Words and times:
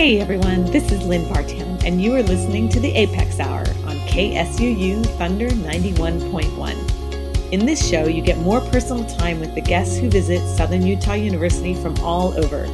Hey 0.00 0.16
everyone, 0.18 0.64
this 0.64 0.90
is 0.92 1.04
Lynn 1.04 1.26
Vartan, 1.26 1.84
and 1.84 2.00
you 2.00 2.14
are 2.14 2.22
listening 2.22 2.70
to 2.70 2.80
the 2.80 2.90
Apex 2.90 3.38
Hour 3.38 3.66
on 3.84 3.98
KSUU 4.08 5.04
Thunder 5.18 5.50
91.1. 5.50 7.52
In 7.52 7.66
this 7.66 7.86
show, 7.86 8.06
you 8.06 8.22
get 8.22 8.38
more 8.38 8.62
personal 8.62 9.04
time 9.04 9.40
with 9.40 9.54
the 9.54 9.60
guests 9.60 9.98
who 9.98 10.08
visit 10.08 10.40
Southern 10.56 10.86
Utah 10.86 11.12
University 11.12 11.74
from 11.74 11.98
all 11.98 12.32
over, 12.42 12.66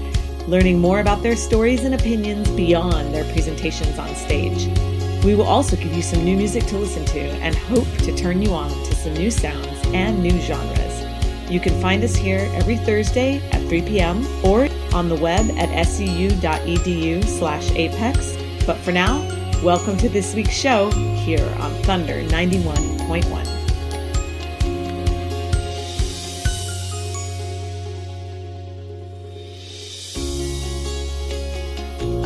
learning 0.47 0.79
more 0.79 1.01
about 1.01 1.25
their 1.25 1.35
stories 1.35 1.83
and 1.83 1.97
opinions 1.97 2.49
beyond 2.51 3.13
their 3.13 3.25
presentations 3.33 3.99
on 3.99 4.15
stage. 4.15 4.69
We 5.25 5.35
will 5.35 5.49
also 5.49 5.75
give 5.75 5.95
you 5.95 6.03
some 6.03 6.25
new 6.25 6.37
music 6.37 6.65
to 6.67 6.79
listen 6.79 7.05
to 7.07 7.19
and 7.19 7.57
hope 7.57 7.89
to 8.05 8.15
turn 8.15 8.41
you 8.41 8.53
on 8.53 8.71
to 8.71 8.95
some 8.95 9.15
new 9.15 9.33
sounds 9.33 9.85
and 9.87 10.23
new 10.23 10.39
genres. 10.43 11.51
You 11.51 11.59
can 11.59 11.81
find 11.81 12.05
us 12.05 12.15
here 12.15 12.49
every 12.55 12.77
Thursday 12.77 13.43
at 13.51 13.63
3 13.63 13.83
p.m. 13.83 14.25
or 14.45 14.69
on 14.97 15.11
the 15.11 15.15
web 15.15 15.51
at 15.59 15.69
suu.edu 15.87 17.23
slash 17.25 17.71
apex. 17.73 18.35
But 18.65 18.79
for 18.79 18.93
now, 18.93 19.21
welcome 19.63 19.99
to 19.99 20.09
this 20.09 20.35
week's 20.35 20.55
show 20.55 20.91
here 20.91 21.47
on 21.61 21.71
Thunder 21.83 22.23
91.1. 22.25 23.57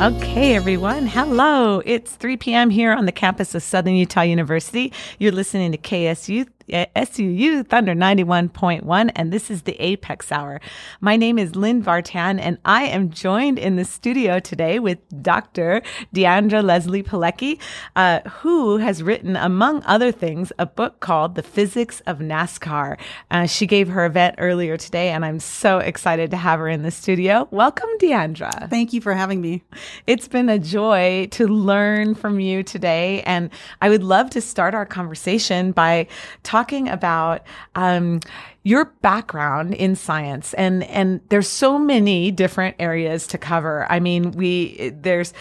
Okay, 0.00 0.54
everyone. 0.54 1.06
Hello. 1.06 1.82
It's 1.84 2.14
3 2.14 2.38
p.m. 2.38 2.70
here 2.70 2.92
on 2.92 3.04
the 3.04 3.12
campus 3.12 3.54
of 3.54 3.62
Southern 3.62 3.96
Utah 3.96 4.22
University. 4.22 4.94
You're 5.18 5.32
listening 5.32 5.72
to 5.72 5.78
KSU 5.78 6.48
SUU 6.70 7.66
Thunder 7.66 7.94
91.1, 7.94 9.10
and 9.16 9.32
this 9.32 9.50
is 9.50 9.62
the 9.62 9.76
Apex 9.82 10.30
Hour. 10.30 10.60
My 11.00 11.16
name 11.16 11.38
is 11.38 11.56
Lynn 11.56 11.82
Vartan, 11.82 12.40
and 12.40 12.58
I 12.64 12.84
am 12.84 13.10
joined 13.10 13.58
in 13.58 13.76
the 13.76 13.84
studio 13.84 14.38
today 14.38 14.78
with 14.78 14.98
Dr. 15.22 15.82
Diandra 16.14 16.62
Leslie 16.62 17.02
Pelecki, 17.02 17.58
uh, 17.96 18.20
who 18.28 18.76
has 18.76 19.02
written, 19.02 19.36
among 19.36 19.82
other 19.84 20.12
things, 20.12 20.52
a 20.58 20.66
book 20.66 21.00
called 21.00 21.34
The 21.34 21.42
Physics 21.42 22.00
of 22.06 22.18
NASCAR. 22.18 22.98
Uh, 23.30 23.46
she 23.46 23.66
gave 23.66 23.88
her 23.88 24.06
event 24.06 24.36
earlier 24.38 24.76
today, 24.76 25.10
and 25.10 25.24
I'm 25.24 25.40
so 25.40 25.78
excited 25.78 26.30
to 26.30 26.36
have 26.36 26.60
her 26.60 26.68
in 26.68 26.82
the 26.82 26.90
studio. 26.90 27.48
Welcome, 27.50 27.90
Diandra. 27.98 28.70
Thank 28.70 28.92
you 28.92 29.00
for 29.00 29.14
having 29.14 29.40
me. 29.40 29.62
It's 30.06 30.28
been 30.28 30.48
a 30.48 30.58
joy 30.58 31.28
to 31.32 31.48
learn 31.48 32.14
from 32.14 32.38
you 32.38 32.62
today, 32.62 33.22
and 33.22 33.50
I 33.82 33.88
would 33.88 34.04
love 34.04 34.30
to 34.30 34.40
start 34.40 34.74
our 34.74 34.86
conversation 34.86 35.72
by 35.72 36.06
talking 36.44 36.59
talking 36.60 36.88
about 36.88 37.42
um, 37.74 38.20
your 38.64 38.84
background 39.00 39.72
in 39.74 39.96
science, 39.96 40.52
and 40.54 40.82
and 40.84 41.20
there's 41.30 41.48
so 41.48 41.78
many 41.78 42.30
different 42.30 42.76
areas 42.78 43.26
to 43.28 43.38
cover. 43.38 43.86
I 43.90 43.98
mean, 43.98 44.32
we 44.32 44.90
there's 44.90 45.32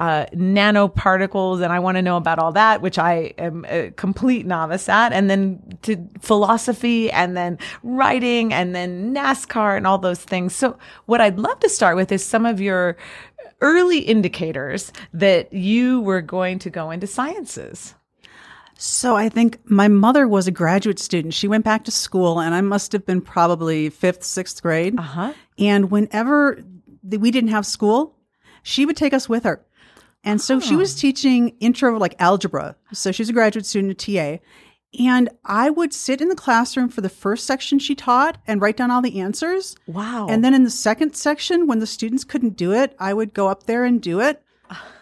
uh, 0.00 0.26
nanoparticles, 0.34 1.62
and 1.62 1.72
I 1.72 1.78
want 1.78 1.96
to 1.96 2.02
know 2.02 2.16
about 2.16 2.40
all 2.40 2.50
that, 2.52 2.82
which 2.82 2.98
I 2.98 3.34
am 3.38 3.64
a 3.68 3.92
complete 3.92 4.46
novice 4.46 4.88
at, 4.88 5.12
and 5.12 5.30
then 5.30 5.62
to 5.82 5.96
philosophy, 6.20 7.08
and 7.12 7.36
then 7.36 7.58
writing, 7.84 8.52
and 8.52 8.74
then 8.74 9.14
NASCAR, 9.14 9.76
and 9.76 9.86
all 9.86 9.98
those 9.98 10.22
things. 10.24 10.56
So, 10.56 10.76
what 11.06 11.20
I'd 11.20 11.38
love 11.38 11.60
to 11.60 11.68
start 11.68 11.94
with 11.94 12.10
is 12.10 12.24
some 12.24 12.44
of 12.46 12.60
your 12.60 12.96
early 13.60 14.00
indicators 14.00 14.92
that 15.12 15.52
you 15.52 16.00
were 16.00 16.20
going 16.20 16.58
to 16.58 16.70
go 16.70 16.90
into 16.90 17.06
sciences. 17.06 17.94
So 18.76 19.16
I 19.16 19.28
think 19.28 19.58
my 19.70 19.88
mother 19.88 20.26
was 20.26 20.46
a 20.46 20.50
graduate 20.50 20.98
student. 20.98 21.34
She 21.34 21.48
went 21.48 21.64
back 21.64 21.84
to 21.84 21.90
school, 21.90 22.40
and 22.40 22.54
I 22.54 22.60
must 22.60 22.92
have 22.92 23.06
been 23.06 23.20
probably 23.20 23.90
fifth, 23.90 24.24
sixth 24.24 24.62
grade. 24.62 24.98
Uh-huh. 24.98 25.32
And 25.58 25.90
whenever 25.90 26.62
we 27.02 27.30
didn't 27.30 27.50
have 27.50 27.66
school, 27.66 28.16
she 28.62 28.84
would 28.86 28.96
take 28.96 29.14
us 29.14 29.28
with 29.28 29.44
her. 29.44 29.64
And 30.24 30.40
so 30.40 30.56
oh. 30.56 30.60
she 30.60 30.74
was 30.74 30.94
teaching 30.94 31.50
intro 31.60 31.98
like 31.98 32.16
algebra. 32.18 32.76
So 32.92 33.12
she's 33.12 33.28
a 33.28 33.32
graduate 33.32 33.66
student 33.66 33.92
at 33.92 34.40
TA. 34.40 34.44
And 34.98 35.28
I 35.44 35.70
would 35.70 35.92
sit 35.92 36.20
in 36.20 36.28
the 36.28 36.36
classroom 36.36 36.88
for 36.88 37.00
the 37.00 37.08
first 37.08 37.46
section 37.46 37.78
she 37.78 37.94
taught 37.94 38.38
and 38.46 38.60
write 38.60 38.76
down 38.76 38.90
all 38.90 39.02
the 39.02 39.20
answers. 39.20 39.76
Wow. 39.86 40.28
And 40.28 40.44
then 40.44 40.54
in 40.54 40.62
the 40.62 40.70
second 40.70 41.16
section, 41.16 41.66
when 41.66 41.80
the 41.80 41.86
students 41.86 42.24
couldn't 42.24 42.56
do 42.56 42.72
it, 42.72 42.94
I 42.98 43.12
would 43.12 43.34
go 43.34 43.48
up 43.48 43.64
there 43.64 43.84
and 43.84 44.00
do 44.00 44.20
it 44.20 44.43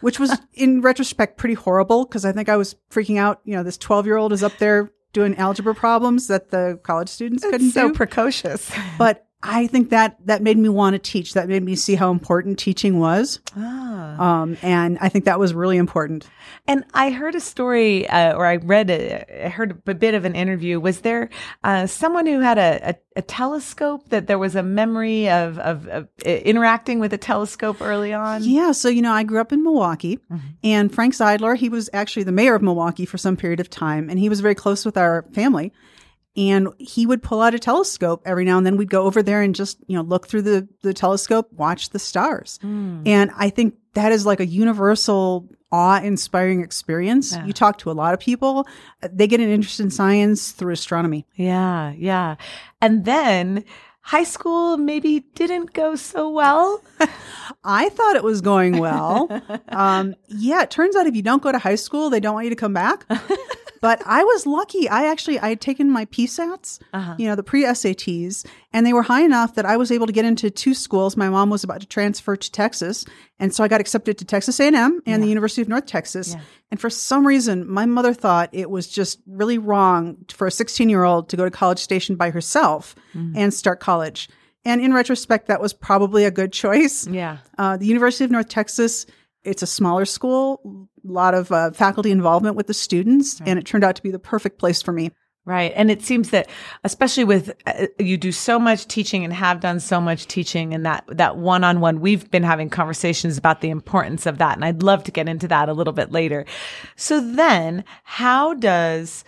which 0.00 0.18
was 0.18 0.36
in 0.52 0.80
retrospect 0.80 1.38
pretty 1.38 1.54
horrible 1.54 2.04
because 2.04 2.24
I 2.24 2.32
think 2.32 2.48
I 2.48 2.56
was 2.56 2.74
freaking 2.90 3.18
out. 3.18 3.40
You 3.44 3.54
know, 3.56 3.62
this 3.62 3.78
12 3.78 4.06
year 4.06 4.16
old 4.16 4.32
is 4.32 4.42
up 4.42 4.56
there 4.58 4.90
doing 5.12 5.36
algebra 5.36 5.74
problems 5.74 6.26
that 6.28 6.50
the 6.50 6.80
college 6.82 7.08
students 7.08 7.44
couldn't 7.44 7.70
so 7.70 7.88
do. 7.88 7.88
So 7.88 7.94
precocious. 7.94 8.70
But 8.98 9.26
I 9.44 9.66
think 9.66 9.90
that 9.90 10.16
that 10.26 10.40
made 10.42 10.56
me 10.56 10.68
want 10.68 10.94
to 10.94 10.98
teach. 10.98 11.34
That 11.34 11.48
made 11.48 11.64
me 11.64 11.74
see 11.74 11.96
how 11.96 12.12
important 12.12 12.60
teaching 12.60 13.00
was. 13.00 13.40
Ah. 13.56 14.42
Um, 14.42 14.56
and 14.62 14.98
I 15.00 15.08
think 15.08 15.24
that 15.24 15.40
was 15.40 15.52
really 15.52 15.78
important. 15.78 16.28
And 16.68 16.84
I 16.94 17.10
heard 17.10 17.34
a 17.34 17.40
story, 17.40 18.08
uh, 18.08 18.34
or 18.34 18.46
I 18.46 18.56
read, 18.56 18.88
a, 18.88 19.46
I 19.46 19.48
heard 19.48 19.82
a 19.86 19.94
bit 19.94 20.14
of 20.14 20.24
an 20.24 20.36
interview. 20.36 20.78
Was 20.78 21.00
there 21.00 21.28
uh, 21.64 21.88
someone 21.88 22.26
who 22.26 22.38
had 22.38 22.56
a, 22.58 22.90
a, 22.90 22.94
a, 23.16 23.22
telescope 23.22 24.08
that 24.10 24.28
there 24.28 24.38
was 24.38 24.54
a 24.54 24.62
memory 24.62 25.28
of, 25.28 25.58
of, 25.58 25.88
of, 25.88 26.08
interacting 26.24 27.00
with 27.00 27.12
a 27.12 27.18
telescope 27.18 27.78
early 27.80 28.12
on? 28.12 28.44
Yeah. 28.44 28.70
So, 28.70 28.88
you 28.88 29.02
know, 29.02 29.12
I 29.12 29.24
grew 29.24 29.40
up 29.40 29.52
in 29.52 29.64
Milwaukee 29.64 30.18
mm-hmm. 30.30 30.46
and 30.62 30.94
Frank 30.94 31.14
Zeidler, 31.14 31.56
he 31.56 31.68
was 31.68 31.90
actually 31.92 32.22
the 32.22 32.32
mayor 32.32 32.54
of 32.54 32.62
Milwaukee 32.62 33.06
for 33.06 33.18
some 33.18 33.36
period 33.36 33.58
of 33.58 33.68
time 33.68 34.08
and 34.08 34.20
he 34.20 34.28
was 34.28 34.40
very 34.40 34.54
close 34.54 34.84
with 34.84 34.96
our 34.96 35.24
family 35.32 35.72
and 36.36 36.68
he 36.78 37.06
would 37.06 37.22
pull 37.22 37.42
out 37.42 37.54
a 37.54 37.58
telescope 37.58 38.22
every 38.24 38.44
now 38.44 38.56
and 38.56 38.66
then. 38.66 38.76
We'd 38.76 38.90
go 38.90 39.04
over 39.04 39.22
there 39.22 39.42
and 39.42 39.54
just 39.54 39.78
you 39.86 39.96
know 39.96 40.02
look 40.02 40.26
through 40.26 40.42
the 40.42 40.68
the 40.82 40.94
telescope 40.94 41.52
watch 41.52 41.90
the 41.90 41.98
stars. 41.98 42.58
Mm. 42.62 43.06
and 43.06 43.30
i 43.36 43.50
think 43.50 43.74
that 43.94 44.12
is 44.12 44.24
like 44.24 44.40
a 44.40 44.46
universal 44.46 45.46
awe-inspiring 45.70 46.60
experience. 46.62 47.32
Yeah. 47.34 47.46
you 47.46 47.52
talk 47.52 47.78
to 47.78 47.90
a 47.90 47.92
lot 47.92 48.12
of 48.14 48.20
people 48.20 48.66
they 49.00 49.26
get 49.26 49.40
an 49.40 49.48
interest 49.48 49.80
in 49.80 49.90
science 49.90 50.52
through 50.52 50.72
astronomy. 50.72 51.26
Yeah 51.34 51.92
yeah. 51.96 52.36
And 52.80 53.04
then 53.04 53.64
high 54.00 54.24
school 54.24 54.76
maybe 54.76 55.20
didn't 55.34 55.72
go 55.72 55.94
so 55.96 56.28
well? 56.30 56.82
I 57.64 57.88
thought 57.90 58.16
it 58.16 58.24
was 58.24 58.40
going 58.40 58.78
well. 58.78 59.28
Um, 59.68 60.14
yeah 60.28 60.62
it 60.62 60.70
turns 60.70 60.96
out 60.96 61.06
if 61.06 61.14
you 61.16 61.22
don't 61.22 61.42
go 61.42 61.50
to 61.52 61.58
high 61.58 61.76
school 61.76 62.10
they 62.10 62.20
don't 62.20 62.34
want 62.34 62.44
you 62.44 62.50
to 62.50 62.56
come 62.56 62.74
back 62.74 63.06
but 63.82 64.00
I 64.06 64.22
was 64.22 64.46
lucky. 64.46 64.88
I 64.88 65.10
actually 65.10 65.40
I 65.40 65.48
had 65.48 65.60
taken 65.60 65.90
my 65.90 66.06
PSATs, 66.06 66.78
uh-huh. 66.94 67.16
you 67.18 67.26
know, 67.26 67.34
the 67.34 67.42
pre 67.42 67.64
SATs, 67.64 68.46
and 68.72 68.86
they 68.86 68.92
were 68.92 69.02
high 69.02 69.22
enough 69.22 69.56
that 69.56 69.66
I 69.66 69.76
was 69.76 69.90
able 69.90 70.06
to 70.06 70.12
get 70.12 70.24
into 70.24 70.50
two 70.50 70.72
schools. 70.72 71.16
My 71.16 71.28
mom 71.28 71.50
was 71.50 71.64
about 71.64 71.80
to 71.80 71.86
transfer 71.86 72.36
to 72.36 72.50
Texas, 72.52 73.04
and 73.40 73.52
so 73.52 73.64
I 73.64 73.68
got 73.68 73.80
accepted 73.80 74.18
to 74.18 74.24
Texas 74.24 74.60
A&M 74.60 74.74
and 74.74 75.02
yeah. 75.04 75.18
the 75.18 75.26
University 75.26 75.62
of 75.62 75.68
North 75.68 75.86
Texas. 75.86 76.32
Yeah. 76.32 76.40
And 76.70 76.80
for 76.80 76.88
some 76.88 77.26
reason, 77.26 77.68
my 77.68 77.84
mother 77.84 78.14
thought 78.14 78.50
it 78.52 78.70
was 78.70 78.86
just 78.86 79.18
really 79.26 79.58
wrong 79.58 80.16
for 80.32 80.46
a 80.46 80.50
16 80.52 80.88
year 80.88 81.02
old 81.02 81.28
to 81.30 81.36
go 81.36 81.44
to 81.44 81.50
College 81.50 81.80
Station 81.80 82.14
by 82.14 82.30
herself 82.30 82.94
mm. 83.14 83.32
and 83.36 83.52
start 83.52 83.80
college. 83.80 84.28
And 84.64 84.80
in 84.80 84.94
retrospect, 84.94 85.48
that 85.48 85.60
was 85.60 85.72
probably 85.72 86.24
a 86.24 86.30
good 86.30 86.52
choice. 86.52 87.06
Yeah. 87.08 87.38
Uh, 87.58 87.76
the 87.76 87.86
University 87.86 88.24
of 88.24 88.30
North 88.30 88.48
Texas 88.48 89.06
it's 89.44 89.62
a 89.62 89.66
smaller 89.66 90.04
school, 90.04 90.88
a 91.04 91.12
lot 91.12 91.34
of 91.34 91.50
uh, 91.50 91.70
faculty 91.72 92.10
involvement 92.10 92.56
with 92.56 92.66
the 92.66 92.74
students, 92.74 93.40
right. 93.40 93.48
and 93.48 93.58
it 93.58 93.66
turned 93.66 93.84
out 93.84 93.96
to 93.96 94.02
be 94.02 94.10
the 94.10 94.18
perfect 94.18 94.58
place 94.58 94.82
for 94.82 94.92
me. 94.92 95.10
Right. 95.44 95.72
And 95.74 95.90
it 95.90 96.02
seems 96.02 96.30
that 96.30 96.48
especially 96.84 97.24
with 97.24 97.52
uh, 97.66 97.88
you 97.98 98.16
do 98.16 98.30
so 98.30 98.60
much 98.60 98.86
teaching 98.86 99.24
and 99.24 99.32
have 99.32 99.58
done 99.58 99.80
so 99.80 100.00
much 100.00 100.28
teaching 100.28 100.72
and 100.72 100.86
that 100.86 101.04
that 101.08 101.36
one-on-one 101.36 102.00
we've 102.00 102.30
been 102.30 102.44
having 102.44 102.70
conversations 102.70 103.38
about 103.38 103.60
the 103.60 103.70
importance 103.70 104.24
of 104.26 104.38
that 104.38 104.54
and 104.54 104.64
I'd 104.64 104.84
love 104.84 105.02
to 105.02 105.10
get 105.10 105.28
into 105.28 105.48
that 105.48 105.68
a 105.68 105.72
little 105.72 105.92
bit 105.92 106.12
later. 106.12 106.44
So 106.94 107.20
then 107.20 107.82
how 108.04 108.54
does 108.54 109.24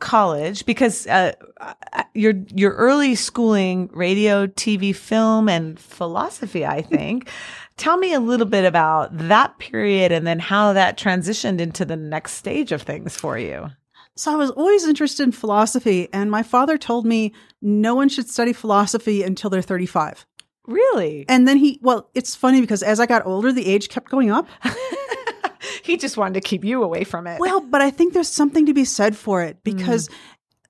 college 0.00 0.66
because 0.66 1.06
uh, 1.06 1.30
uh 1.60 2.02
your 2.12 2.34
your 2.52 2.72
early 2.72 3.14
schooling 3.14 3.88
radio 3.92 4.48
tv 4.48 4.92
film 4.92 5.48
and 5.48 5.78
philosophy 5.78 6.66
i 6.66 6.82
think 6.82 7.30
Tell 7.76 7.96
me 7.96 8.12
a 8.12 8.20
little 8.20 8.46
bit 8.46 8.64
about 8.64 9.16
that 9.16 9.58
period 9.58 10.12
and 10.12 10.26
then 10.26 10.38
how 10.38 10.72
that 10.72 10.98
transitioned 10.98 11.60
into 11.60 11.84
the 11.84 11.96
next 11.96 12.32
stage 12.32 12.72
of 12.72 12.82
things 12.82 13.16
for 13.16 13.38
you. 13.38 13.70
So 14.14 14.32
I 14.32 14.36
was 14.36 14.50
always 14.50 14.86
interested 14.86 15.22
in 15.22 15.32
philosophy, 15.32 16.08
and 16.12 16.30
my 16.30 16.42
father 16.42 16.76
told 16.76 17.06
me 17.06 17.32
no 17.62 17.94
one 17.94 18.10
should 18.10 18.28
study 18.28 18.52
philosophy 18.52 19.22
until 19.22 19.48
they're 19.48 19.62
35. 19.62 20.26
Really? 20.66 21.24
And 21.28 21.48
then 21.48 21.56
he, 21.56 21.80
well, 21.82 22.10
it's 22.14 22.36
funny 22.36 22.60
because 22.60 22.82
as 22.82 23.00
I 23.00 23.06
got 23.06 23.26
older, 23.26 23.52
the 23.52 23.66
age 23.66 23.88
kept 23.88 24.10
going 24.10 24.30
up. 24.30 24.48
he 25.82 25.96
just 25.96 26.16
wanted 26.16 26.34
to 26.34 26.40
keep 26.40 26.64
you 26.64 26.82
away 26.82 27.04
from 27.04 27.26
it. 27.26 27.40
Well, 27.40 27.60
but 27.60 27.80
I 27.80 27.90
think 27.90 28.12
there's 28.12 28.28
something 28.28 28.66
to 28.66 28.74
be 28.74 28.84
said 28.84 29.16
for 29.16 29.42
it 29.42 29.64
because 29.64 30.08
mm. 30.08 30.14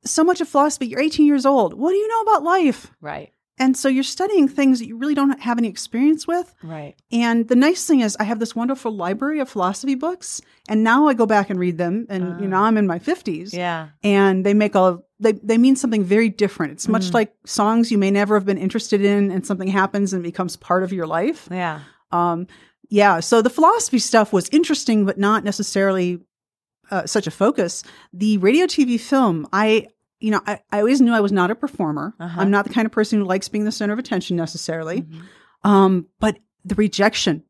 so 0.05 0.25
much 0.25 0.41
of 0.41 0.49
philosophy, 0.49 0.87
you're 0.87 1.01
18 1.01 1.27
years 1.27 1.45
old. 1.45 1.75
What 1.75 1.91
do 1.91 1.97
you 1.97 2.09
know 2.09 2.21
about 2.21 2.45
life? 2.45 2.93
Right. 3.01 3.33
And 3.63 3.77
so 3.77 3.89
you're 3.89 4.03
studying 4.03 4.49
things 4.49 4.81
that 4.81 4.87
you 4.87 4.97
really 4.97 5.15
don't 5.15 5.39
have 5.41 5.57
any 5.57 5.69
experience 5.69 6.27
with. 6.27 6.53
Right. 6.65 6.97
And 7.13 7.47
the 7.47 7.55
nice 7.55 7.87
thing 7.87 8.01
is 8.01 8.17
I 8.19 8.25
have 8.25 8.41
this 8.41 8.57
wonderful 8.57 8.91
library 8.91 9.39
of 9.39 9.49
philosophy 9.49 9.95
books 9.95 10.41
and 10.69 10.83
now 10.83 11.07
I 11.07 11.15
go 11.15 11.27
back 11.27 11.49
and 11.49 11.61
read 11.61 11.79
them 11.79 12.07
and 12.09 12.25
uh, 12.25 12.39
you 12.41 12.49
know 12.49 12.57
ah. 12.57 12.65
I'm 12.65 12.77
in 12.77 12.89
my 12.89 12.99
50s. 12.99 13.53
Yeah. 13.53 13.91
And 14.03 14.45
they 14.45 14.53
make 14.53 14.75
all 14.75 15.07
they 15.21 15.33
they 15.33 15.59
mean 15.59 15.77
something 15.77 16.03
very 16.03 16.29
different. 16.29 16.73
It's 16.73 16.89
much 16.89 17.11
mm. 17.11 17.15
like 17.15 17.33
songs 17.47 17.93
you 17.93 17.99
may 17.99 18.11
never 18.11 18.35
have 18.35 18.45
been 18.45 18.59
interested 18.59 19.05
in 19.05 19.31
and 19.31 19.47
something 19.47 19.69
happens 19.69 20.13
and 20.13 20.25
becomes 20.25 20.57
part 20.57 20.83
of 20.83 20.93
your 20.93 21.07
life. 21.07 21.47
Yeah. 21.49 21.83
Um 22.11 22.49
Yeah. 22.89 23.21
So 23.21 23.43
the 23.43 23.51
philosophy 23.51 24.01
stuff 24.01 24.33
was 24.33 24.49
interesting, 24.49 25.07
but 25.07 25.19
not 25.19 25.45
necessarily 25.45 26.19
uh, 26.91 27.07
such 27.07 27.29
a 27.29 27.31
focus. 27.31 27.85
The 28.13 28.39
radio, 28.39 28.67
TV, 28.67 29.01
film, 29.01 29.47
I, 29.53 29.89
you 30.23 30.31
know, 30.31 30.41
I, 30.47 30.61
I 30.71 30.79
always 30.79 31.01
knew 31.01 31.13
I 31.13 31.21
was 31.21 31.33
not 31.33 31.51
a 31.51 31.55
performer. 31.55 32.15
Uh-huh. 32.21 32.41
I'm 32.41 32.51
not 32.51 32.67
the 32.67 32.73
kind 32.73 32.87
of 32.87 32.93
person 32.93 33.19
who 33.21 33.25
likes 33.27 33.49
being 33.49 33.65
the 33.65 33.73
center 33.73 33.93
of 33.93 33.99
attention 33.99 34.37
necessarily. 34.37 35.03
Mhm. 35.03 35.23
Um, 35.69 36.07
but 36.21 36.39
the 36.65 36.75
rejection 36.75 37.45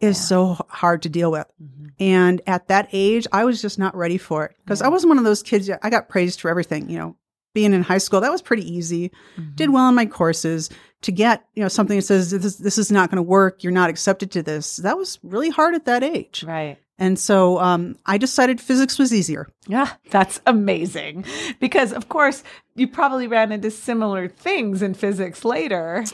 is 0.00 0.16
Yeah. 0.18 0.22
so 0.22 0.66
hard 0.68 1.02
to 1.02 1.08
deal 1.08 1.30
with. 1.30 1.46
Mhm. 1.62 1.90
And 2.00 2.40
at 2.46 2.68
that 2.68 2.88
age, 2.92 3.26
I 3.32 3.44
was 3.44 3.60
just 3.62 3.78
not 3.78 3.96
ready 3.96 4.18
for 4.18 4.44
it 4.44 4.56
because 4.64 4.80
Yeah. 4.80 4.86
I 4.86 4.90
wasn't 4.90 5.08
one 5.10 5.18
of 5.18 5.24
those 5.24 5.42
kids. 5.42 5.70
I 5.82 5.90
got 5.90 6.08
praised 6.08 6.40
for 6.40 6.48
everything, 6.50 6.88
you 6.90 6.98
know. 6.98 7.16
Being 7.54 7.72
in 7.72 7.82
high 7.82 7.98
school, 7.98 8.20
that 8.20 8.30
was 8.30 8.42
pretty 8.42 8.70
easy. 8.72 9.10
Mhm. 9.36 9.56
Did 9.56 9.70
well 9.70 9.88
in 9.88 9.94
my 9.94 10.06
courses. 10.06 10.68
To 11.02 11.12
get, 11.12 11.44
you 11.54 11.62
know, 11.62 11.68
something 11.68 11.96
that 11.96 12.02
says 12.02 12.30
this, 12.32 12.56
this 12.56 12.76
is 12.76 12.90
not 12.90 13.08
going 13.10 13.16
to 13.16 13.22
work, 13.22 13.62
you're 13.62 13.72
not 13.72 13.88
accepted 13.88 14.30
to 14.32 14.42
this. 14.42 14.76
That 14.78 14.98
was 14.98 15.18
really 15.22 15.48
hard 15.48 15.74
at 15.74 15.84
that 15.86 16.02
age. 16.02 16.44
Right. 16.46 16.76
And 16.98 17.18
so 17.18 17.58
um, 17.60 17.96
I 18.06 18.18
decided 18.18 18.60
physics 18.60 18.98
was 18.98 19.14
easier. 19.14 19.48
Yeah, 19.68 19.90
that's 20.10 20.40
amazing. 20.46 21.24
Because, 21.60 21.92
of 21.92 22.08
course, 22.08 22.42
you 22.74 22.88
probably 22.88 23.26
ran 23.28 23.52
into 23.52 23.70
similar 23.70 24.28
things 24.28 24.82
in 24.82 24.94
physics 24.94 25.44
later. 25.44 26.04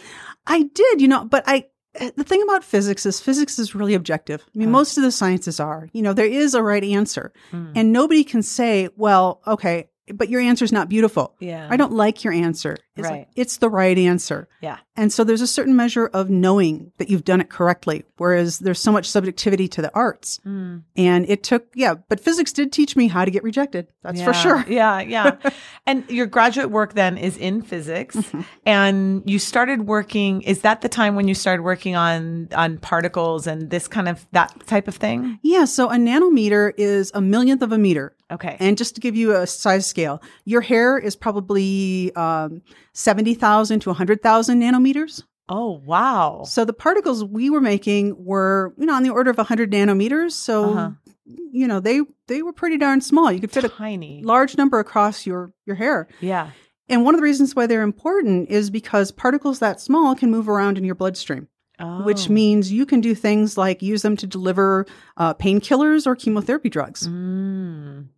I 0.46 0.64
did, 0.74 1.00
you 1.00 1.08
know, 1.08 1.24
but 1.24 1.42
I 1.46 1.66
eh, 1.94 2.10
the 2.16 2.24
thing 2.24 2.42
about 2.42 2.62
physics 2.64 3.06
is 3.06 3.18
physics 3.20 3.58
is 3.58 3.74
really 3.74 3.94
objective. 3.94 4.42
I 4.54 4.58
mean, 4.58 4.68
Uh. 4.68 4.72
most 4.72 4.98
of 4.98 5.04
the 5.04 5.10
sciences 5.12 5.58
are. 5.58 5.88
You 5.92 6.02
know, 6.02 6.12
there 6.12 6.26
is 6.26 6.54
a 6.54 6.62
right 6.62 6.84
answer, 6.84 7.32
Mm. 7.52 7.72
and 7.76 7.92
nobody 7.92 8.24
can 8.24 8.42
say, 8.42 8.88
"Well, 8.96 9.40
okay, 9.46 9.88
but 10.12 10.28
your 10.28 10.42
answer's 10.42 10.72
not 10.72 10.90
beautiful." 10.90 11.34
Yeah. 11.40 11.66
I 11.70 11.76
don't 11.78 11.92
like 11.92 12.24
your 12.24 12.32
answer. 12.34 12.76
It's 12.96 13.08
Right. 13.08 13.18
like, 13.20 13.28
it's 13.36 13.56
the 13.56 13.70
right 13.70 13.96
answer. 13.96 14.48
Yeah. 14.60 14.78
And 14.96 15.12
so 15.12 15.24
there's 15.24 15.40
a 15.40 15.46
certain 15.46 15.74
measure 15.74 16.06
of 16.06 16.30
knowing 16.30 16.92
that 16.98 17.10
you've 17.10 17.24
done 17.24 17.40
it 17.40 17.50
correctly, 17.50 18.04
whereas 18.16 18.60
there's 18.60 18.78
so 18.80 18.92
much 18.92 19.10
subjectivity 19.10 19.66
to 19.68 19.82
the 19.82 19.92
arts. 19.94 20.38
Mm. 20.46 20.82
And 20.94 21.28
it 21.28 21.42
took, 21.42 21.66
yeah, 21.74 21.94
but 22.08 22.20
physics 22.20 22.52
did 22.52 22.70
teach 22.72 22.94
me 22.94 23.08
how 23.08 23.24
to 23.24 23.30
get 23.32 23.42
rejected. 23.42 23.88
That's 24.02 24.22
for 24.22 24.32
sure. 24.32 24.64
Yeah, 24.68 25.00
yeah. 25.00 25.36
and 25.86 26.08
your 26.08 26.26
graduate 26.26 26.70
work 26.70 26.94
then 26.94 27.18
is 27.18 27.36
in 27.36 27.62
physics, 27.62 28.14
Mm-hmm. 28.16 28.40
and 28.66 29.22
you 29.26 29.38
started 29.38 29.86
working. 29.88 30.42
Is 30.42 30.60
that 30.60 30.80
the 30.82 30.88
time 30.88 31.16
when 31.16 31.26
you 31.26 31.34
started 31.34 31.62
working 31.62 31.96
on 31.96 32.48
on 32.54 32.78
particles 32.78 33.46
and 33.46 33.70
this 33.70 33.88
kind 33.88 34.08
of 34.08 34.24
that 34.32 34.64
type 34.66 34.86
of 34.88 34.94
thing? 34.96 35.38
Yeah. 35.42 35.64
So 35.64 35.90
a 35.90 35.96
nanometer 35.96 36.72
is 36.76 37.10
a 37.14 37.20
millionth 37.20 37.62
of 37.62 37.72
a 37.72 37.78
meter. 37.78 38.14
Okay. 38.30 38.56
And 38.60 38.76
just 38.78 38.94
to 38.94 39.00
give 39.00 39.14
you 39.16 39.34
a 39.34 39.46
size 39.46 39.86
scale, 39.86 40.22
your 40.44 40.60
hair 40.60 40.98
is 40.98 41.14
probably 41.16 42.14
um, 42.16 42.62
70,000 42.92 43.80
to 43.80 43.90
100,000 43.90 44.60
nanometers. 44.62 44.83
Oh 45.48 45.80
wow. 45.84 46.42
So 46.46 46.64
the 46.64 46.72
particles 46.72 47.22
we 47.24 47.50
were 47.50 47.60
making 47.60 48.14
were, 48.24 48.74
you 48.78 48.86
know, 48.86 48.94
on 48.94 49.02
the 49.02 49.10
order 49.10 49.30
of 49.30 49.36
100 49.38 49.70
nanometers. 49.70 50.32
So, 50.32 50.64
Uh-huh. 50.70 50.90
you 51.26 51.66
know, 51.66 51.80
they 51.80 52.00
they 52.28 52.42
were 52.42 52.52
pretty 52.52 52.78
darn 52.78 53.00
small. 53.00 53.30
You 53.32 53.40
could 53.40 53.52
fit 53.52 53.64
a 53.64 53.68
Tiny. 53.68 54.22
large 54.24 54.56
number 54.56 54.78
across 54.78 55.26
your 55.26 55.52
your 55.66 55.76
hair. 55.76 56.08
yeah. 56.20 56.50
And 56.88 57.02
one 57.02 57.14
of 57.14 57.18
the 57.18 57.24
reasons 57.24 57.56
why 57.56 57.66
they're 57.66 57.80
important 57.80 58.50
is 58.50 58.68
because 58.68 59.10
particles 59.10 59.58
that 59.60 59.80
small 59.80 60.14
can 60.14 60.30
move 60.30 60.50
around 60.50 60.76
in 60.76 60.84
your 60.84 60.94
bloodstream, 60.94 61.48
which 62.04 62.28
Oh. 62.28 62.32
means 62.32 62.70
you 62.70 62.84
can 62.84 63.00
do 63.00 63.14
things 63.14 63.56
like 63.56 63.80
use 63.80 64.02
them 64.02 64.18
to 64.18 64.26
deliver 64.26 64.84
uh, 65.16 65.32
painkillers 65.32 66.06
or 66.06 66.14
chemotherapy 66.14 66.68
drugs. 66.68 67.08
Mm. 67.08 68.08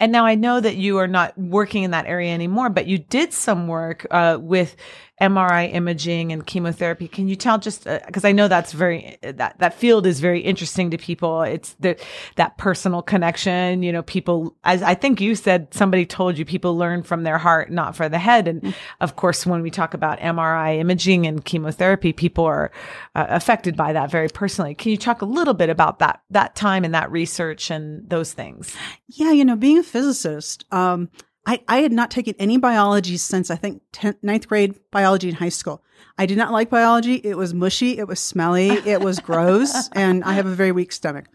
And 0.00 0.10
now 0.12 0.24
I 0.24 0.36
know 0.36 0.58
that 0.58 0.76
you 0.76 0.96
are 0.98 1.06
not 1.06 1.36
working 1.36 1.82
in 1.82 1.90
that 1.90 2.06
area 2.06 2.32
anymore, 2.32 2.70
but 2.70 2.86
you 2.86 2.96
did 2.96 3.34
some 3.34 3.68
work 3.68 4.06
uh, 4.10 4.38
with 4.40 4.74
MRI 5.20 5.72
imaging 5.72 6.32
and 6.32 6.44
chemotherapy. 6.44 7.06
Can 7.06 7.28
you 7.28 7.36
tell 7.36 7.58
just 7.58 7.84
because 7.84 8.24
I 8.24 8.32
know 8.32 8.48
that's 8.48 8.72
very 8.72 9.16
that 9.22 9.56
that 9.60 9.74
field 9.74 10.06
is 10.06 10.18
very 10.18 10.40
interesting 10.40 10.90
to 10.90 10.98
people. 10.98 11.42
It's 11.42 11.74
the 11.74 11.96
that 12.34 12.58
personal 12.58 13.00
connection. 13.00 13.84
You 13.84 13.92
know, 13.92 14.02
people 14.02 14.56
as 14.64 14.82
I 14.82 14.94
think 14.94 15.20
you 15.20 15.36
said 15.36 15.72
somebody 15.72 16.04
told 16.04 16.36
you 16.36 16.44
people 16.44 16.76
learn 16.76 17.04
from 17.04 17.22
their 17.22 17.38
heart, 17.38 17.70
not 17.70 17.94
for 17.94 18.08
the 18.08 18.18
head. 18.18 18.48
And 18.48 18.74
of 19.00 19.14
course, 19.14 19.46
when 19.46 19.62
we 19.62 19.70
talk 19.70 19.94
about 19.94 20.18
MRI 20.18 20.80
imaging 20.80 21.26
and 21.26 21.44
chemotherapy, 21.44 22.12
people 22.12 22.44
are 22.44 22.72
uh, 23.14 23.26
affected 23.28 23.76
by 23.76 23.92
that 23.92 24.10
very 24.10 24.28
personally. 24.28 24.74
Can 24.74 24.90
you 24.90 24.96
talk 24.96 25.22
a 25.22 25.26
little 25.26 25.54
bit 25.54 25.70
about 25.70 26.00
that 26.00 26.22
that 26.30 26.56
time 26.56 26.82
and 26.84 26.94
that 26.94 27.12
research 27.12 27.70
and 27.70 28.10
those 28.10 28.32
things? 28.32 28.74
Yeah, 29.06 29.30
you 29.30 29.44
know, 29.44 29.54
being 29.54 29.78
a 29.78 29.84
physicist, 29.84 30.64
um, 30.72 31.08
I, 31.46 31.60
I 31.68 31.78
had 31.78 31.92
not 31.92 32.10
taken 32.10 32.34
any 32.38 32.56
biology 32.56 33.16
since 33.18 33.50
I 33.50 33.56
think 33.56 33.82
10th, 33.92 34.16
ninth 34.22 34.48
grade 34.48 34.74
biology 34.90 35.28
in 35.28 35.34
high 35.34 35.50
school. 35.50 35.82
I 36.16 36.26
did 36.26 36.38
not 36.38 36.52
like 36.52 36.70
biology. 36.70 37.16
It 37.16 37.36
was 37.36 37.52
mushy. 37.52 37.98
It 37.98 38.08
was 38.08 38.20
smelly. 38.20 38.70
It 38.70 39.00
was 39.00 39.18
gross. 39.18 39.88
And 39.92 40.24
I 40.24 40.34
have 40.34 40.46
a 40.46 40.54
very 40.54 40.72
weak 40.72 40.92
stomach. 40.92 41.26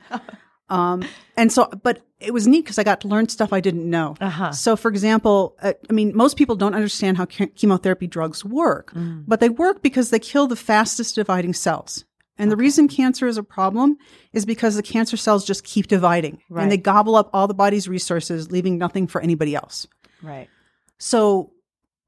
Um, 0.69 1.03
and 1.35 1.51
so, 1.51 1.67
but 1.81 2.01
it 2.19 2.31
was 2.33 2.47
neat 2.47 2.63
because 2.63 2.77
I 2.77 2.83
got 2.83 3.01
to 3.01 3.07
learn 3.07 3.27
stuff 3.27 3.51
I 3.53 3.59
didn't 3.59 3.89
know. 3.89 4.15
Uh-huh. 4.21 4.51
So, 4.51 4.75
for 4.75 4.89
example, 4.89 5.55
uh, 5.63 5.73
I 5.89 5.93
mean, 5.93 6.15
most 6.15 6.37
people 6.37 6.55
don't 6.55 6.75
understand 6.75 7.17
how 7.17 7.25
che- 7.25 7.47
chemotherapy 7.47 8.05
drugs 8.07 8.45
work, 8.45 8.93
Mm. 8.93 9.23
but 9.27 9.39
they 9.39 9.49
work 9.49 9.81
because 9.81 10.11
they 10.11 10.19
kill 10.19 10.45
the 10.47 10.55
fastest 10.55 11.15
dividing 11.15 11.53
cells. 11.53 12.05
And 12.37 12.51
the 12.51 12.55
reason 12.55 12.87
cancer 12.87 13.27
is 13.27 13.37
a 13.37 13.43
problem 13.43 13.97
is 14.31 14.45
because 14.45 14.75
the 14.75 14.83
cancer 14.83 15.17
cells 15.17 15.43
just 15.43 15.63
keep 15.63 15.87
dividing 15.87 16.39
Right. 16.49 16.63
and 16.63 16.71
they 16.71 16.77
gobble 16.77 17.15
up 17.15 17.29
all 17.33 17.47
the 17.47 17.53
body's 17.53 17.87
resources, 17.89 18.51
leaving 18.51 18.77
nothing 18.77 19.07
for 19.07 19.19
anybody 19.21 19.55
else. 19.55 19.87
Right. 20.21 20.49
So 20.97 21.51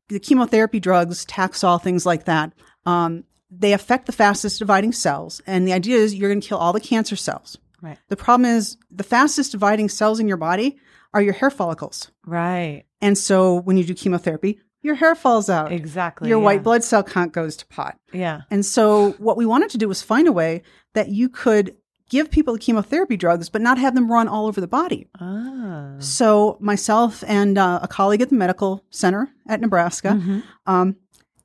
the 0.10 0.20
chemotherapy 0.20 0.80
drugs, 0.80 1.26
Taxol, 1.26 1.82
things 1.82 2.06
like 2.06 2.26
that, 2.26 2.54
um, 2.86 3.24
they 3.50 3.74
affect 3.74 4.06
the 4.06 4.12
fastest 4.12 4.60
dividing 4.60 4.94
cells. 4.94 5.42
And 5.46 5.68
the 5.68 5.74
idea 5.74 5.98
is 5.98 6.16
you're 6.16 6.30
going 6.30 6.42
to 6.42 6.48
kill 6.48 6.58
all 6.58 6.74
the 6.74 6.80
cancer 6.80 7.16
cells. 7.16 7.58
Right. 7.82 7.98
The 8.10 8.16
problem 8.16 8.50
is 8.50 8.78
the 8.90 9.04
fastest 9.04 9.52
dividing 9.52 9.90
cells 9.90 10.20
in 10.20 10.28
your 10.28 10.38
body 10.38 10.78
are 11.14 11.22
your 11.22 11.34
hair 11.34 11.50
follicles. 11.50 12.12
Right. 12.26 12.84
And 13.02 13.18
so 13.18 13.56
when 13.56 13.78
you 13.78 13.84
do 13.84 13.94
chemotherapy, 13.94 14.60
your 14.82 14.96
hair 14.96 15.16
falls 15.16 15.50
out. 15.50 15.72
Exactly. 15.72 16.30
Your 16.30 16.40
yeah. 16.40 16.46
white 16.46 16.64
blood 16.64 16.84
cell 16.84 17.04
count 17.04 17.34
goes 17.34 17.56
to 17.58 17.66
pot. 17.68 17.98
Yeah. 18.14 18.42
And 18.50 18.66
so 18.66 19.12
what 19.14 19.38
we 19.38 19.46
wanted 19.46 19.70
to 19.72 19.78
do 19.78 19.88
was 19.88 20.02
find 20.02 20.28
a 20.28 20.32
way 20.32 20.64
that 20.94 21.10
you 21.10 21.30
could 21.30 21.76
give 22.12 22.30
people 22.30 22.54
the 22.54 22.60
chemotherapy 22.60 23.18
drugs, 23.18 23.50
but 23.50 23.62
not 23.62 23.78
have 23.80 23.96
them 23.96 24.12
run 24.12 24.28
all 24.28 24.46
over 24.46 24.62
the 24.62 24.68
body. 24.68 25.08
Ah. 25.20 25.96
So 25.98 26.58
myself 26.60 27.24
and 27.28 27.58
uh, 27.58 27.80
a 27.82 27.88
colleague 27.88 28.22
at 28.22 28.30
the 28.30 28.36
medical 28.36 28.84
center 28.92 29.30
at 29.48 29.62
Nebraska, 29.62 30.10
Mhm. 30.10 30.44
um, 30.68 30.96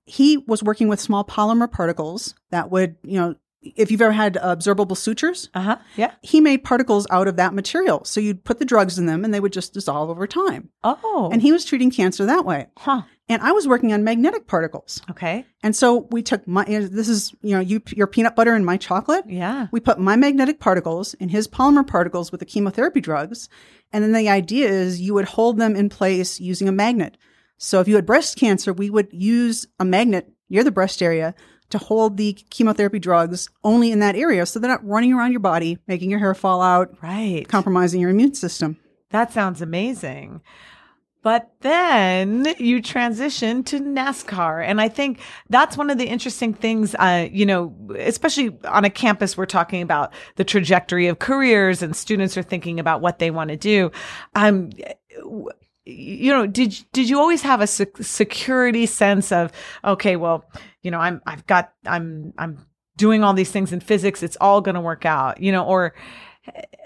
he 0.04 0.36
was 0.38 0.62
working 0.62 0.88
with 0.88 1.00
small 1.00 1.24
polymer 1.24 1.70
particles 1.70 2.34
that 2.50 2.70
would, 2.70 2.96
you 3.02 3.18
know, 3.18 3.34
if 3.62 3.90
you've 3.90 4.02
ever 4.02 4.12
had 4.12 4.34
absorbable 4.34 4.96
sutures, 4.96 5.48
Uh-huh. 5.54 5.76
Yeah. 5.96 6.12
he 6.22 6.40
made 6.40 6.62
particles 6.62 7.06
out 7.10 7.26
of 7.26 7.34
that 7.36 7.52
material. 7.54 8.04
So 8.04 8.20
you'd 8.20 8.44
put 8.44 8.58
the 8.60 8.64
drugs 8.64 8.98
in 8.98 9.06
them 9.06 9.24
and 9.24 9.32
they 9.34 9.40
would 9.40 9.52
just 9.52 9.72
dissolve 9.74 10.08
over 10.10 10.26
time. 10.26 10.68
Oh. 10.84 11.30
And 11.32 11.42
he 11.42 11.50
was 11.50 11.64
treating 11.64 11.90
cancer 11.90 12.24
that 12.26 12.44
way. 12.44 12.66
huh. 12.78 13.02
And 13.28 13.42
I 13.42 13.50
was 13.52 13.66
working 13.66 13.92
on 13.92 14.04
magnetic 14.04 14.46
particles. 14.46 15.02
Okay. 15.10 15.44
And 15.62 15.74
so 15.74 16.06
we 16.12 16.22
took 16.22 16.46
my, 16.46 16.64
this 16.64 17.08
is, 17.08 17.34
you 17.42 17.54
know, 17.54 17.60
you, 17.60 17.82
your 17.88 18.06
peanut 18.06 18.36
butter 18.36 18.54
and 18.54 18.64
my 18.64 18.76
chocolate. 18.76 19.24
Yeah. 19.26 19.66
We 19.72 19.80
put 19.80 19.98
my 19.98 20.14
magnetic 20.14 20.60
particles 20.60 21.14
in 21.14 21.28
his 21.30 21.48
polymer 21.48 21.84
particles 21.84 22.30
with 22.30 22.38
the 22.38 22.46
chemotherapy 22.46 23.00
drugs. 23.00 23.48
And 23.92 24.04
then 24.04 24.12
the 24.12 24.28
idea 24.28 24.68
is 24.68 25.00
you 25.00 25.14
would 25.14 25.24
hold 25.24 25.58
them 25.58 25.74
in 25.74 25.88
place 25.88 26.38
using 26.38 26.68
a 26.68 26.72
magnet. 26.72 27.16
So 27.58 27.80
if 27.80 27.88
you 27.88 27.96
had 27.96 28.06
breast 28.06 28.38
cancer, 28.38 28.72
we 28.72 28.90
would 28.90 29.08
use 29.12 29.66
a 29.80 29.84
magnet 29.84 30.30
near 30.48 30.62
the 30.62 30.70
breast 30.70 31.02
area 31.02 31.34
to 31.70 31.78
hold 31.78 32.16
the 32.16 32.32
chemotherapy 32.50 33.00
drugs 33.00 33.48
only 33.64 33.90
in 33.90 33.98
that 33.98 34.14
area. 34.14 34.46
So 34.46 34.60
they're 34.60 34.70
not 34.70 34.86
running 34.86 35.12
around 35.12 35.32
your 35.32 35.40
body, 35.40 35.78
making 35.88 36.10
your 36.10 36.20
hair 36.20 36.34
fall 36.34 36.62
out, 36.62 36.94
Right. 37.02 37.44
compromising 37.48 38.00
your 38.00 38.10
immune 38.10 38.34
system. 38.34 38.76
That 39.10 39.32
sounds 39.32 39.60
amazing. 39.60 40.42
But 41.26 41.50
then 41.60 42.54
you 42.56 42.80
transition 42.80 43.64
to 43.64 43.80
NASCAR. 43.80 44.64
And 44.64 44.80
I 44.80 44.88
think 44.88 45.18
that's 45.50 45.76
one 45.76 45.90
of 45.90 45.98
the 45.98 46.06
interesting 46.06 46.54
things, 46.54 46.94
uh, 46.94 47.26
you 47.32 47.44
know, 47.44 47.74
especially 47.98 48.56
on 48.64 48.84
a 48.84 48.90
campus, 48.90 49.36
we're 49.36 49.44
talking 49.44 49.82
about 49.82 50.12
the 50.36 50.44
trajectory 50.44 51.08
of 51.08 51.18
careers 51.18 51.82
and 51.82 51.96
students 51.96 52.36
are 52.36 52.44
thinking 52.44 52.78
about 52.78 53.00
what 53.00 53.18
they 53.18 53.32
want 53.32 53.50
to 53.50 53.56
do. 53.56 53.90
Um, 54.36 54.70
you 55.84 56.32
know, 56.32 56.46
did, 56.46 56.78
did 56.92 57.08
you 57.08 57.18
always 57.18 57.42
have 57.42 57.60
a 57.60 57.66
sec- 57.66 57.96
security 58.02 58.86
sense 58.86 59.32
of, 59.32 59.50
okay, 59.84 60.14
well, 60.14 60.44
you 60.82 60.92
know, 60.92 61.00
I'm, 61.00 61.20
I've 61.26 61.44
got, 61.48 61.72
I'm, 61.84 62.34
I'm 62.38 62.64
doing 62.96 63.24
all 63.24 63.34
these 63.34 63.50
things 63.50 63.72
in 63.72 63.80
physics. 63.80 64.22
It's 64.22 64.36
all 64.40 64.60
going 64.60 64.76
to 64.76 64.80
work 64.80 65.04
out, 65.04 65.40
you 65.40 65.50
know, 65.50 65.64
or, 65.64 65.92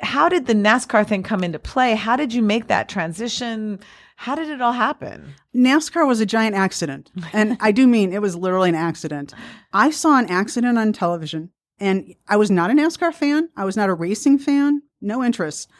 how 0.01 0.31
did 0.31 0.47
the 0.47 0.55
NASCAR 0.55 1.07
thing 1.07 1.23
come 1.23 1.45
into 1.45 1.59
play? 1.59 1.95
How 1.95 2.17
did 2.17 2.33
you 2.33 2.41
make 2.41 2.69
that 2.69 2.89
transition? 2.89 3.81
How 4.21 4.35
did 4.35 4.51
it 4.51 4.61
all 4.61 4.73
happen? 4.73 5.33
NASCAR 5.57 6.07
was 6.07 6.21
a 6.21 6.27
giant 6.27 6.55
accident. 6.55 7.11
And 7.33 7.57
I 7.59 7.73
do 7.73 7.87
mean 7.87 8.13
it 8.13 8.21
was 8.21 8.37
literally 8.37 8.69
an 8.69 8.75
accident. 8.75 9.33
I 9.73 9.91
saw 9.91 10.19
an 10.19 10.29
accident 10.29 10.77
on 10.77 10.93
television 10.93 11.53
and 11.79 12.15
I 12.29 12.37
was 12.37 12.51
not 12.51 12.71
a 12.71 12.75
NASCAR 12.75 13.15
fan. 13.15 13.49
I 13.57 13.65
was 13.65 13.79
not 13.79 13.89
a 13.89 13.95
racing 13.95 14.39
fan, 14.39 14.83
no 15.01 15.25
interest. 15.25 15.71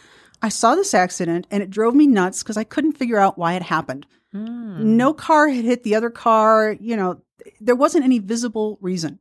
I 0.41 0.49
saw 0.49 0.75
this 0.75 0.95
accident 0.95 1.49
and 1.51 1.63
it 1.63 1.69
drove 1.69 1.95
me 1.95 2.07
nuts 2.07 2.43
because 2.43 2.57
I 2.57 2.65
couldn't 2.65 2.95
figure 2.97 3.19
out 3.19 3.37
why 3.37 3.57
it 3.57 3.63
happened. 3.63 4.07
Hmm. 4.33 4.97
No 4.97 5.13
car 5.13 5.49
had 5.49 5.67
hit 5.67 5.83
the 5.83 5.95
other 5.95 6.09
car. 6.09 6.75
You 6.81 6.97
know, 6.97 7.21
there 7.61 7.77
wasn't 7.77 8.05
any 8.05 8.21
visible 8.21 8.79
reason. 8.81 9.19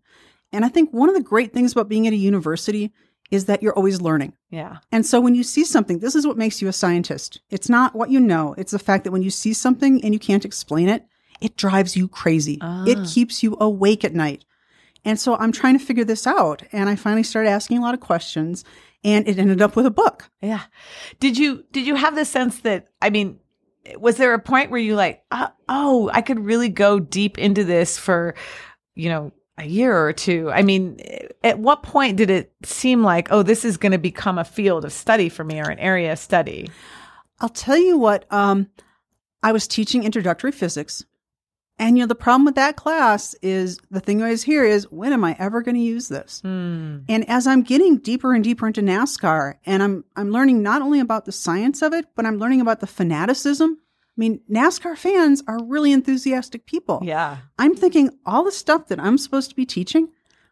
And 0.53 0.63
I 0.63 0.69
think 0.69 0.91
one 0.91 1.09
of 1.09 1.15
the 1.15 1.21
great 1.21 1.51
things 1.51 1.73
about 1.73 1.89
being 1.89 2.07
at 2.07 2.13
a 2.13 2.15
university 2.15 2.93
is 3.31 3.45
that 3.45 3.61
you're 3.61 3.75
always 3.75 4.01
learning. 4.01 4.33
Yeah. 4.49 4.77
And 4.91 5.05
so 5.05 5.21
when 5.21 5.35
you 5.35 5.43
see 5.43 5.63
something, 5.63 5.99
this 5.99 6.15
is 6.15 6.25
what 6.25 6.37
makes 6.37 6.61
you 6.61 6.67
a 6.67 6.73
scientist. 6.73 7.41
It's 7.49 7.69
not 7.69 7.95
what 7.95 8.09
you 8.09 8.19
know, 8.19 8.55
it's 8.57 8.71
the 8.71 8.79
fact 8.79 9.03
that 9.03 9.11
when 9.11 9.21
you 9.21 9.29
see 9.29 9.53
something 9.53 10.03
and 10.03 10.13
you 10.13 10.19
can't 10.19 10.45
explain 10.45 10.89
it, 10.89 11.05
it 11.41 11.55
drives 11.55 11.95
you 11.95 12.07
crazy. 12.07 12.57
Ah. 12.61 12.85
It 12.85 13.07
keeps 13.07 13.43
you 13.43 13.55
awake 13.59 14.03
at 14.03 14.13
night. 14.13 14.45
And 15.05 15.19
so 15.19 15.35
I'm 15.35 15.51
trying 15.51 15.77
to 15.77 15.83
figure 15.83 16.03
this 16.03 16.27
out. 16.27 16.63
And 16.71 16.89
I 16.89 16.95
finally 16.95 17.23
started 17.23 17.49
asking 17.49 17.77
a 17.77 17.81
lot 17.81 17.93
of 17.93 17.99
questions 17.99 18.65
and 19.03 19.27
it 19.27 19.39
ended 19.39 19.61
up 19.61 19.75
with 19.75 19.85
a 19.85 19.91
book. 19.91 20.29
Yeah. 20.41 20.63
Did 21.19 21.37
you 21.37 21.63
did 21.71 21.85
you 21.85 21.95
have 21.95 22.15
the 22.15 22.25
sense 22.25 22.59
that 22.61 22.87
I 23.01 23.09
mean 23.09 23.39
was 23.97 24.17
there 24.17 24.33
a 24.33 24.39
point 24.39 24.71
where 24.71 24.79
you 24.79 24.95
like 24.95 25.23
uh, 25.31 25.49
oh 25.69 26.09
I 26.13 26.21
could 26.21 26.39
really 26.39 26.69
go 26.69 26.99
deep 26.99 27.37
into 27.37 27.63
this 27.63 27.97
for 27.97 28.35
you 28.95 29.09
know 29.09 29.31
a 29.59 29.65
year 29.65 29.95
or 29.97 30.13
two 30.13 30.49
I 30.51 30.61
mean 30.61 30.99
at 31.43 31.59
what 31.59 31.83
point 31.83 32.17
did 32.17 32.29
it 32.29 32.51
seem 32.63 33.03
like 33.03 33.27
oh 33.31 33.43
this 33.43 33.63
is 33.63 33.77
going 33.77 33.91
to 33.91 33.97
become 33.97 34.37
a 34.37 34.43
field 34.43 34.85
of 34.85 34.93
study 34.93 35.29
for 35.29 35.43
me 35.43 35.59
or 35.59 35.69
an 35.69 35.79
area 35.79 36.13
of 36.13 36.19
study 36.19 36.69
I'll 37.41 37.49
tell 37.49 37.77
you 37.77 37.97
what, 37.97 38.31
um, 38.31 38.69
I 39.41 39.51
was 39.51 39.67
teaching 39.67 40.03
introductory 40.03 40.51
physics. 40.51 41.05
And 41.77 41.97
you 41.97 42.03
know, 42.03 42.07
the 42.07 42.15
problem 42.15 42.43
with 42.43 42.55
that 42.55 42.75
class 42.75 43.35
is 43.41 43.79
the 43.89 44.01
thing 44.01 44.21
I 44.21 44.25
always 44.25 44.43
hear 44.43 44.65
is, 44.65 44.91
when 44.91 45.13
am 45.13 45.23
I 45.23 45.37
ever 45.39 45.61
going 45.61 45.75
to 45.75 45.81
use 45.81 46.09
this? 46.09 46.41
Hmm. 46.41 46.99
And 47.07 47.27
as 47.29 47.47
I'm 47.47 47.61
getting 47.61 47.97
deeper 47.97 48.33
and 48.33 48.43
deeper 48.43 48.67
into 48.67 48.81
NASCAR, 48.81 49.55
and 49.65 49.81
I'm 49.81 50.03
I'm 50.17 50.31
learning 50.31 50.61
not 50.61 50.81
only 50.81 50.99
about 50.99 51.23
the 51.23 51.31
science 51.31 51.81
of 51.81 51.93
it, 51.93 52.07
but 52.15 52.25
I'm 52.25 52.37
learning 52.37 52.59
about 52.59 52.81
the 52.81 52.87
fanaticism. 52.87 53.79
I 54.19 54.27
mean, 54.27 54.41
NASCAR 54.51 54.97
fans 54.97 55.41
are 55.47 55.63
really 55.63 55.93
enthusiastic 55.93 56.65
people. 56.65 56.99
yeah 57.01 57.37
I'm 57.57 57.73
thinking 57.73 58.09
all 58.25 58.43
the 58.43 58.51
stuff 58.51 58.87
that 58.87 58.99
I'm 58.99 59.17
supposed 59.17 59.49
to 59.49 59.55
be 59.55 59.65
teaching, 59.65 60.09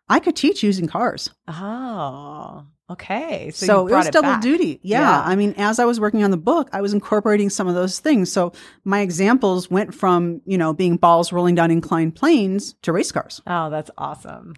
I 0.08 0.20
could 0.22 0.38
teach 0.38 0.64
using 0.64 0.88
cars. 0.88 1.32
oh 1.50 2.66
okay 2.89 3.51
so, 3.51 3.65
So, 3.65 3.88
it 3.88 3.91
was 3.94 4.10
double 4.10 4.29
back. 4.29 4.41
duty. 4.41 4.79
Yeah. 4.82 5.01
Yeah. 5.01 5.22
I 5.25 5.36
mean, 5.36 5.53
as 5.58 5.79
I 5.79 5.86
was 5.86 6.00
working 6.00 6.24
on 6.24 6.32
the 6.32 6.38
book, 6.38 6.70
I 6.72 6.82
was 6.82 6.94
incorporating 6.94 7.50
some 7.50 7.67
of 7.67 7.75
those 7.75 8.00
things. 8.00 8.32
So 8.32 8.53
my 8.86 9.01
examples 9.01 9.70
went 9.70 9.94
from, 9.94 10.41
you 10.46 10.58
know, 10.58 10.74
being 10.74 10.98
balls 10.98 11.34
rolling 11.34 11.56
down 11.56 11.72
inclined 11.72 12.15
planes 12.15 12.75
to 12.84 12.91
race 12.94 13.12
cars. 13.12 13.41
Oh, 13.48 13.70
that's 13.70 13.91
awesome. 13.98 14.53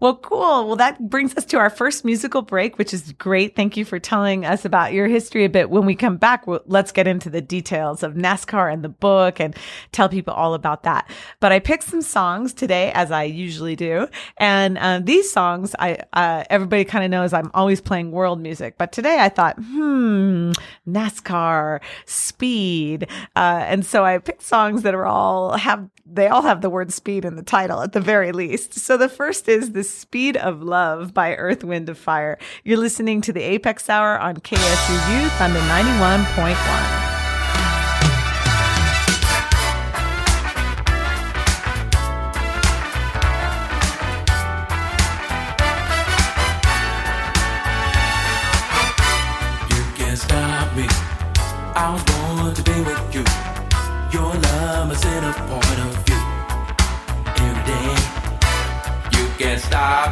Well, 0.00 0.16
cool. 0.16 0.66
Well, 0.66 0.76
that 0.76 1.08
brings 1.08 1.36
us 1.36 1.44
to 1.46 1.58
our 1.58 1.70
first 1.70 2.04
musical 2.04 2.42
break, 2.42 2.76
which 2.76 2.92
is 2.92 3.12
great. 3.12 3.56
Thank 3.56 3.76
you 3.76 3.84
for 3.84 3.98
telling 3.98 4.44
us 4.44 4.64
about 4.64 4.92
your 4.92 5.08
history 5.08 5.44
a 5.44 5.48
bit. 5.48 5.70
When 5.70 5.86
we 5.86 5.94
come 5.94 6.16
back, 6.18 6.46
we'll, 6.46 6.60
let's 6.66 6.92
get 6.92 7.06
into 7.06 7.30
the 7.30 7.40
details 7.40 8.02
of 8.02 8.14
NASCAR 8.14 8.72
and 8.72 8.84
the 8.84 8.88
book 8.88 9.40
and 9.40 9.56
tell 9.92 10.08
people 10.08 10.34
all 10.34 10.54
about 10.54 10.82
that. 10.82 11.08
But 11.40 11.52
I 11.52 11.60
picked 11.60 11.84
some 11.84 12.02
songs 12.02 12.52
today, 12.52 12.92
as 12.92 13.10
I 13.10 13.22
usually 13.24 13.76
do. 13.76 14.08
And 14.36 14.76
uh, 14.76 15.00
these 15.02 15.30
songs, 15.32 15.74
I 15.78 15.98
uh, 16.12 16.44
everybody 16.50 16.84
kind 16.84 17.04
of 17.04 17.10
knows 17.10 17.32
I'm 17.32 17.50
always 17.54 17.69
playing 17.78 18.10
world 18.10 18.40
music. 18.40 18.76
But 18.78 18.90
today 18.90 19.18
I 19.20 19.28
thought, 19.28 19.56
hmm, 19.56 20.52
NASCAR, 20.88 21.80
speed. 22.06 23.06
Uh, 23.36 23.64
and 23.66 23.84
so 23.84 24.04
I 24.04 24.16
picked 24.16 24.42
songs 24.42 24.82
that 24.82 24.94
are 24.94 25.04
all 25.04 25.58
have, 25.58 25.90
they 26.06 26.28
all 26.28 26.42
have 26.42 26.62
the 26.62 26.70
word 26.70 26.90
speed 26.90 27.26
in 27.26 27.36
the 27.36 27.42
title 27.42 27.82
at 27.82 27.92
the 27.92 28.00
very 28.00 28.32
least. 28.32 28.74
So 28.74 28.96
the 28.96 29.08
first 29.08 29.46
is 29.48 29.72
The 29.72 29.84
Speed 29.84 30.38
of 30.38 30.62
Love 30.62 31.12
by 31.12 31.36
Earth, 31.36 31.62
Wind, 31.62 31.90
of 31.90 31.98
Fire. 31.98 32.38
You're 32.64 32.78
listening 32.78 33.20
to 33.20 33.32
the 33.32 33.42
Apex 33.42 33.90
Hour 33.90 34.18
on 34.18 34.38
KSU 34.38 35.22
Youth 35.22 35.40
on 35.40 35.52
the 35.52 35.60
91.1. 35.60 36.99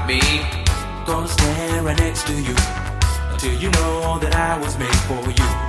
me. 0.09 0.21
Gonna 1.05 1.29
stand 1.29 1.85
right 1.85 1.99
next 1.99 2.27
to 2.27 2.33
you 2.33 2.55
until 3.31 3.53
you 3.53 3.71
know 3.73 4.19
that 4.19 4.35
I 4.35 4.59
was 4.59 4.79
made 4.79 5.01
for 5.07 5.31
you. 5.31 5.68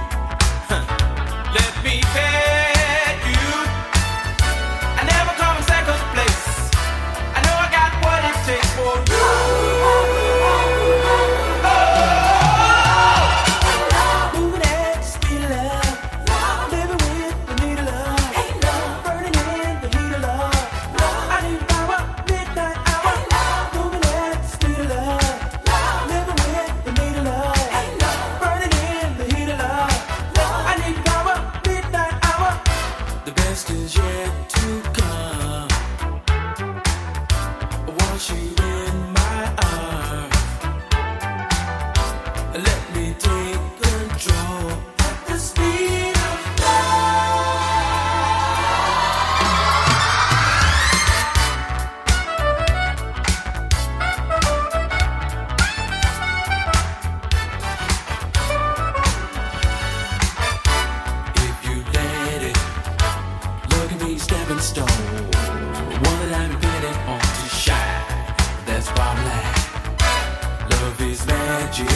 Love 70.99 71.11
is 71.11 71.25
magic, 71.27 71.87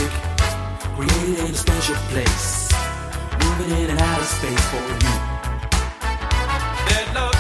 created 0.95 1.39
in 1.39 1.51
a 1.51 1.53
special 1.53 1.95
place, 2.07 2.72
moving 3.43 3.77
in 3.83 3.89
and 3.89 4.00
out 4.00 4.19
of 4.19 4.25
space 4.25 4.65
for 4.72 4.77
you. 4.77 5.13
Let 6.88 7.13
love 7.13 7.33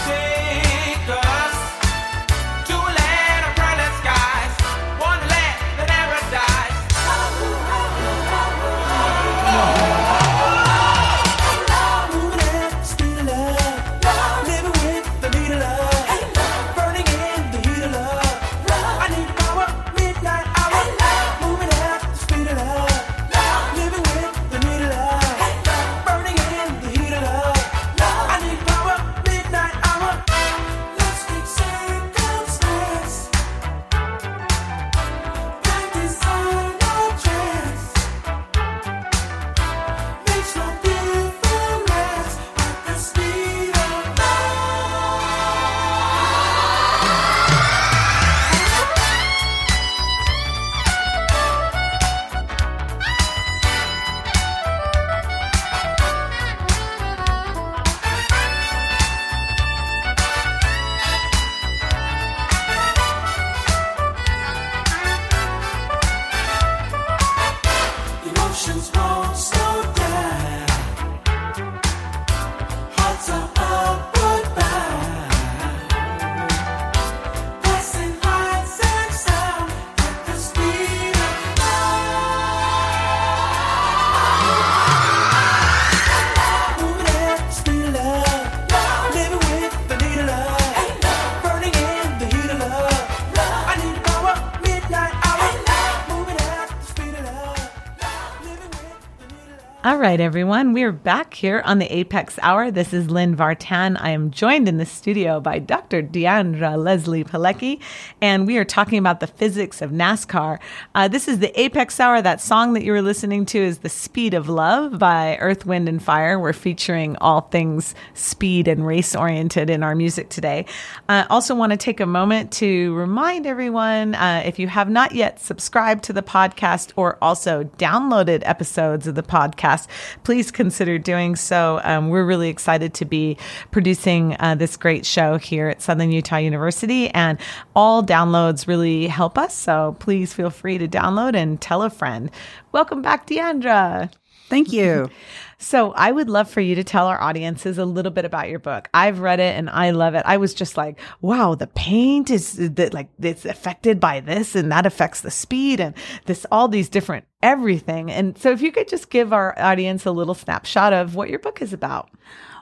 All 99.85 99.97
right, 99.97 100.21
everyone. 100.21 100.71
We're 100.71 100.93
back 100.93 101.33
here 101.33 101.61
on 101.65 101.79
the 101.79 101.93
Apex 101.93 102.39
Hour. 102.41 102.71
This 102.71 102.93
is 102.93 103.09
Lynn 103.09 103.35
Vartan. 103.35 103.97
I 103.99 104.11
am 104.11 104.31
joined 104.31 104.69
in 104.69 104.77
the 104.77 104.85
studio 104.85 105.41
by 105.41 105.59
Dr. 105.59 106.01
Diandra 106.01 106.81
Leslie 106.81 107.25
Pelecki, 107.25 107.81
and 108.21 108.47
we 108.47 108.57
are 108.57 108.63
talking 108.63 108.97
about 108.97 109.19
the 109.19 109.27
physics 109.27 109.81
of 109.81 109.91
NASCAR. 109.91 110.59
Uh, 110.95 111.09
this 111.09 111.27
is 111.27 111.39
the 111.39 111.59
Apex 111.59 111.99
Hour. 111.99 112.21
That 112.21 112.39
song 112.39 112.71
that 112.75 112.85
you 112.85 112.93
were 112.93 113.01
listening 113.01 113.45
to 113.47 113.59
is 113.59 113.79
The 113.79 113.89
Speed 113.89 114.33
of 114.33 114.47
Love 114.47 114.99
by 114.99 115.35
Earth, 115.41 115.65
Wind, 115.65 115.89
and 115.89 116.01
Fire. 116.01 116.39
We're 116.39 116.53
featuring 116.53 117.17
all 117.17 117.41
things 117.41 117.93
speed 118.13 118.69
and 118.69 118.87
race 118.87 119.17
oriented 119.17 119.69
in 119.69 119.83
our 119.83 119.95
music 119.95 120.29
today. 120.29 120.65
I 121.09 121.19
uh, 121.19 121.27
also 121.29 121.55
want 121.55 121.71
to 121.71 121.77
take 121.77 121.99
a 121.99 122.05
moment 122.05 122.53
to 122.53 122.95
remind 122.95 123.45
everyone 123.45 124.15
uh, 124.15 124.43
if 124.45 124.59
you 124.59 124.69
have 124.69 124.89
not 124.89 125.13
yet 125.13 125.41
subscribed 125.41 126.05
to 126.05 126.13
the 126.13 126.23
podcast 126.23 126.93
or 126.95 127.17
also 127.21 127.65
downloaded 127.77 128.43
episodes 128.45 129.07
of 129.07 129.15
the 129.15 129.23
podcast, 129.23 129.72
podcast, 129.73 129.87
please 130.23 130.51
consider 130.51 130.97
doing 130.97 131.35
so. 131.35 131.81
Um, 131.83 132.09
we're 132.09 132.25
really 132.25 132.49
excited 132.49 132.93
to 132.95 133.05
be 133.05 133.37
producing 133.71 134.35
uh, 134.39 134.55
this 134.55 134.77
great 134.77 135.05
show 135.05 135.37
here 135.37 135.69
at 135.69 135.81
Southern 135.81 136.11
Utah 136.11 136.37
University, 136.37 137.09
and 137.09 137.37
all 137.75 138.03
downloads 138.03 138.67
really 138.67 139.07
help 139.07 139.37
us. 139.37 139.53
So 139.53 139.95
please 139.99 140.33
feel 140.33 140.49
free 140.49 140.77
to 140.77 140.87
download 140.87 141.35
and 141.35 141.59
tell 141.59 141.83
a 141.83 141.89
friend. 141.89 142.29
Welcome 142.71 143.01
back, 143.01 143.27
Diandra. 143.27 144.11
Thank 144.49 144.71
you. 144.71 145.09
So 145.63 145.93
I 145.93 146.11
would 146.11 146.29
love 146.29 146.49
for 146.49 146.59
you 146.59 146.75
to 146.75 146.83
tell 146.83 147.07
our 147.07 147.21
audiences 147.21 147.77
a 147.77 147.85
little 147.85 148.11
bit 148.11 148.25
about 148.25 148.49
your 148.49 148.59
book. 148.59 148.89
I've 148.93 149.19
read 149.19 149.39
it 149.39 149.55
and 149.55 149.69
I 149.69 149.91
love 149.91 150.13
it. 150.13 150.23
I 150.25 150.35
was 150.35 150.53
just 150.53 150.75
like, 150.75 150.99
wow, 151.21 151.55
the 151.55 151.67
paint 151.67 152.29
is 152.29 152.55
that 152.57 152.93
like 152.93 153.07
it's 153.21 153.45
affected 153.45 153.97
by 153.97 154.19
this 154.19 154.55
and 154.55 154.69
that 154.73 154.85
affects 154.85 155.21
the 155.21 155.31
speed 155.31 155.79
and 155.79 155.95
this 156.25 156.45
all 156.51 156.67
these 156.67 156.89
different 156.89 157.25
everything. 157.41 158.11
And 158.11 158.37
so 158.37 158.51
if 158.51 158.61
you 158.61 158.73
could 158.73 158.89
just 158.89 159.09
give 159.09 159.31
our 159.31 159.57
audience 159.57 160.05
a 160.05 160.11
little 160.11 160.35
snapshot 160.35 160.91
of 160.91 161.15
what 161.15 161.29
your 161.29 161.39
book 161.39 161.61
is 161.61 161.71
about. 161.71 162.09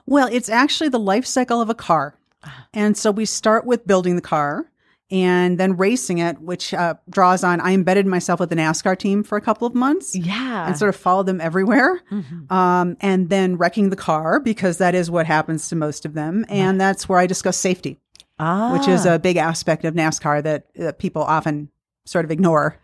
Well, 0.05 0.29
it's 0.31 0.49
actually 0.49 0.89
the 0.89 0.99
life 0.99 1.25
cycle 1.25 1.59
of 1.59 1.71
a 1.71 1.75
car. 1.75 2.15
Ah. 2.43 2.67
And 2.71 2.95
so 2.95 3.09
we 3.09 3.25
start 3.25 3.65
with 3.65 3.87
building 3.87 4.15
the 4.15 4.21
car 4.21 4.70
and 5.11 5.59
then 5.59 5.75
racing 5.75 6.19
it, 6.19 6.39
which 6.39 6.73
uh, 6.73 6.95
draws 7.09 7.43
on. 7.43 7.59
I 7.59 7.73
embedded 7.73 8.05
myself 8.05 8.39
with 8.39 8.49
the 8.49 8.55
NASCAR 8.55 8.97
team 8.97 9.23
for 9.23 9.37
a 9.37 9.41
couple 9.41 9.67
of 9.67 9.75
months. 9.75 10.15
Yeah. 10.15 10.67
And 10.67 10.77
sort 10.77 10.89
of 10.89 10.95
followed 10.95 11.25
them 11.25 11.41
everywhere. 11.41 12.01
Mm-hmm. 12.09 12.51
Um, 12.51 12.95
and 13.01 13.29
then 13.29 13.57
wrecking 13.57 13.89
the 13.89 13.95
car 13.97 14.39
because 14.39 14.77
that 14.77 14.95
is 14.95 15.11
what 15.11 15.25
happens 15.25 15.67
to 15.69 15.75
most 15.75 16.05
of 16.05 16.13
them. 16.13 16.45
And 16.47 16.79
right. 16.79 16.85
that's 16.85 17.09
where 17.09 17.19
I 17.19 17.27
discuss 17.27 17.57
safety, 17.57 17.99
ah. 18.39 18.71
which 18.71 18.87
is 18.87 19.05
a 19.05 19.19
big 19.19 19.35
aspect 19.35 19.83
of 19.83 19.93
NASCAR 19.93 20.41
that, 20.43 20.67
that 20.75 20.97
people 20.97 21.23
often 21.23 21.69
sort 22.05 22.25
of 22.25 22.31
ignore. 22.31 22.79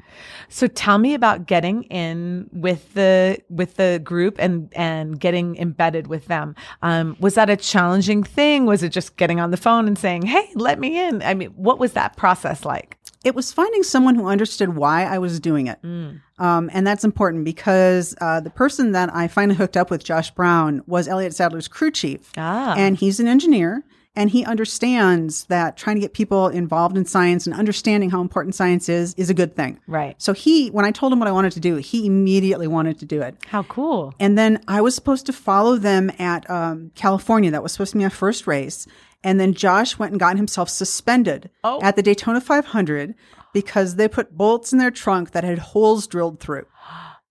So 0.50 0.68
tell 0.68 0.98
me 0.98 1.14
about 1.14 1.46
getting 1.46 1.84
in 1.84 2.50
with 2.52 2.94
the 2.94 3.40
with 3.50 3.76
the 3.76 4.02
group 4.04 4.38
and 4.40 4.72
and 4.76 5.20
getting 5.20 5.58
embedded 5.58 6.08
with 6.08 6.26
them. 6.26 6.56
Um, 6.82 7.18
was 7.20 7.36
that 7.36 7.50
a 7.50 7.58
challenging 7.58 8.24
thing? 8.24 8.66
Was 8.66 8.84
it 8.84 8.90
just 8.90 9.18
getting 9.18 9.40
on 9.40 9.52
the 9.52 9.58
phone 9.58 9.88
and 9.88 9.98
saying, 9.98 10.24
"Hey, 10.24 10.50
let 10.56 10.80
me 10.80 11.00
in"? 11.00 11.22
I 11.22 11.34
mean, 11.34 11.50
what 11.50 11.80
was 11.80 11.94
that 11.94 12.16
process 12.16 12.66
like? 12.66 12.98
It 13.24 13.36
was 13.36 13.52
finding 13.52 13.84
someone 13.84 14.16
who 14.16 14.28
understood 14.28 14.76
why 14.76 15.04
I 15.04 15.18
was 15.18 15.40
doing 15.40 15.68
it, 15.68 15.82
mm. 15.82 16.22
um, 16.40 16.70
and 16.72 16.88
that's 16.88 17.04
important 17.04 17.44
because 17.44 18.16
uh, 18.22 18.40
the 18.40 18.50
person 18.50 18.94
that 18.94 19.14
I 19.14 19.28
finally 19.28 19.58
hooked 19.58 19.76
up 19.76 19.90
with, 19.90 20.04
Josh 20.04 20.32
Brown, 20.32 20.82
was 20.88 21.08
Elliott 21.08 21.36
Sadler's 21.36 21.68
crew 21.68 21.92
chief, 21.92 22.32
ah. 22.38 22.76
and 22.78 22.96
he's 22.96 23.20
an 23.20 23.28
engineer 23.28 23.84
and 24.18 24.32
he 24.32 24.44
understands 24.44 25.46
that 25.46 25.78
trying 25.78 25.96
to 25.96 26.00
get 26.00 26.12
people 26.12 26.48
involved 26.48 26.98
in 26.98 27.06
science 27.06 27.46
and 27.46 27.56
understanding 27.56 28.10
how 28.10 28.20
important 28.20 28.56
science 28.56 28.90
is 28.90 29.14
is 29.14 29.30
a 29.30 29.34
good 29.34 29.56
thing. 29.56 29.80
Right. 29.86 30.20
So 30.20 30.34
he, 30.34 30.70
when 30.70 30.86
I 30.86 30.92
told 30.92 31.14
him 31.14 31.20
what 31.20 31.28
I 31.28 31.32
wanted 31.32 31.54
to 31.54 31.60
do, 31.60 31.76
he 31.76 32.08
immediately 32.08 32.66
wanted 32.68 32.98
to 33.00 33.06
do 33.06 33.22
it. 33.22 33.38
How 33.46 33.62
cool. 33.64 34.16
And 34.20 34.36
then 34.36 34.60
I 34.68 34.82
was 34.82 34.96
supposed 34.96 35.28
to 35.28 35.34
follow 35.34 35.78
them 35.78 36.12
at 36.18 36.50
um, 36.50 36.92
California. 36.96 37.52
That 37.52 37.62
was 37.62 37.74
supposed 37.74 37.92
to 37.92 38.00
be 38.00 38.04
my 38.04 38.10
first 38.10 38.48
race. 38.48 38.88
And 39.24 39.40
then 39.40 39.54
Josh 39.54 40.00
went 40.00 40.14
and 40.14 40.20
got 40.20 40.36
himself 40.36 40.70
suspended 40.70 41.52
oh. 41.64 41.80
at 41.84 41.96
the 41.96 42.02
Daytona 42.02 42.42
500 42.42 43.14
because 43.54 43.98
they 43.98 44.08
put 44.08 44.36
bolts 44.36 44.74
in 44.74 44.80
their 44.80 44.92
trunk 44.92 45.32
that 45.32 45.44
had 45.44 45.60
holes 45.60 46.08
drilled 46.08 46.40
through. 46.40 46.66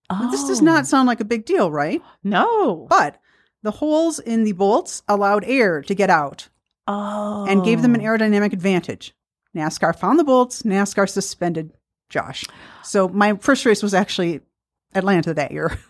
Oh. 0.09 0.31
This 0.31 0.45
does 0.45 0.61
not 0.61 0.87
sound 0.87 1.07
like 1.07 1.19
a 1.19 1.25
big 1.25 1.45
deal, 1.45 1.69
right? 1.69 2.01
No. 2.23 2.87
But 2.89 3.19
the 3.61 3.71
holes 3.71 4.19
in 4.19 4.45
the 4.45 4.53
bolts 4.53 5.03
allowed 5.09 5.43
air 5.43 5.81
to 5.81 5.93
get 5.93 6.09
out 6.09 6.47
Oh. 6.87 7.45
And 7.47 7.63
gave 7.63 7.81
them 7.81 7.95
an 7.95 8.01
aerodynamic 8.01 8.53
advantage. 8.53 9.13
NASCAR 9.55 9.97
found 9.97 10.19
the 10.19 10.23
bolts, 10.23 10.63
NASCAR 10.63 11.09
suspended 11.09 11.73
Josh. 12.09 12.45
So 12.83 13.09
my 13.09 13.35
first 13.35 13.65
race 13.65 13.83
was 13.83 13.93
actually 13.93 14.41
Atlanta 14.93 15.33
that 15.33 15.51
year. 15.51 15.77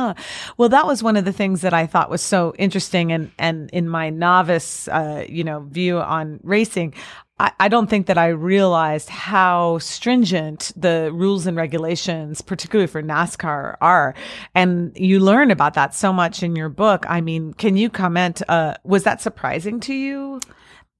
Ah, 0.00 0.14
well, 0.56 0.70
that 0.70 0.86
was 0.86 1.02
one 1.02 1.16
of 1.18 1.26
the 1.26 1.32
things 1.32 1.60
that 1.60 1.74
I 1.74 1.86
thought 1.86 2.08
was 2.08 2.22
so 2.22 2.54
interesting, 2.56 3.12
and 3.12 3.30
and 3.38 3.68
in 3.70 3.86
my 3.86 4.08
novice, 4.08 4.88
uh, 4.88 5.26
you 5.28 5.44
know, 5.44 5.60
view 5.60 5.98
on 5.98 6.40
racing, 6.42 6.94
I, 7.40 7.52
I 7.58 7.68
don't 7.68 7.88
think 7.88 8.06
that 8.06 8.18
I 8.18 8.28
realized 8.28 9.08
how 9.08 9.78
stringent 9.78 10.72
the 10.76 11.10
rules 11.12 11.46
and 11.46 11.56
regulations, 11.56 12.42
particularly 12.42 12.86
for 12.86 13.02
NASCAR, 13.02 13.78
are, 13.80 14.14
and 14.54 14.92
you 14.94 15.20
learn 15.20 15.50
about 15.50 15.72
that 15.74 15.94
so 15.94 16.12
much 16.12 16.42
in 16.42 16.54
your 16.54 16.68
book. 16.68 17.06
I 17.08 17.22
mean, 17.22 17.54
can 17.54 17.78
you 17.78 17.88
comment? 17.88 18.42
Uh, 18.46 18.74
was 18.84 19.04
that 19.04 19.22
surprising 19.22 19.80
to 19.80 19.94
you? 19.94 20.40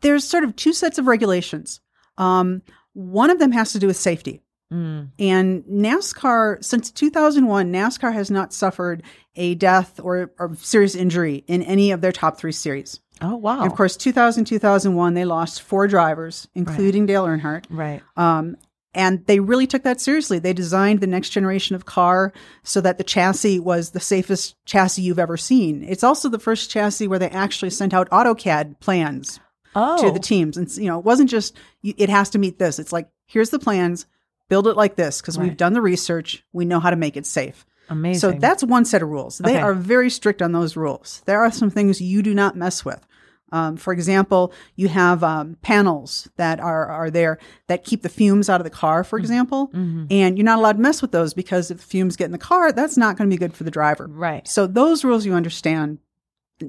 There's 0.00 0.24
sort 0.24 0.44
of 0.44 0.57
two 0.57 0.72
sets 0.72 0.96
of 0.96 1.07
regulations. 1.07 1.81
Um, 2.16 2.62
one 2.94 3.29
of 3.29 3.38
them 3.38 3.53
has 3.53 3.72
to 3.72 3.79
do 3.79 3.87
with 3.87 3.98
safety. 3.98 4.42
Mm. 4.72 5.11
And 5.18 5.64
NASCAR, 5.64 6.64
since 6.64 6.90
2001, 6.90 7.70
NASCAR 7.70 8.14
has 8.14 8.31
not 8.31 8.55
suffered 8.55 9.03
a 9.37 9.57
death 9.57 10.00
or, 10.03 10.33
or 10.38 10.55
serious 10.57 10.94
injury 10.94 11.44
in 11.48 11.62
any 11.62 11.90
of 11.90 12.00
their 12.00 12.12
top 12.12 12.38
three 12.38 12.53
series. 12.53 13.00
Oh, 13.20 13.37
wow. 13.37 13.62
And 13.62 13.70
of 13.70 13.76
course, 13.76 13.96
2000, 13.96 14.44
2001, 14.44 15.14
they 15.14 15.24
lost 15.24 15.62
four 15.62 15.87
drivers, 15.87 16.48
including 16.54 17.02
right. 17.02 17.09
Dale 17.09 17.26
Earnhardt. 17.26 17.66
Right. 17.68 18.02
Um, 18.16 18.56
and 18.92 19.24
they 19.26 19.38
really 19.38 19.66
took 19.66 19.85
that 19.85 20.00
seriously. 20.00 20.38
They 20.38 20.52
designed 20.52 21.00
the 21.00 21.06
next 21.06 21.30
generation 21.30 21.76
of 21.76 21.87
car 21.87 22.33
so 22.64 22.80
that 22.80 22.98
the 22.98 23.04
chassis 23.04 23.61
was 23.61 23.90
the 23.90 24.00
safest 24.00 24.56
chassis 24.64 25.02
you've 25.02 25.18
ever 25.18 25.37
seen. 25.37 25.85
It's 25.85 26.02
also 26.02 26.28
the 26.28 26.40
first 26.40 26.70
chassis 26.70 27.06
where 27.06 27.18
they 27.18 27.28
actually 27.28 27.70
sent 27.70 27.94
out 27.94 28.11
AutoCAD 28.11 28.80
plans 28.80 29.38
oh. 29.76 30.02
to 30.02 30.11
the 30.11 30.18
teams. 30.18 30.56
And, 30.56 30.68
you 30.76 30.88
know, 30.88 30.98
it 30.98 31.04
wasn't 31.04 31.30
just, 31.30 31.56
it 31.85 32.09
has 32.09 32.30
to 32.30 32.38
meet 32.38 32.59
this. 32.59 32.78
It's 32.78 32.92
like, 32.92 33.09
here's 33.26 33.50
the 33.50 33.61
plans 33.61 34.06
build 34.48 34.66
it 34.66 34.76
like 34.76 34.96
this 34.96 35.20
because 35.20 35.38
right. 35.38 35.44
we've 35.44 35.56
done 35.56 35.74
the 35.74 35.80
research. 35.80 36.44
We 36.52 36.64
know 36.64 36.80
how 36.80 36.90
to 36.90 36.96
make 36.96 37.16
it 37.16 37.24
safe. 37.24 37.64
Amazing. 37.90 38.20
So 38.20 38.38
that's 38.38 38.62
one 38.62 38.85
set 38.85 39.03
of 39.03 39.09
rules. 39.09 39.38
They 39.38 39.57
okay. 39.57 39.61
are 39.61 39.74
very 39.74 40.11
strict 40.11 40.40
on 40.40 40.53
those 40.53 40.76
rules. 40.76 41.22
There 41.26 41.40
are 41.40 41.50
some 41.50 41.70
things 41.70 42.00
you 42.00 42.22
do 42.22 42.33
not 42.33 42.57
mess 42.57 42.85
with. 42.85 43.05
Um, 43.53 43.76
for 43.76 43.92
example, 43.92 44.53
you 44.76 44.87
have 44.87 45.24
um, 45.24 45.57
panels 45.61 46.29
that 46.37 46.61
are 46.61 46.87
are 46.87 47.11
there 47.11 47.38
that 47.66 47.85
keep 47.85 48.03
the 48.03 48.09
fumes 48.09 48.48
out 48.48 48.61
of 48.61 48.64
the 48.64 48.70
car, 48.70 49.03
for 49.03 49.18
mm-hmm. 49.18 49.24
example, 49.24 49.68
mm-hmm. 49.68 50.07
and 50.09 50.38
you're 50.38 50.44
not 50.44 50.59
allowed 50.59 50.74
to 50.74 50.83
mess 50.83 51.03
with 51.03 51.11
those 51.11 51.35
because 51.35 51.70
if 51.70 51.79
the 51.79 51.85
fumes 51.85 52.16
get 52.16 52.26
in 52.26 52.33
the 52.33 52.38
car, 52.38 52.70
that's 52.70 52.96
not 52.96 53.16
going 53.16 53.29
to 53.29 53.35
be 53.35 53.38
good 53.38 53.55
for 53.55 53.64
the 53.64 53.70
driver. 53.70 54.07
Right. 54.09 54.46
So 54.46 54.68
those 54.68 55.05
rules 55.05 55.26
you 55.26 55.35
understand, 55.35 55.98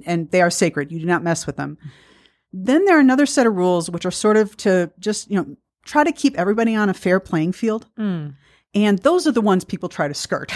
and 0.07 0.31
they 0.31 0.41
are 0.41 0.49
sacred. 0.49 0.91
You 0.91 0.99
do 0.99 1.05
not 1.05 1.23
mess 1.23 1.45
with 1.45 1.55
them. 1.55 1.77
Then 2.51 2.85
there 2.85 2.97
are 2.97 3.01
another 3.01 3.27
set 3.27 3.45
of 3.45 3.55
rules 3.55 3.89
which 3.89 4.05
are 4.05 4.11
sort 4.11 4.37
of 4.37 4.57
to 4.57 4.91
just 4.99 5.29
you 5.29 5.37
know 5.37 5.55
try 5.85 6.03
to 6.03 6.11
keep 6.11 6.37
everybody 6.37 6.75
on 6.75 6.89
a 6.89 6.95
fair 6.95 7.19
playing 7.19 7.51
field. 7.51 7.87
Mm. 7.97 8.35
And 8.73 8.99
those 8.99 9.27
are 9.27 9.33
the 9.33 9.41
ones 9.41 9.65
people 9.65 9.89
try 9.89 10.07
to 10.07 10.13
skirt. 10.13 10.53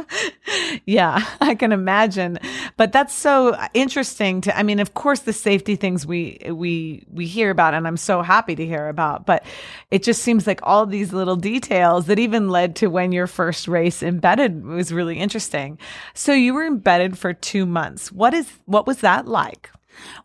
yeah, 0.86 1.22
I 1.40 1.54
can 1.54 1.70
imagine. 1.70 2.38
But 2.78 2.92
that's 2.92 3.14
so 3.14 3.54
interesting 3.74 4.40
to 4.42 4.56
I 4.56 4.62
mean, 4.62 4.80
of 4.80 4.94
course 4.94 5.20
the 5.20 5.34
safety 5.34 5.76
things 5.76 6.06
we 6.06 6.38
we 6.48 7.04
we 7.10 7.26
hear 7.26 7.50
about 7.50 7.74
and 7.74 7.86
I'm 7.86 7.98
so 7.98 8.22
happy 8.22 8.54
to 8.54 8.64
hear 8.64 8.88
about, 8.88 9.26
but 9.26 9.44
it 9.90 10.02
just 10.02 10.22
seems 10.22 10.46
like 10.46 10.60
all 10.62 10.86
these 10.86 11.12
little 11.12 11.36
details 11.36 12.06
that 12.06 12.18
even 12.18 12.48
led 12.48 12.74
to 12.76 12.86
when 12.86 13.12
your 13.12 13.26
first 13.26 13.68
race 13.68 14.02
embedded 14.02 14.64
was 14.64 14.90
really 14.90 15.18
interesting. 15.18 15.78
So 16.14 16.32
you 16.32 16.54
were 16.54 16.64
embedded 16.64 17.18
for 17.18 17.34
2 17.34 17.66
months. 17.66 18.10
What 18.10 18.32
is 18.32 18.50
what 18.64 18.86
was 18.86 18.98
that 18.98 19.28
like? 19.28 19.70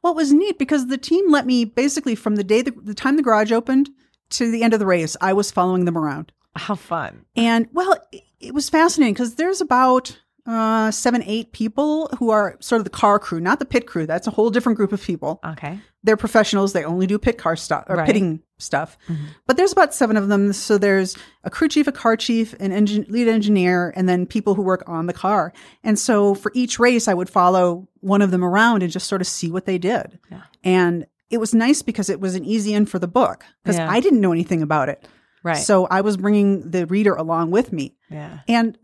Well, 0.01 0.13
it 0.13 0.17
was 0.17 0.31
neat 0.31 0.57
because 0.57 0.87
the 0.87 0.97
team 0.97 1.29
let 1.29 1.45
me 1.45 1.65
basically 1.65 2.15
from 2.15 2.37
the 2.37 2.43
day 2.43 2.61
the, 2.61 2.71
the 2.71 2.93
time 2.93 3.17
the 3.17 3.23
garage 3.23 3.51
opened 3.51 3.89
to 4.31 4.49
the 4.49 4.63
end 4.63 4.73
of 4.73 4.79
the 4.79 4.85
race, 4.85 5.17
I 5.19 5.33
was 5.33 5.51
following 5.51 5.83
them 5.83 5.97
around. 5.97 6.31
How 6.55 6.75
fun. 6.75 7.25
And 7.35 7.67
well, 7.71 7.95
it 8.39 8.53
was 8.53 8.69
fascinating 8.69 9.13
because 9.13 9.35
there's 9.35 9.61
about 9.61 10.17
uh, 10.45 10.91
seven, 10.91 11.23
eight 11.25 11.51
people 11.51 12.07
who 12.17 12.29
are 12.29 12.57
sort 12.59 12.79
of 12.79 12.83
the 12.83 12.89
car 12.89 13.19
crew, 13.19 13.39
not 13.39 13.59
the 13.59 13.65
pit 13.65 13.85
crew. 13.85 14.05
That's 14.05 14.27
a 14.27 14.31
whole 14.31 14.49
different 14.49 14.77
group 14.77 14.91
of 14.91 15.01
people. 15.01 15.39
Okay. 15.45 15.79
They're 16.03 16.17
professionals. 16.17 16.73
They 16.73 16.83
only 16.83 17.05
do 17.05 17.19
pit 17.19 17.37
car 17.37 17.55
stuff 17.55 17.85
or 17.87 17.95
right. 17.95 18.05
pitting 18.07 18.41
stuff. 18.57 18.97
Mm-hmm. 19.07 19.25
But 19.45 19.57
there's 19.57 19.71
about 19.71 19.93
seven 19.93 20.17
of 20.17 20.29
them. 20.29 20.51
So 20.53 20.77
there's 20.77 21.15
a 21.43 21.49
crew 21.49 21.67
chief, 21.67 21.87
a 21.87 21.91
car 21.91 22.17
chief, 22.17 22.53
an 22.59 22.71
engine, 22.71 23.05
lead 23.07 23.27
engineer, 23.27 23.93
and 23.95 24.09
then 24.09 24.25
people 24.25 24.55
who 24.55 24.63
work 24.63 24.83
on 24.87 25.05
the 25.05 25.13
car. 25.13 25.53
And 25.83 25.97
so 25.97 26.33
for 26.33 26.51
each 26.55 26.79
race, 26.79 27.07
I 27.07 27.13
would 27.13 27.29
follow 27.29 27.87
one 27.99 28.21
of 28.21 28.31
them 28.31 28.43
around 28.43 28.81
and 28.81 28.91
just 28.91 29.07
sort 29.07 29.21
of 29.21 29.27
see 29.27 29.51
what 29.51 29.65
they 29.65 29.77
did. 29.77 30.19
Yeah. 30.31 30.41
And 30.63 31.05
it 31.29 31.39
was 31.39 31.53
nice 31.53 31.81
because 31.81 32.09
it 32.09 32.19
was 32.19 32.35
an 32.35 32.45
easy 32.45 32.73
in 32.73 32.87
for 32.87 32.99
the 32.99 33.07
book 33.07 33.45
because 33.63 33.77
yeah. 33.77 33.89
I 33.89 33.99
didn't 33.99 34.21
know 34.21 34.31
anything 34.31 34.61
about 34.61 34.89
it. 34.89 35.07
Right. 35.43 35.57
So 35.57 35.85
I 35.87 36.01
was 36.01 36.17
bringing 36.17 36.69
the 36.69 36.85
reader 36.85 37.13
along 37.13 37.51
with 37.51 37.73
me. 37.73 37.95
Yeah. 38.09 38.39
And 38.47 38.77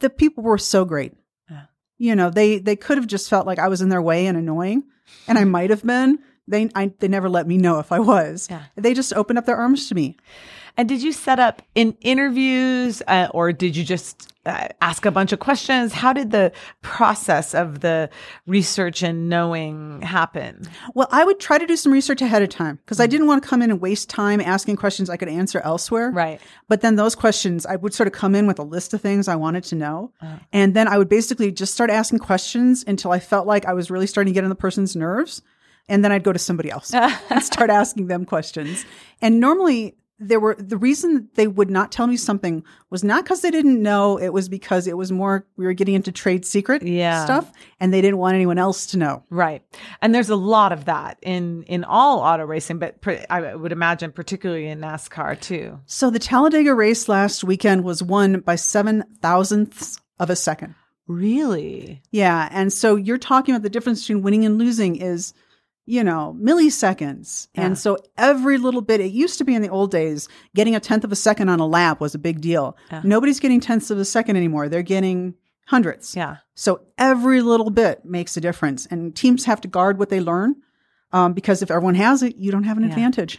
the 0.00 0.10
people 0.10 0.44
were 0.44 0.58
so 0.58 0.84
great. 0.84 1.14
Yeah. 1.50 1.64
You 1.98 2.14
know, 2.14 2.30
they 2.30 2.58
they 2.58 2.76
could 2.76 2.98
have 2.98 3.06
just 3.06 3.28
felt 3.28 3.46
like 3.46 3.58
I 3.58 3.68
was 3.68 3.80
in 3.80 3.88
their 3.88 4.02
way 4.02 4.26
and 4.26 4.36
annoying, 4.36 4.84
and 5.26 5.38
I 5.38 5.42
hmm. 5.42 5.50
might 5.50 5.70
have 5.70 5.84
been. 5.84 6.18
They 6.46 6.68
I, 6.74 6.92
they 6.98 7.08
never 7.08 7.28
let 7.28 7.46
me 7.46 7.56
know 7.56 7.78
if 7.78 7.90
I 7.90 8.00
was. 8.00 8.48
Yeah. 8.50 8.64
They 8.76 8.94
just 8.94 9.12
opened 9.14 9.38
up 9.38 9.46
their 9.46 9.56
arms 9.56 9.88
to 9.88 9.94
me. 9.94 10.16
And 10.76 10.88
did 10.88 11.02
you 11.02 11.12
set 11.12 11.38
up 11.38 11.62
in 11.74 11.96
interviews 12.00 13.02
uh, 13.06 13.28
or 13.32 13.52
did 13.52 13.76
you 13.76 13.84
just 13.84 14.32
uh, 14.44 14.68
ask 14.80 15.06
a 15.06 15.10
bunch 15.10 15.32
of 15.32 15.38
questions? 15.38 15.92
How 15.92 16.12
did 16.12 16.30
the 16.32 16.52
process 16.82 17.54
of 17.54 17.80
the 17.80 18.10
research 18.46 19.02
and 19.02 19.28
knowing 19.28 20.02
happen? 20.02 20.62
Well, 20.94 21.08
I 21.10 21.24
would 21.24 21.40
try 21.40 21.58
to 21.58 21.66
do 21.66 21.76
some 21.76 21.92
research 21.92 22.20
ahead 22.20 22.42
of 22.42 22.48
time 22.50 22.76
because 22.84 22.98
Mm. 22.98 23.02
I 23.04 23.06
didn't 23.06 23.26
want 23.26 23.42
to 23.42 23.48
come 23.48 23.62
in 23.62 23.70
and 23.70 23.80
waste 23.80 24.10
time 24.10 24.40
asking 24.40 24.76
questions 24.76 25.08
I 25.08 25.16
could 25.16 25.28
answer 25.28 25.60
elsewhere. 25.60 26.10
Right. 26.10 26.40
But 26.68 26.80
then 26.82 26.96
those 26.96 27.14
questions, 27.14 27.64
I 27.66 27.76
would 27.76 27.94
sort 27.94 28.06
of 28.06 28.12
come 28.12 28.34
in 28.34 28.46
with 28.46 28.58
a 28.58 28.62
list 28.64 28.92
of 28.92 29.00
things 29.00 29.28
I 29.28 29.36
wanted 29.36 29.64
to 29.64 29.76
know. 29.76 30.12
And 30.52 30.74
then 30.74 30.88
I 30.88 30.98
would 30.98 31.08
basically 31.08 31.52
just 31.52 31.72
start 31.72 31.88
asking 31.90 32.18
questions 32.18 32.84
until 32.86 33.12
I 33.12 33.20
felt 33.20 33.46
like 33.46 33.64
I 33.64 33.72
was 33.74 33.90
really 33.90 34.06
starting 34.06 34.32
to 34.32 34.34
get 34.34 34.44
on 34.44 34.50
the 34.50 34.56
person's 34.56 34.94
nerves. 34.96 35.40
And 35.88 36.04
then 36.04 36.12
I'd 36.12 36.22
go 36.24 36.32
to 36.32 36.38
somebody 36.38 36.70
else 36.70 36.92
and 36.94 37.42
start 37.42 37.70
asking 37.70 38.08
them 38.08 38.24
questions. 38.24 38.84
And 39.22 39.38
normally, 39.40 39.96
there 40.28 40.40
were 40.40 40.56
the 40.58 40.76
reason 40.76 41.28
they 41.34 41.46
would 41.46 41.70
not 41.70 41.92
tell 41.92 42.06
me 42.06 42.16
something 42.16 42.64
was 42.90 43.04
not 43.04 43.24
because 43.24 43.40
they 43.42 43.50
didn't 43.50 43.82
know, 43.82 44.18
it 44.18 44.32
was 44.32 44.48
because 44.48 44.86
it 44.86 44.96
was 44.96 45.12
more 45.12 45.46
we 45.56 45.64
were 45.64 45.72
getting 45.72 45.94
into 45.94 46.10
trade 46.12 46.44
secret 46.44 46.82
Yeah. 46.82 47.24
stuff 47.24 47.52
and 47.80 47.92
they 47.92 48.00
didn't 48.00 48.18
want 48.18 48.34
anyone 48.34 48.58
else 48.58 48.86
to 48.88 48.98
know. 48.98 49.22
Right. 49.30 49.62
And 50.02 50.14
there's 50.14 50.30
a 50.30 50.36
lot 50.36 50.72
of 50.72 50.86
that 50.86 51.18
in 51.22 51.62
in 51.64 51.84
all 51.84 52.20
auto 52.20 52.44
racing, 52.44 52.78
but 52.78 53.00
pr- 53.00 53.24
I 53.30 53.54
would 53.54 53.72
imagine 53.72 54.12
particularly 54.12 54.66
in 54.66 54.80
NASCAR 54.80 55.40
too. 55.40 55.80
So 55.86 56.10
the 56.10 56.18
Talladega 56.18 56.74
race 56.74 57.08
last 57.08 57.44
weekend 57.44 57.84
was 57.84 58.02
won 58.02 58.40
by 58.40 58.56
seven 58.56 59.04
thousandths 59.20 60.00
of 60.18 60.30
a 60.30 60.36
second. 60.36 60.74
Really? 61.06 62.02
Yeah. 62.10 62.48
And 62.50 62.72
so 62.72 62.96
you're 62.96 63.18
talking 63.18 63.54
about 63.54 63.62
the 63.62 63.68
difference 63.70 64.00
between 64.02 64.22
winning 64.22 64.44
and 64.44 64.58
losing 64.58 64.96
is, 64.96 65.34
you 65.86 66.02
know, 66.02 66.36
milliseconds. 66.40 67.48
Yeah. 67.54 67.66
And 67.66 67.78
so 67.78 67.98
every 68.16 68.58
little 68.58 68.80
bit, 68.80 69.00
it 69.00 69.12
used 69.12 69.38
to 69.38 69.44
be 69.44 69.54
in 69.54 69.62
the 69.62 69.68
old 69.68 69.90
days, 69.90 70.28
getting 70.54 70.74
a 70.74 70.80
tenth 70.80 71.04
of 71.04 71.12
a 71.12 71.16
second 71.16 71.48
on 71.48 71.60
a 71.60 71.66
lap 71.66 72.00
was 72.00 72.14
a 72.14 72.18
big 72.18 72.40
deal. 72.40 72.76
Yeah. 72.90 73.02
Nobody's 73.04 73.40
getting 73.40 73.60
tenths 73.60 73.90
of 73.90 73.98
a 73.98 74.04
second 74.04 74.36
anymore. 74.36 74.68
They're 74.68 74.82
getting 74.82 75.34
hundredths. 75.66 76.16
Yeah. 76.16 76.36
So 76.54 76.82
every 76.98 77.40
little 77.42 77.70
bit 77.70 78.04
makes 78.04 78.36
a 78.36 78.40
difference. 78.40 78.86
And 78.86 79.14
teams 79.14 79.44
have 79.44 79.60
to 79.62 79.68
guard 79.68 79.98
what 79.98 80.08
they 80.08 80.20
learn. 80.20 80.56
Um, 81.12 81.32
because 81.32 81.62
if 81.62 81.70
everyone 81.70 81.94
has 81.94 82.22
it, 82.24 82.36
you 82.36 82.50
don't 82.50 82.64
have 82.64 82.76
an 82.76 82.82
Yeah. 82.84 82.88
advantage. 82.90 83.38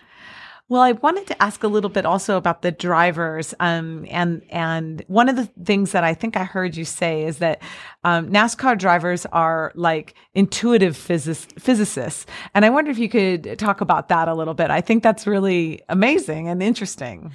Well, 0.68 0.82
I 0.82 0.94
wanted 0.94 1.28
to 1.28 1.44
ask 1.44 1.64
a 1.64 1.68
little 1.68 1.92
bit 1.92 2.08
also 2.08 2.38
about 2.38 2.64
the 2.64 2.72
drivers, 2.72 3.54
um, 3.60 4.08
and 4.10 4.42
and 4.50 5.04
one 5.08 5.30
of 5.30 5.36
the 5.36 5.46
things 5.64 5.92
that 5.92 6.04
I 6.04 6.16
think 6.16 6.36
I 6.36 6.44
heard 6.44 6.76
you 6.76 6.86
say 6.86 7.24
is 7.24 7.38
that 7.38 7.62
um, 8.04 8.32
NASCAR 8.32 8.76
drivers 8.76 9.28
are 9.28 9.72
like 9.76 10.16
intuitive 10.34 10.98
physis- 10.98 11.52
physicists, 11.60 12.26
and 12.56 12.66
I 12.66 12.72
wonder 12.72 12.90
if 12.90 12.98
you 12.98 13.10
could 13.10 13.60
talk 13.60 13.80
about 13.80 14.10
that 14.10 14.28
a 14.28 14.34
little 14.34 14.56
bit. 14.56 14.72
I 14.72 14.82
think 14.82 15.04
that's 15.04 15.28
really 15.28 15.84
amazing 15.88 16.50
and 16.50 16.64
interesting. 16.64 17.32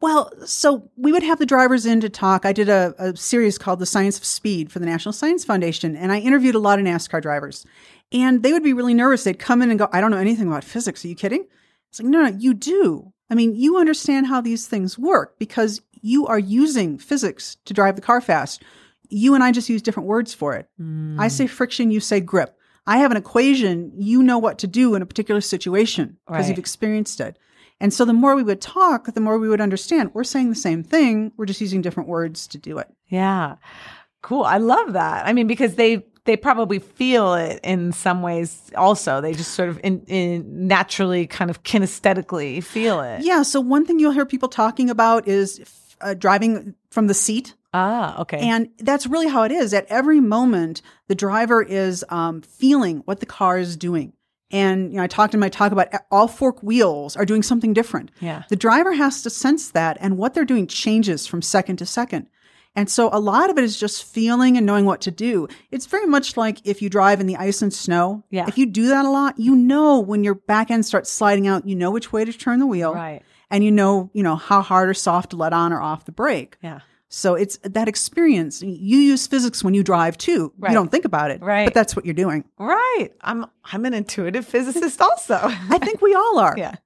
Well, 0.00 0.32
so 0.46 0.90
we 0.96 1.12
would 1.12 1.24
have 1.24 1.38
the 1.38 1.44
drivers 1.44 1.84
in 1.84 2.00
to 2.00 2.08
talk. 2.08 2.46
I 2.46 2.52
did 2.54 2.70
a, 2.70 2.94
a 2.98 3.14
series 3.14 3.58
called 3.58 3.78
The 3.78 3.86
Science 3.86 4.16
of 4.16 4.24
Speed 4.24 4.72
for 4.72 4.78
the 4.78 4.86
National 4.86 5.12
Science 5.12 5.44
Foundation, 5.44 5.96
and 5.96 6.10
I 6.10 6.18
interviewed 6.18 6.54
a 6.54 6.60
lot 6.60 6.78
of 6.78 6.86
NASCAR 6.86 7.20
drivers. 7.20 7.66
And 8.10 8.42
they 8.42 8.52
would 8.52 8.62
be 8.62 8.72
really 8.72 8.94
nervous. 8.94 9.24
They'd 9.24 9.38
come 9.38 9.60
in 9.60 9.70
and 9.70 9.78
go, 9.78 9.88
I 9.92 10.00
don't 10.00 10.10
know 10.10 10.18
anything 10.18 10.46
about 10.46 10.64
physics. 10.64 11.04
Are 11.04 11.08
you 11.08 11.14
kidding? 11.14 11.46
It's 11.92 12.00
like, 12.00 12.08
no, 12.08 12.22
no, 12.22 12.38
you 12.38 12.54
do. 12.54 13.12
I 13.28 13.34
mean, 13.34 13.54
you 13.54 13.76
understand 13.76 14.26
how 14.26 14.40
these 14.40 14.66
things 14.66 14.98
work 14.98 15.38
because 15.38 15.82
you 16.00 16.26
are 16.26 16.38
using 16.38 16.96
physics 16.96 17.58
to 17.66 17.74
drive 17.74 17.96
the 17.96 18.02
car 18.02 18.22
fast. 18.22 18.62
You 19.10 19.34
and 19.34 19.44
I 19.44 19.52
just 19.52 19.68
use 19.68 19.82
different 19.82 20.08
words 20.08 20.32
for 20.32 20.54
it. 20.54 20.70
I 20.78 20.82
mm. 20.82 21.30
say 21.30 21.46
friction, 21.46 21.90
you 21.90 22.00
say 22.00 22.20
grip. 22.20 22.56
I 22.86 22.96
have 22.96 23.10
an 23.10 23.18
equation, 23.18 23.92
you 23.94 24.22
know 24.22 24.38
what 24.38 24.58
to 24.60 24.66
do 24.66 24.94
in 24.94 25.02
a 25.02 25.06
particular 25.06 25.42
situation 25.42 26.16
because 26.26 26.46
Right. 26.46 26.48
you've 26.48 26.58
experienced 26.58 27.20
it. 27.20 27.38
And 27.78 27.92
so 27.92 28.06
the 28.06 28.14
more 28.14 28.34
we 28.34 28.42
would 28.42 28.62
talk, 28.62 29.12
the 29.12 29.20
more 29.20 29.38
we 29.38 29.50
would 29.50 29.60
understand. 29.60 30.12
We're 30.14 30.24
saying 30.24 30.48
the 30.48 30.54
same 30.54 30.82
thing, 30.82 31.32
we're 31.36 31.44
just 31.44 31.60
using 31.60 31.82
different 31.82 32.08
words 32.08 32.46
to 32.48 32.58
do 32.58 32.78
it. 32.78 32.88
Yeah. 33.08 33.56
Cool. 34.22 34.44
I 34.44 34.56
love 34.56 34.94
that. 34.94 35.26
I 35.26 35.34
mean, 35.34 35.46
because 35.46 35.74
they 35.74 36.06
they 36.24 36.36
probably 36.36 36.78
feel 36.78 37.34
it 37.34 37.60
in 37.64 37.92
some 37.92 38.22
ways 38.22 38.70
also. 38.76 39.20
They 39.20 39.32
just 39.32 39.52
sort 39.52 39.68
of 39.68 39.80
in, 39.82 40.02
in 40.06 40.66
naturally 40.68 41.26
kind 41.26 41.50
of 41.50 41.62
kinesthetically 41.62 42.62
feel 42.62 43.00
it. 43.00 43.22
Yeah. 43.22 43.42
So 43.42 43.60
one 43.60 43.84
thing 43.84 43.98
you'll 43.98 44.12
hear 44.12 44.26
people 44.26 44.48
talking 44.48 44.88
about 44.88 45.26
is 45.26 45.60
uh, 46.00 46.14
driving 46.14 46.74
from 46.90 47.08
the 47.08 47.14
seat. 47.14 47.54
Ah, 47.74 48.20
okay. 48.20 48.38
And 48.38 48.68
that's 48.78 49.06
really 49.06 49.28
how 49.28 49.42
it 49.42 49.52
is. 49.52 49.72
At 49.72 49.86
every 49.86 50.20
moment, 50.20 50.82
the 51.08 51.14
driver 51.14 51.62
is 51.62 52.04
um, 52.10 52.42
feeling 52.42 52.98
what 53.06 53.20
the 53.20 53.26
car 53.26 53.58
is 53.58 53.76
doing. 53.76 54.12
And 54.50 54.92
you 54.92 54.98
know, 54.98 55.02
I 55.02 55.06
talked 55.06 55.32
in 55.32 55.40
my 55.40 55.48
talk 55.48 55.72
about 55.72 55.88
all 56.10 56.28
fork 56.28 56.62
wheels 56.62 57.16
are 57.16 57.24
doing 57.24 57.42
something 57.42 57.72
different. 57.72 58.10
Yeah. 58.20 58.42
The 58.50 58.56
driver 58.56 58.92
has 58.92 59.22
to 59.22 59.30
sense 59.30 59.70
that, 59.70 59.96
and 60.00 60.18
what 60.18 60.34
they're 60.34 60.44
doing 60.44 60.66
changes 60.66 61.26
from 61.26 61.40
second 61.40 61.78
to 61.78 61.86
second. 61.86 62.28
And 62.74 62.88
so 62.88 63.10
a 63.12 63.20
lot 63.20 63.50
of 63.50 63.58
it 63.58 63.64
is 63.64 63.78
just 63.78 64.04
feeling 64.04 64.56
and 64.56 64.64
knowing 64.64 64.86
what 64.86 65.02
to 65.02 65.10
do. 65.10 65.46
It's 65.70 65.86
very 65.86 66.06
much 66.06 66.36
like 66.36 66.58
if 66.64 66.80
you 66.80 66.88
drive 66.88 67.20
in 67.20 67.26
the 67.26 67.36
ice 67.36 67.60
and 67.60 67.72
snow. 67.72 68.24
Yeah. 68.30 68.46
If 68.48 68.56
you 68.56 68.66
do 68.66 68.88
that 68.88 69.04
a 69.04 69.10
lot, 69.10 69.38
you 69.38 69.54
know 69.54 70.00
when 70.00 70.24
your 70.24 70.34
back 70.34 70.70
end 70.70 70.86
starts 70.86 71.10
sliding 71.10 71.46
out, 71.46 71.66
you 71.66 71.76
know 71.76 71.90
which 71.90 72.12
way 72.12 72.24
to 72.24 72.32
turn 72.32 72.60
the 72.60 72.66
wheel. 72.66 72.94
Right. 72.94 73.22
And 73.50 73.62
you 73.62 73.70
know, 73.70 74.10
you 74.14 74.22
know, 74.22 74.36
how 74.36 74.62
hard 74.62 74.88
or 74.88 74.94
soft 74.94 75.30
to 75.30 75.36
let 75.36 75.52
on 75.52 75.72
or 75.72 75.80
off 75.80 76.06
the 76.06 76.12
brake. 76.12 76.56
Yeah. 76.62 76.80
So 77.14 77.34
it's 77.34 77.58
that 77.58 77.88
experience. 77.88 78.62
You 78.62 78.96
use 78.96 79.26
physics 79.26 79.62
when 79.62 79.74
you 79.74 79.82
drive 79.82 80.16
too. 80.16 80.50
Right. 80.58 80.70
You 80.70 80.74
don't 80.74 80.90
think 80.90 81.04
about 81.04 81.30
it. 81.30 81.42
Right. 81.42 81.66
But 81.66 81.74
that's 81.74 81.94
what 81.94 82.06
you're 82.06 82.14
doing. 82.14 82.46
Right. 82.58 83.10
I'm 83.20 83.44
I'm 83.70 83.84
an 83.84 83.92
intuitive 83.92 84.46
physicist 84.46 84.98
also. 85.02 85.38
I 85.42 85.78
think 85.78 86.00
we 86.00 86.14
all 86.14 86.38
are. 86.38 86.54
yeah. 86.58 86.76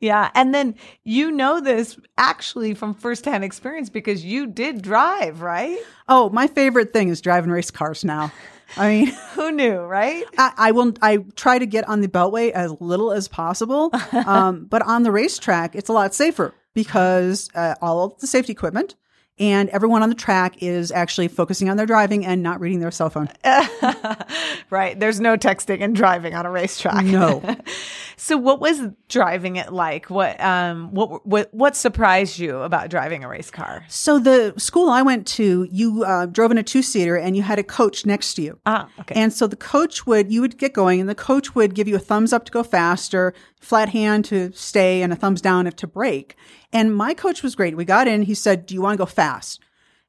Yeah. 0.00 0.30
And 0.34 0.54
then 0.54 0.74
you 1.02 1.30
know 1.30 1.60
this 1.60 1.98
actually 2.18 2.74
from 2.74 2.94
firsthand 2.94 3.44
experience 3.44 3.90
because 3.90 4.24
you 4.24 4.46
did 4.46 4.82
drive, 4.82 5.40
right? 5.40 5.78
Oh, 6.08 6.30
my 6.30 6.46
favorite 6.46 6.92
thing 6.92 7.08
is 7.08 7.20
driving 7.20 7.50
race 7.50 7.70
cars 7.70 8.04
now. 8.04 8.32
I 8.76 8.88
mean, 8.88 9.06
Who 9.34 9.52
knew, 9.52 9.78
right? 9.80 10.24
I, 10.38 10.52
I 10.56 10.72
will. 10.72 10.94
I 11.00 11.18
try 11.36 11.58
to 11.58 11.66
get 11.66 11.88
on 11.88 12.00
the 12.00 12.08
beltway 12.08 12.50
as 12.50 12.74
little 12.80 13.12
as 13.12 13.28
possible, 13.28 13.90
um, 14.26 14.66
but 14.66 14.82
on 14.82 15.02
the 15.02 15.12
racetrack, 15.12 15.76
it's 15.76 15.88
a 15.88 15.92
lot 15.92 16.14
safer 16.14 16.54
because 16.72 17.50
uh, 17.54 17.74
all 17.80 18.04
of 18.04 18.20
the 18.20 18.26
safety 18.26 18.52
equipment 18.52 18.96
and 19.38 19.68
everyone 19.70 20.02
on 20.02 20.10
the 20.10 20.14
track 20.14 20.62
is 20.62 20.92
actually 20.92 21.26
focusing 21.26 21.68
on 21.68 21.76
their 21.76 21.86
driving 21.86 22.24
and 22.24 22.42
not 22.42 22.60
reading 22.60 22.78
their 22.78 22.92
cell 22.92 23.10
phone. 23.10 23.28
right. 24.70 24.98
There's 24.98 25.18
no 25.18 25.36
texting 25.36 25.82
and 25.82 25.94
driving 25.94 26.34
on 26.34 26.46
a 26.46 26.50
racetrack. 26.50 27.04
No. 27.04 27.42
so 28.16 28.36
what 28.36 28.60
was 28.60 28.80
driving 29.08 29.56
it 29.56 29.72
like? 29.72 30.08
What 30.08 30.40
um 30.40 30.92
what 30.92 31.26
what 31.26 31.52
what 31.52 31.74
surprised 31.74 32.38
you 32.38 32.58
about 32.58 32.90
driving 32.90 33.24
a 33.24 33.28
race 33.28 33.50
car? 33.50 33.84
So 33.88 34.20
the 34.20 34.54
school 34.56 34.88
I 34.88 35.02
went 35.02 35.26
to, 35.28 35.66
you 35.68 36.04
uh, 36.04 36.26
drove 36.26 36.52
in 36.52 36.58
a 36.58 36.62
two 36.62 36.82
seater 36.82 37.16
and 37.16 37.36
you 37.36 37.42
had 37.42 37.58
a 37.58 37.64
coach 37.64 38.06
next 38.06 38.34
to 38.34 38.42
you. 38.42 38.60
Ah, 38.66 38.88
okay. 39.00 39.20
And 39.20 39.32
so 39.32 39.48
the 39.48 39.56
coach 39.56 40.06
would, 40.06 40.30
you 40.30 40.42
would 40.42 40.58
get 40.58 40.72
going 40.72 41.00
and 41.00 41.08
the 41.08 41.14
coach 41.14 41.56
would 41.56 41.74
give 41.74 41.88
you 41.88 41.96
a 41.96 42.00
thumbs 42.00 42.32
up 42.32 42.44
to 42.44 42.52
go 42.52 42.62
faster, 42.62 43.34
flat 43.60 43.88
hand 43.88 44.24
to 44.26 44.52
stay, 44.52 45.02
and 45.02 45.12
a 45.12 45.16
thumbs 45.16 45.40
down 45.40 45.66
if 45.66 45.74
to 45.76 45.86
brake. 45.88 46.36
And 46.74 46.94
my 46.94 47.14
coach 47.14 47.42
was 47.42 47.54
great. 47.54 47.76
We 47.76 47.86
got 47.86 48.08
in, 48.08 48.22
he 48.22 48.34
said, 48.34 48.66
Do 48.66 48.74
you 48.74 48.82
want 48.82 48.94
to 48.94 48.98
go 48.98 49.06
fast? 49.06 49.60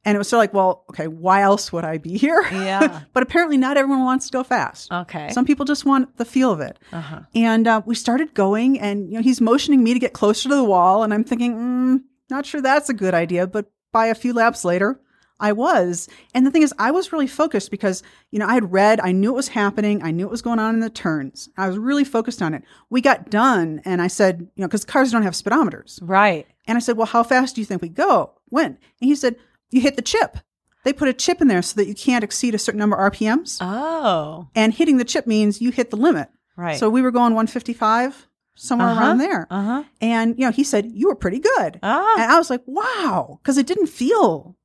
And 0.05 0.13
it 0.13 0.19
was 0.19 0.27
sort 0.27 0.37
of 0.37 0.41
like, 0.41 0.53
well, 0.53 0.83
okay, 0.91 1.07
why 1.07 1.41
else 1.41 1.73
would 1.73 1.83
I 1.83 1.97
be 1.97 2.15
here? 2.15 2.47
Yeah. 2.51 3.01
but 3.13 3.23
apparently 3.23 3.57
not 3.57 3.75
everyone 3.75 4.05
wants 4.05 4.27
to 4.27 4.31
go 4.31 4.43
fast. 4.43 4.91
Okay. 4.91 5.31
Some 5.31 5.45
people 5.45 5.65
just 5.65 5.83
want 5.83 6.15
the 6.17 6.25
feel 6.25 6.51
of 6.51 6.61
it. 6.61 6.77
Uh-huh. 6.93 7.21
And 7.33 7.67
uh, 7.67 7.81
we 7.87 7.95
started 7.95 8.35
going, 8.35 8.79
and 8.79 9.09
you 9.09 9.15
know, 9.15 9.23
he's 9.23 9.41
motioning 9.41 9.83
me 9.83 9.93
to 9.93 9.99
get 9.99 10.13
closer 10.13 10.47
to 10.47 10.55
the 10.55 10.63
wall, 10.63 11.01
and 11.01 11.11
I'm 11.11 11.23
thinking, 11.23 11.55
mm, 11.55 12.01
not 12.29 12.45
sure 12.45 12.61
that's 12.61 12.89
a 12.89 12.93
good 12.93 13.15
idea. 13.15 13.47
But 13.47 13.71
by 13.91 14.05
a 14.07 14.15
few 14.15 14.33
laps 14.33 14.63
later, 14.63 14.99
I 15.39 15.53
was. 15.53 16.07
And 16.35 16.45
the 16.45 16.51
thing 16.51 16.61
is, 16.61 16.73
I 16.77 16.91
was 16.91 17.11
really 17.11 17.27
focused 17.27 17.71
because 17.71 18.03
you 18.29 18.37
know 18.37 18.47
I 18.47 18.53
had 18.53 18.71
read, 18.71 18.99
I 18.99 19.11
knew 19.11 19.31
it 19.31 19.35
was 19.35 19.49
happening, 19.49 20.03
I 20.03 20.11
knew 20.11 20.25
what 20.25 20.31
was 20.31 20.43
going 20.43 20.59
on 20.59 20.75
in 20.75 20.81
the 20.81 20.89
turns. 20.89 21.49
I 21.57 21.67
was 21.67 21.79
really 21.79 22.03
focused 22.03 22.43
on 22.43 22.53
it. 22.53 22.63
We 22.91 23.01
got 23.01 23.31
done, 23.31 23.81
and 23.85 24.03
I 24.03 24.07
said, 24.07 24.41
you 24.55 24.61
know, 24.61 24.67
because 24.67 24.85
cars 24.85 25.11
don't 25.11 25.23
have 25.23 25.33
speedometers, 25.33 25.99
right. 26.01 26.45
And 26.67 26.77
I 26.77 26.79
said, 26.79 26.97
well, 26.97 27.07
how 27.07 27.23
fast 27.23 27.55
do 27.55 27.61
you 27.61 27.65
think 27.65 27.81
we 27.81 27.89
go? 27.89 28.33
When? 28.49 28.65
And 28.65 28.77
he 28.99 29.15
said, 29.15 29.35
you 29.71 29.81
hit 29.81 29.95
the 29.95 30.01
chip. 30.01 30.37
They 30.83 30.93
put 30.93 31.07
a 31.07 31.13
chip 31.13 31.41
in 31.41 31.47
there 31.47 31.61
so 31.63 31.75
that 31.77 31.87
you 31.87 31.95
can't 31.95 32.23
exceed 32.23 32.53
a 32.53 32.59
certain 32.59 32.79
number 32.79 32.95
of 32.95 33.11
RPMs. 33.13 33.57
Oh. 33.61 34.47
And 34.55 34.73
hitting 34.73 34.97
the 34.97 35.03
chip 35.05 35.25
means 35.25 35.61
you 35.61 35.71
hit 35.71 35.89
the 35.89 35.97
limit. 35.97 36.29
Right. 36.55 36.77
So 36.77 36.89
we 36.89 37.01
were 37.01 37.11
going 37.11 37.33
155, 37.33 38.27
somewhere 38.55 38.89
Uh-huh. 38.89 39.01
around 39.01 39.17
there. 39.17 39.47
uh-huh. 39.49 39.83
And, 39.99 40.37
you 40.37 40.45
know, 40.45 40.51
he 40.51 40.63
said, 40.63 40.85
you 40.85 41.07
were 41.07 41.15
pretty 41.15 41.39
good. 41.39 41.79
Ah. 41.81 42.13
And 42.21 42.31
I 42.31 42.37
was 42.37 42.49
like, 42.51 42.61
wow, 42.67 43.39
because 43.41 43.57
it 43.57 43.65
didn't 43.67 43.87
feel 43.87 44.55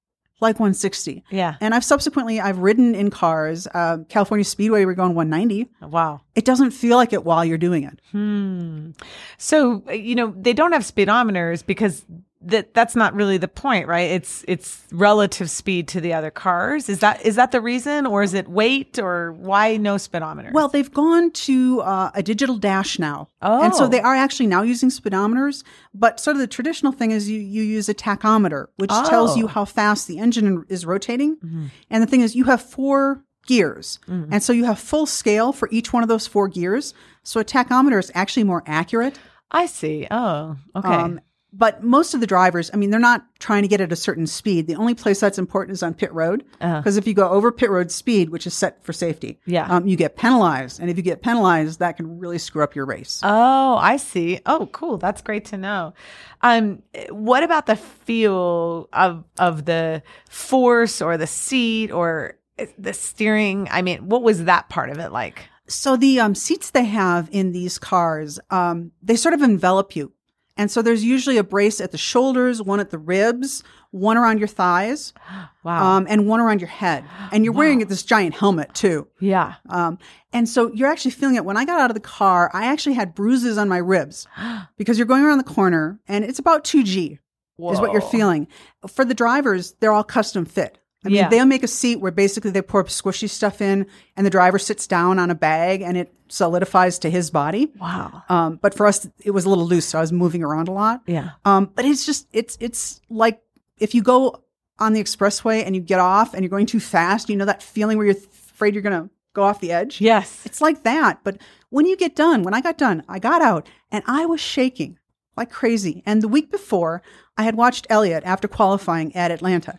like 0.41 0.57
160. 0.59 1.25
Yeah. 1.31 1.57
And 1.61 1.75
I've 1.75 1.85
subsequently, 1.85 2.41
I've 2.41 2.59
ridden 2.59 2.95
in 2.95 3.11
cars, 3.11 3.67
uh, 3.75 3.99
California 4.09 4.45
Speedway, 4.45 4.85
we're 4.85 4.95
going 4.95 5.15
190. 5.15 5.69
Wow. 5.83 6.23
It 6.35 6.45
doesn't 6.45 6.71
feel 6.71 6.97
like 6.97 7.13
it 7.13 7.25
while 7.25 7.45
you're 7.45 7.59
doing 7.59 7.85
it. 7.85 8.01
Hmm. 8.13 8.91
So, 9.39 9.83
uh, 9.89 9.93
you 9.93 10.15
know, 10.15 10.35
they 10.37 10.53
don't 10.53 10.73
have 10.73 10.83
speedometers 10.83 11.65
because 11.65 12.05
that 12.43 12.73
that's 12.73 12.97
not 12.97 13.13
really 13.15 13.37
the 13.37 13.49
point, 13.49 13.87
right? 13.87 14.11
It's 14.11 14.45
it's 14.49 14.87
relative 14.93 15.51
speed 15.51 15.89
to 15.89 16.01
the 16.01 16.15
other 16.15 16.31
cars. 16.31 16.89
Is 16.89 17.01
that 17.01 17.25
is 17.25 17.37
that 17.37 17.53
the 17.53 17.61
reason, 17.61 18.07
or 18.07 18.23
is 18.23 18.33
it 18.33 18.49
weight, 18.49 18.99
or 18.99 19.33
why 19.33 19.77
no 19.77 19.99
speedometer? 19.99 20.51
Well, 20.55 20.69
they've 20.69 20.91
gone 20.91 21.31
to 21.33 21.83
uh, 21.83 22.11
a 22.15 22.23
digital 22.23 22.57
dash 22.57 22.99
now, 22.99 23.29
and 23.43 23.75
so 23.75 23.85
Oh. 23.85 23.89
they 23.89 24.01
are 24.01 24.15
actually 24.15 24.47
now 24.47 24.63
using 24.63 24.89
speedometers. 24.89 25.65
But 25.93 26.19
sort 26.19 26.37
of 26.37 26.41
the 26.41 26.47
traditional 26.47 26.93
thing 26.93 27.11
is 27.11 27.29
you 27.29 27.39
you 27.41 27.63
use 27.63 27.89
a 27.91 27.95
tachometer, 27.95 28.69
which 28.77 28.91
tells 28.91 29.37
you 29.37 29.45
Oh. 29.45 29.49
how 29.49 29.65
fast 29.67 30.09
the 30.09 30.19
engine 30.19 30.65
is 30.69 30.87
rotating. 30.87 31.71
And 31.91 32.03
the 32.03 32.07
thing 32.07 32.23
is, 32.23 32.35
you 32.35 32.45
have 32.45 32.63
four 32.63 33.23
gears, 33.47 33.99
and 34.09 34.43
so 34.43 34.53
you 34.55 34.65
have 34.65 34.79
full 34.79 35.05
scale 35.07 35.53
for 35.53 35.69
each 35.71 35.93
one 35.93 36.03
of 36.03 36.09
those 36.09 36.27
four 36.27 36.49
gears. 36.49 36.95
So 37.23 37.39
a 37.41 37.45
tachometer 37.45 37.99
is 37.99 38.11
actually 38.15 38.45
more 38.45 38.63
accurate. 38.67 39.19
I 39.51 39.67
see. 39.67 40.07
Oh, 40.11 40.57
okay. 40.77 40.89
Um, 40.89 41.21
but 41.53 41.83
most 41.83 42.15
of 42.15 42.21
the 42.21 42.27
drivers, 42.27 42.71
I 42.73 42.77
mean, 42.77 42.91
they're 42.91 43.01
not 43.01 43.25
trying 43.39 43.63
to 43.63 43.69
get 43.69 43.81
at 43.81 43.93
a 43.93 43.97
certain 43.97 44.27
speed. 44.27 44.67
The 44.67 44.77
only 44.77 44.95
place 44.95 45.19
that's 45.21 45.39
important 45.39 45.75
is 45.75 45.83
on 45.83 45.95
pit 45.95 46.13
road. 46.13 46.45
Uh-huh. 46.61 46.79
Because 46.79 46.97
if 46.97 47.07
you 47.07 47.15
go 47.15 47.29
over 47.29 47.51
pit 47.51 47.71
road 47.71 47.91
speed, 47.91 48.31
which 48.31 48.47
is 48.47 48.55
set 48.55 48.85
for 48.85 48.93
safety, 48.93 49.41
Yeah. 49.47 49.67
um, 49.69 49.87
you 49.87 49.97
get 49.97 50.17
penalized. 50.17 50.81
And 50.81 50.89
if 50.91 50.97
you 50.97 51.03
get 51.03 51.23
penalized, 51.23 51.79
that 51.81 51.97
can 51.97 52.19
really 52.19 52.39
screw 52.39 52.63
up 52.63 52.75
your 52.75 52.87
race. 52.87 53.21
Oh, 53.23 53.77
I 53.77 53.97
see. 53.97 54.41
Oh, 54.47 54.69
cool. 54.73 54.99
That's 54.99 55.23
great 55.23 55.47
to 55.47 55.57
know. 55.57 55.95
Um, 56.43 56.83
what 57.11 57.43
about 57.43 57.67
the 57.67 57.77
feel 57.77 58.89
of 58.93 59.25
of 59.39 59.65
the 59.65 60.03
force 60.29 61.03
or 61.03 61.17
the 61.17 61.27
seat 61.27 61.91
or 61.91 62.39
the 62.79 62.93
steering? 62.93 63.69
I 63.71 63.83
mean, 63.83 64.09
what 64.09 64.23
was 64.23 64.45
that 64.45 64.69
part 64.69 64.91
of 64.91 64.99
it 64.99 65.11
like? 65.13 65.49
so 65.69 65.97
the 65.97 66.19
um, 66.19 66.35
seats 66.35 66.71
they 66.71 66.85
have 66.85 67.29
in 67.31 67.53
these 67.53 67.79
cars, 67.79 68.41
um, 68.51 68.91
they 69.05 69.15
sort 69.15 69.35
of 69.35 69.41
envelop 69.43 69.95
you. 69.95 70.13
And 70.61 70.71
so 70.71 70.83
there's 70.83 71.03
usually 71.03 71.39
a 71.39 71.43
brace 71.45 71.81
at 71.81 71.91
the 71.91 71.97
shoulders, 71.99 72.61
one 72.61 72.81
at 72.81 72.91
the 72.91 72.99
ribs, 72.99 73.63
one 73.93 74.19
around 74.19 74.39
your 74.41 74.49
thighs, 74.49 75.15
Wow. 75.65 75.97
um, 75.97 76.07
and 76.09 76.27
one 76.27 76.39
around 76.41 76.61
your 76.61 76.69
head. 76.69 77.03
And 77.33 77.45
you're 77.45 77.55
wearing 77.55 77.79
this 77.89 78.03
giant 78.03 78.35
helmet 78.35 78.75
too. 78.75 79.09
yeah. 79.21 79.55
Um, 79.71 79.99
and 80.33 80.47
so 80.49 80.71
you're 80.75 80.89
actually 80.91 81.11
feeling 81.13 81.37
it. 81.37 81.45
When 81.45 81.57
I 81.57 81.65
got 81.65 81.81
out 81.81 81.91
of 81.91 81.95
the 81.95 82.01
car, 82.01 82.51
I 82.53 82.67
actually 82.67 82.95
had 82.95 83.15
bruises 83.15 83.57
on 83.59 83.69
my 83.69 83.79
ribs 83.79 84.27
because 84.77 84.99
you're 84.99 85.07
going 85.07 85.25
around 85.25 85.39
the 85.39 85.45
corner 85.45 85.99
and 86.07 86.25
it's 86.25 86.39
about 86.39 86.65
2G 86.65 87.13
is 87.13 87.81
what 87.81 87.93
you're 87.93 88.01
feeling. 88.03 88.47
For 88.89 89.05
the 89.05 89.15
drivers, 89.15 89.73
they're 89.81 89.93
all 89.93 90.05
custom 90.05 90.45
fit. 90.47 90.79
I 91.05 91.09
mean, 91.09 91.17
Yeah. 91.17 91.29
they'll 91.29 91.47
make 91.47 91.63
a 91.63 91.69
seat 91.69 91.97
where 91.97 92.13
basically 92.13 92.51
they 92.51 92.63
pour 92.63 92.85
squishy 92.85 93.29
stuff 93.29 93.61
in 93.63 93.87
and 94.17 94.27
the 94.27 94.31
driver 94.31 94.59
sits 94.59 94.87
down 94.87 95.19
on 95.19 95.31
a 95.31 95.35
bag 95.35 95.81
and 95.83 95.97
it 95.97 96.13
solidifies 96.29 96.99
to 97.01 97.11
his 97.11 97.31
body. 97.31 97.73
Wow. 97.81 98.23
Um, 98.29 98.59
but 98.61 98.75
for 98.75 98.87
us, 98.87 99.09
it 99.25 99.31
was 99.31 99.45
a 99.45 99.49
little 99.49 99.67
loose. 99.67 99.87
So 99.87 99.99
I 99.99 100.01
was 100.03 100.13
moving 100.13 100.43
around 100.43 100.69
a 100.69 100.73
lot. 100.73 101.03
Yeah. 101.07 101.31
Um, 101.45 101.71
but 101.75 101.85
it's 101.85 102.05
just, 102.05 102.29
it's, 102.33 102.57
it's 102.61 103.01
like 103.09 103.41
if 103.79 103.95
you 103.95 104.03
go 104.03 104.43
on 104.79 104.93
the 104.93 105.03
expressway 105.03 105.65
and 105.65 105.75
you 105.75 105.81
get 105.81 106.01
off 106.01 106.35
and 106.35 106.43
you're 106.43 106.51
going 106.51 106.67
too 106.67 106.81
fast, 106.81 107.29
you 107.31 107.37
know, 107.37 107.45
that 107.47 107.63
feeling 107.63 107.97
where 107.97 108.07
you're 108.07 108.17
afraid 108.17 108.75
you're 108.75 108.83
going 108.83 109.03
to 109.05 109.11
go 109.33 109.43
off 109.43 109.61
the 109.61 109.73
edge. 109.73 110.01
Yes. 110.01 110.43
It's 110.45 110.61
like 110.61 110.83
that. 110.83 111.21
But 111.25 111.39
when 111.71 111.87
you 111.87 111.97
get 111.97 112.15
done, 112.17 112.43
when 112.43 112.53
I 112.55 112.61
got 112.61 112.77
done, 112.77 113.05
I 113.09 113.19
got 113.19 113.41
out 113.43 113.69
and 113.91 114.05
I 114.07 114.27
was 114.27 114.41
shaking 114.41 114.99
like 115.37 115.51
crazy. 115.51 116.03
And 116.05 116.21
the 116.21 116.29
week 116.29 116.51
before, 116.51 117.01
I 117.39 117.45
had 117.45 117.55
watched 117.57 117.87
Elliott 117.89 118.25
after 118.25 118.49
qualifying 118.49 119.15
at 119.17 119.31
Atlanta. 119.31 119.79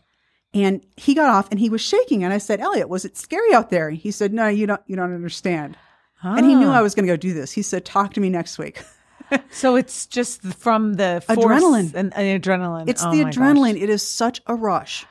And 0.53 0.85
he 0.97 1.13
got 1.13 1.29
off 1.29 1.49
and 1.51 1.59
he 1.59 1.69
was 1.69 1.81
shaking. 1.81 2.23
And 2.23 2.33
I 2.33 2.37
said, 2.37 2.59
Elliott, 2.59 2.89
was 2.89 3.05
it 3.05 3.17
scary 3.17 3.53
out 3.53 3.69
there? 3.69 3.89
He 3.89 4.11
said, 4.11 4.33
No, 4.33 4.47
you 4.47 4.67
don't 4.67 4.81
you 4.87 4.95
don't 4.95 5.13
understand. 5.13 5.77
And 6.23 6.45
he 6.45 6.53
knew 6.55 6.67
Ah. 6.67 6.77
I 6.79 6.81
was 6.81 6.93
gonna 6.93 7.07
go 7.07 7.15
do 7.17 7.33
this. 7.33 7.51
He 7.53 7.61
said, 7.61 7.85
Talk 7.85 8.13
to 8.13 8.19
me 8.19 8.29
next 8.29 8.57
week. 8.57 8.81
So 9.49 9.77
it's 9.77 10.07
just 10.07 10.41
from 10.41 10.95
the 10.95 11.23
force 11.25 11.37
Adrenaline. 11.63 11.93
and, 11.93 12.13
and 12.17 12.43
adrenaline. 12.43 12.89
It's 12.89 13.01
Oh 13.01 13.11
the 13.11 13.23
my 13.23 13.31
gosh. 13.31 13.35
adrenaline. 13.37 13.81
It 13.81 13.89
is 13.89 14.05
such 14.05 14.41
a 14.45 14.53
rush. 14.55 15.05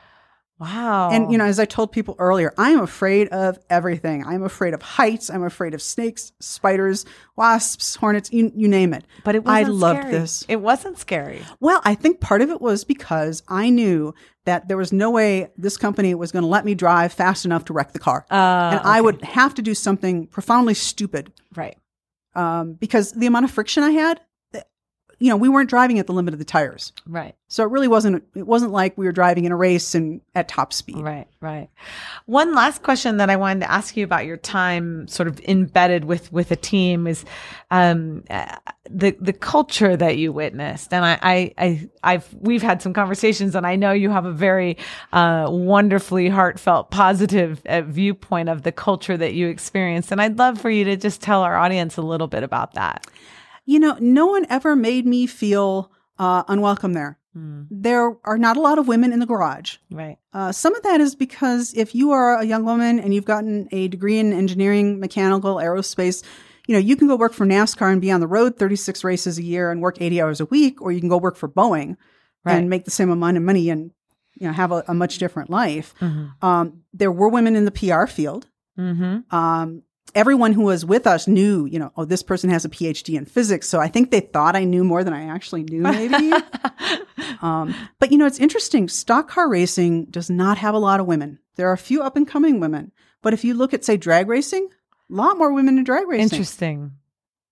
Wow. 0.60 1.08
And 1.10 1.32
you 1.32 1.38
know, 1.38 1.46
as 1.46 1.58
I 1.58 1.64
told 1.64 1.90
people 1.90 2.14
earlier, 2.18 2.52
I 2.58 2.70
am 2.70 2.80
afraid 2.80 3.28
of 3.28 3.58
everything. 3.70 4.26
I'm 4.26 4.42
afraid 4.42 4.74
of 4.74 4.82
heights. 4.82 5.30
I'm 5.30 5.42
afraid 5.42 5.72
of 5.72 5.80
snakes, 5.80 6.32
spiders, 6.38 7.06
wasps, 7.34 7.96
hornets, 7.96 8.30
you, 8.30 8.52
you 8.54 8.68
name 8.68 8.92
it. 8.92 9.04
but 9.24 9.34
it 9.34 9.42
I 9.46 9.62
loved 9.62 10.00
scary. 10.00 10.12
this. 10.12 10.44
It 10.48 10.60
wasn't 10.60 10.98
scary. 10.98 11.42
Well, 11.60 11.80
I 11.84 11.94
think 11.94 12.20
part 12.20 12.42
of 12.42 12.50
it 12.50 12.60
was 12.60 12.84
because 12.84 13.42
I 13.48 13.70
knew 13.70 14.12
that 14.44 14.68
there 14.68 14.76
was 14.76 14.92
no 14.92 15.10
way 15.10 15.48
this 15.56 15.78
company 15.78 16.14
was 16.14 16.30
going 16.30 16.42
to 16.42 16.48
let 16.48 16.66
me 16.66 16.74
drive 16.74 17.14
fast 17.14 17.46
enough 17.46 17.64
to 17.66 17.72
wreck 17.72 17.92
the 17.92 17.98
car. 17.98 18.26
Uh, 18.30 18.34
and 18.34 18.80
I 18.80 19.00
would 19.00 19.22
have 19.24 19.54
to 19.54 19.62
do 19.62 19.74
something 19.74 20.26
profoundly 20.26 20.74
stupid 20.74 21.32
right. 21.56 21.78
um, 22.34 22.74
because 22.74 23.12
the 23.12 23.26
amount 23.26 23.46
of 23.46 23.50
friction 23.50 23.82
I 23.82 23.92
had, 23.92 24.20
you 25.20 25.28
know, 25.28 25.36
we 25.36 25.50
weren't 25.50 25.68
driving 25.68 25.98
at 25.98 26.06
the 26.06 26.14
limit 26.14 26.32
of 26.32 26.38
the 26.38 26.46
tires. 26.46 26.92
Right. 27.06 27.36
So 27.48 27.62
it 27.62 27.70
really 27.70 27.88
wasn't, 27.88 28.24
it 28.34 28.46
wasn't 28.46 28.72
like 28.72 28.96
we 28.96 29.04
were 29.04 29.12
driving 29.12 29.44
in 29.44 29.52
a 29.52 29.56
race 29.56 29.94
and 29.94 30.22
at 30.34 30.48
top 30.48 30.72
speed. 30.72 30.98
Right, 30.98 31.26
right. 31.40 31.68
One 32.24 32.54
last 32.54 32.82
question 32.82 33.18
that 33.18 33.28
I 33.28 33.36
wanted 33.36 33.60
to 33.60 33.70
ask 33.70 33.96
you 33.96 34.04
about 34.04 34.24
your 34.24 34.38
time 34.38 35.06
sort 35.08 35.28
of 35.28 35.38
embedded 35.40 36.06
with 36.06 36.32
with 36.32 36.50
a 36.50 36.56
team 36.56 37.06
is 37.06 37.24
um, 37.70 38.24
the 38.88 39.14
the 39.20 39.34
culture 39.34 39.94
that 39.94 40.16
you 40.16 40.32
witnessed. 40.32 40.94
And 40.94 41.04
I, 41.04 41.18
I, 41.22 41.54
I 41.58 41.88
I've 42.02 42.34
we've 42.40 42.62
had 42.62 42.80
some 42.80 42.94
conversations, 42.94 43.54
and 43.54 43.66
I 43.66 43.76
know 43.76 43.92
you 43.92 44.08
have 44.10 44.24
a 44.24 44.32
very 44.32 44.78
uh, 45.12 45.48
wonderfully 45.50 46.28
heartfelt, 46.28 46.90
positive 46.90 47.60
uh, 47.66 47.82
viewpoint 47.82 48.48
of 48.48 48.62
the 48.62 48.72
culture 48.72 49.18
that 49.18 49.34
you 49.34 49.48
experienced. 49.48 50.12
And 50.12 50.22
I'd 50.22 50.38
love 50.38 50.58
for 50.58 50.70
you 50.70 50.84
to 50.84 50.96
just 50.96 51.20
tell 51.20 51.42
our 51.42 51.56
audience 51.56 51.98
a 51.98 52.02
little 52.02 52.28
bit 52.28 52.42
about 52.42 52.74
that. 52.74 53.06
You 53.70 53.78
know, 53.78 53.96
no 54.00 54.26
one 54.26 54.46
ever 54.50 54.74
made 54.74 55.06
me 55.06 55.28
feel 55.28 55.92
uh, 56.18 56.42
unwelcome 56.48 56.92
there. 56.92 57.20
Hmm. 57.34 57.62
There 57.70 58.16
are 58.24 58.36
not 58.36 58.56
a 58.56 58.60
lot 58.60 58.80
of 58.80 58.88
women 58.88 59.12
in 59.12 59.20
the 59.20 59.26
garage. 59.26 59.76
Right. 59.92 60.18
Uh, 60.32 60.50
some 60.50 60.74
of 60.74 60.82
that 60.82 61.00
is 61.00 61.14
because 61.14 61.72
if 61.74 61.94
you 61.94 62.10
are 62.10 62.36
a 62.36 62.44
young 62.44 62.64
woman 62.64 62.98
and 62.98 63.14
you've 63.14 63.26
gotten 63.26 63.68
a 63.70 63.86
degree 63.86 64.18
in 64.18 64.32
engineering, 64.32 64.98
mechanical, 64.98 65.54
aerospace, 65.54 66.24
you 66.66 66.72
know, 66.72 66.80
you 66.80 66.96
can 66.96 67.06
go 67.06 67.14
work 67.14 67.32
for 67.32 67.46
NASCAR 67.46 67.92
and 67.92 68.00
be 68.00 68.10
on 68.10 68.18
the 68.18 68.26
road 68.26 68.58
36 68.58 69.04
races 69.04 69.38
a 69.38 69.42
year 69.44 69.70
and 69.70 69.80
work 69.80 69.98
80 70.00 70.20
hours 70.20 70.40
a 70.40 70.46
week, 70.46 70.82
or 70.82 70.90
you 70.90 70.98
can 70.98 71.08
go 71.08 71.16
work 71.16 71.36
for 71.36 71.48
Boeing 71.48 71.96
Right. 72.44 72.54
and 72.56 72.70
make 72.70 72.86
the 72.86 72.90
same 72.90 73.10
amount 73.10 73.36
of 73.36 73.44
money 73.44 73.70
and, 73.70 73.92
you 74.34 74.48
know, 74.48 74.52
have 74.52 74.72
a, 74.72 74.82
a 74.88 74.94
much 74.94 75.18
different 75.18 75.48
life. 75.48 75.94
Mm-hmm. 76.00 76.44
Um, 76.44 76.82
there 76.92 77.12
were 77.12 77.28
women 77.28 77.54
in 77.54 77.66
the 77.66 77.70
PR 77.70 78.06
field. 78.06 78.48
Mm-hmm. 78.76 79.32
Um, 79.32 79.82
everyone 80.14 80.52
who 80.52 80.62
was 80.62 80.84
with 80.84 81.06
us 81.06 81.26
knew, 81.28 81.66
you 81.66 81.78
know, 81.78 81.92
oh, 81.96 82.04
this 82.04 82.22
person 82.22 82.50
has 82.50 82.64
a 82.64 82.68
PhD 82.68 83.16
in 83.16 83.24
physics. 83.24 83.68
So 83.68 83.80
I 83.80 83.88
think 83.88 84.10
they 84.10 84.20
thought 84.20 84.56
I 84.56 84.64
knew 84.64 84.84
more 84.84 85.04
than 85.04 85.12
I 85.12 85.26
actually 85.26 85.62
knew, 85.64 85.82
maybe. 85.82 86.32
um, 87.42 87.74
but 87.98 88.12
you 88.12 88.18
know, 88.18 88.26
it's 88.26 88.40
interesting. 88.40 88.88
Stock 88.88 89.28
car 89.28 89.48
racing 89.48 90.06
does 90.06 90.30
not 90.30 90.58
have 90.58 90.74
a 90.74 90.78
lot 90.78 91.00
of 91.00 91.06
women. 91.06 91.38
There 91.56 91.68
are 91.68 91.74
a 91.74 91.78
few 91.78 92.02
up 92.02 92.16
and 92.16 92.26
coming 92.26 92.60
women, 92.60 92.92
but 93.22 93.34
if 93.34 93.44
you 93.44 93.54
look 93.54 93.74
at, 93.74 93.84
say, 93.84 93.96
drag 93.96 94.28
racing, 94.28 94.68
a 95.10 95.14
lot 95.14 95.36
more 95.36 95.52
women 95.52 95.78
in 95.78 95.84
drag 95.84 96.06
racing. 96.08 96.24
Interesting. 96.24 96.92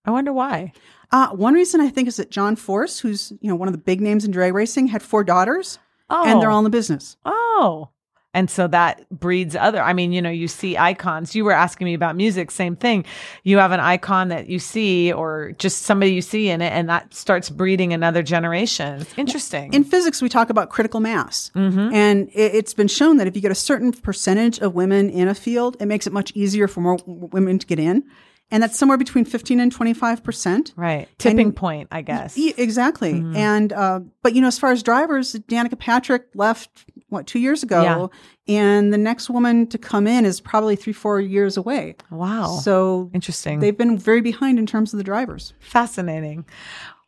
I 0.04 0.10
wonder 0.10 0.32
why. 0.32 0.72
Uh, 1.10 1.28
one 1.30 1.54
reason 1.54 1.80
I 1.80 1.88
think 1.88 2.08
is 2.08 2.16
that 2.16 2.30
John 2.30 2.56
Force, 2.56 2.98
who's 3.00 3.32
you 3.40 3.48
know 3.48 3.56
one 3.56 3.68
of 3.68 3.72
the 3.72 3.78
big 3.78 4.00
names 4.00 4.24
in 4.24 4.30
drag 4.30 4.54
racing, 4.54 4.88
had 4.88 5.02
four 5.02 5.24
daughters, 5.24 5.78
Oh, 6.10 6.24
and 6.26 6.40
they're 6.40 6.50
all 6.50 6.58
in 6.58 6.64
the 6.64 6.70
business. 6.70 7.16
Oh. 7.24 7.90
And 8.38 8.48
so 8.48 8.68
that 8.68 9.04
breeds 9.10 9.56
other. 9.56 9.82
I 9.82 9.92
mean, 9.92 10.12
you 10.12 10.22
know, 10.22 10.30
you 10.30 10.46
see 10.46 10.78
icons. 10.78 11.34
You 11.34 11.44
were 11.44 11.50
asking 11.50 11.86
me 11.86 11.94
about 11.94 12.14
music, 12.14 12.52
same 12.52 12.76
thing. 12.76 13.04
You 13.42 13.58
have 13.58 13.72
an 13.72 13.80
icon 13.80 14.28
that 14.28 14.48
you 14.48 14.60
see 14.60 15.12
or 15.12 15.56
just 15.58 15.82
somebody 15.82 16.12
you 16.12 16.22
see 16.22 16.48
in 16.48 16.62
it, 16.62 16.72
and 16.72 16.88
that 16.88 17.12
starts 17.12 17.50
breeding 17.50 17.92
another 17.92 18.22
generation. 18.22 19.00
It's 19.00 19.18
interesting. 19.18 19.74
In 19.74 19.82
physics, 19.82 20.22
we 20.22 20.28
talk 20.28 20.50
about 20.50 20.70
critical 20.70 21.00
mass. 21.00 21.50
Mm-hmm. 21.56 21.92
And 21.92 22.28
it, 22.28 22.54
it's 22.54 22.74
been 22.74 22.86
shown 22.86 23.16
that 23.16 23.26
if 23.26 23.34
you 23.34 23.42
get 23.42 23.50
a 23.50 23.56
certain 23.56 23.90
percentage 23.90 24.60
of 24.60 24.72
women 24.72 25.10
in 25.10 25.26
a 25.26 25.34
field, 25.34 25.76
it 25.80 25.86
makes 25.86 26.06
it 26.06 26.12
much 26.12 26.30
easier 26.36 26.68
for 26.68 26.80
more 26.80 27.00
women 27.04 27.58
to 27.58 27.66
get 27.66 27.80
in. 27.80 28.04
And 28.50 28.62
that's 28.62 28.78
somewhere 28.78 28.96
between 28.96 29.24
15 29.26 29.60
and 29.60 29.74
25%. 29.74 30.72
right. 30.76 31.06
Tipping 31.18 31.48
and- 31.48 31.56
point, 31.56 31.88
I 31.92 32.00
guess. 32.02 32.36
E- 32.38 32.54
exactly. 32.56 33.14
Mm-hmm. 33.14 33.36
And, 33.36 33.72
uh, 33.72 34.00
but 34.22 34.34
you 34.34 34.40
know, 34.40 34.48
as 34.48 34.58
far 34.58 34.72
as 34.72 34.82
drivers, 34.82 35.34
Danica 35.34 35.78
Patrick 35.78 36.28
left, 36.34 36.86
what, 37.10 37.26
two 37.26 37.38
years 37.38 37.62
ago. 37.62 38.10
And 38.46 38.92
the 38.92 38.98
next 38.98 39.28
woman 39.28 39.66
to 39.66 39.76
come 39.76 40.06
in 40.06 40.24
is 40.24 40.40
probably 40.40 40.76
three, 40.76 40.94
four 40.94 41.20
years 41.20 41.58
away. 41.58 41.96
Wow. 42.10 42.58
So 42.62 43.10
interesting. 43.12 43.60
they've 43.60 43.76
been 43.76 43.98
very 43.98 44.22
behind 44.22 44.58
in 44.58 44.64
terms 44.64 44.94
of 44.94 44.98
the 44.98 45.04
drivers. 45.04 45.52
Fascinating. 45.60 46.46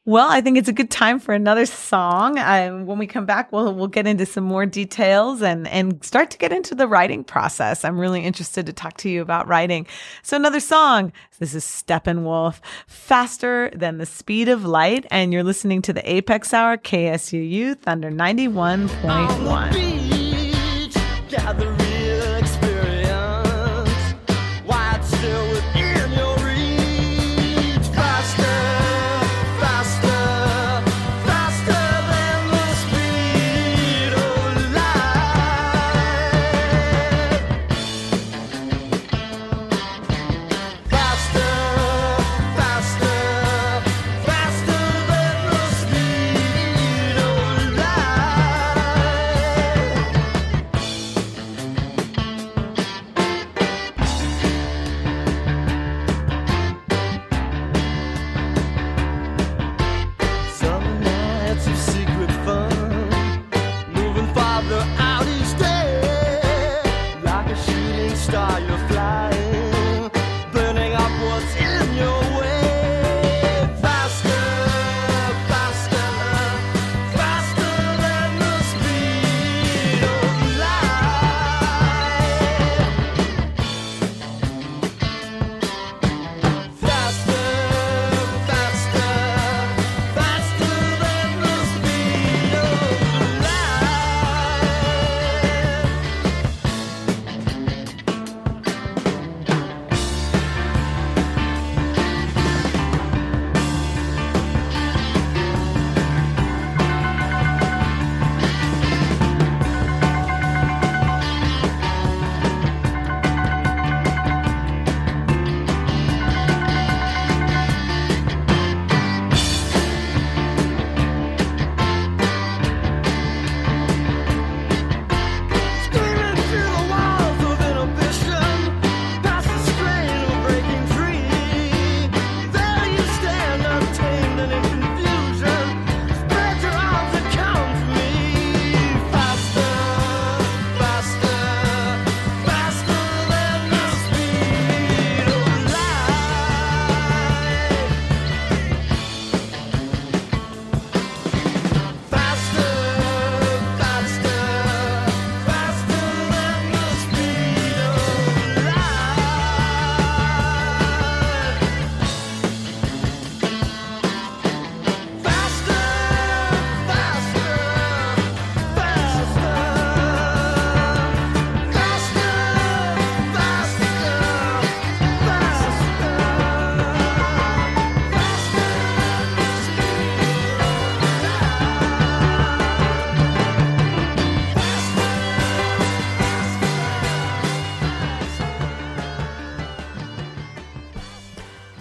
Well, 0.06 0.30
I 0.30 0.40
think 0.40 0.56
it's 0.56 0.68
a 0.68 0.72
good 0.72 0.90
time 0.90 1.20
for 1.20 1.34
another 1.34 1.66
song. 1.66 2.38
Um, 2.38 2.86
when 2.86 2.96
we 2.96 3.06
come 3.06 3.26
back, 3.26 3.52
we'll 3.52 3.74
we'll 3.74 3.86
get 3.86 4.06
into 4.06 4.24
some 4.24 4.44
more 4.44 4.64
details 4.64 5.42
and 5.42 5.68
and 5.68 6.02
start 6.02 6.30
to 6.30 6.38
get 6.38 6.52
into 6.52 6.74
the 6.74 6.88
writing 6.88 7.22
process. 7.22 7.84
I'm 7.84 8.00
really 8.00 8.24
interested 8.24 8.64
to 8.64 8.72
talk 8.72 8.96
to 8.98 9.10
you 9.10 9.20
about 9.20 9.46
writing. 9.46 9.86
So 10.22 10.38
another 10.38 10.60
song. 10.60 11.12
This 11.38 11.54
is 11.54 11.64
Steppenwolf, 11.64 12.60
faster 12.86 13.70
than 13.74 13.98
the 13.98 14.06
speed 14.06 14.48
of 14.48 14.64
light, 14.64 15.06
and 15.10 15.34
you're 15.34 15.44
listening 15.44 15.82
to 15.82 15.92
the 15.92 16.10
Apex 16.10 16.54
Hour 16.54 16.78
KSUU 16.78 17.78
Thunder 17.78 18.10
91.1. 18.10 19.72
beach, 19.72 20.94
gather 21.30 21.70
real 21.72 21.89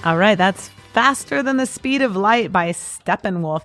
All 0.10 0.18
right, 0.18 0.40
that's 0.40 0.70
Faster 0.92 1.44
Than 1.44 1.58
the 1.58 1.68
Speed 1.68 2.02
of 2.02 2.16
Light 2.16 2.52
by 2.52 2.72
Steppenwolf. 2.72 3.62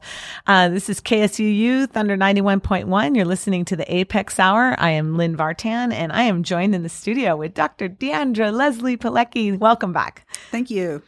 Uh, 0.46 0.68
this 0.68 0.90
is 0.90 1.00
KSUU 1.00 1.88
Thunder 1.88 2.18
91.1. 2.18 3.16
You're 3.16 3.24
listening 3.24 3.64
to 3.64 3.76
the 3.76 3.90
Apex 3.90 4.38
Hour. 4.38 4.76
I 4.78 4.90
am 4.90 5.16
Lynn 5.16 5.38
Vartan, 5.38 5.90
and 5.90 6.12
I 6.12 6.24
am 6.24 6.42
joined 6.42 6.74
in 6.74 6.82
the 6.82 6.90
studio 6.90 7.34
with 7.34 7.54
Dr. 7.54 7.88
Diandra 7.88 8.52
Leslie 8.52 8.98
Pelecki. 8.98 9.58
Welcome 9.58 9.94
back. 9.94 10.26
Thank 10.50 10.68
you. 10.68 11.02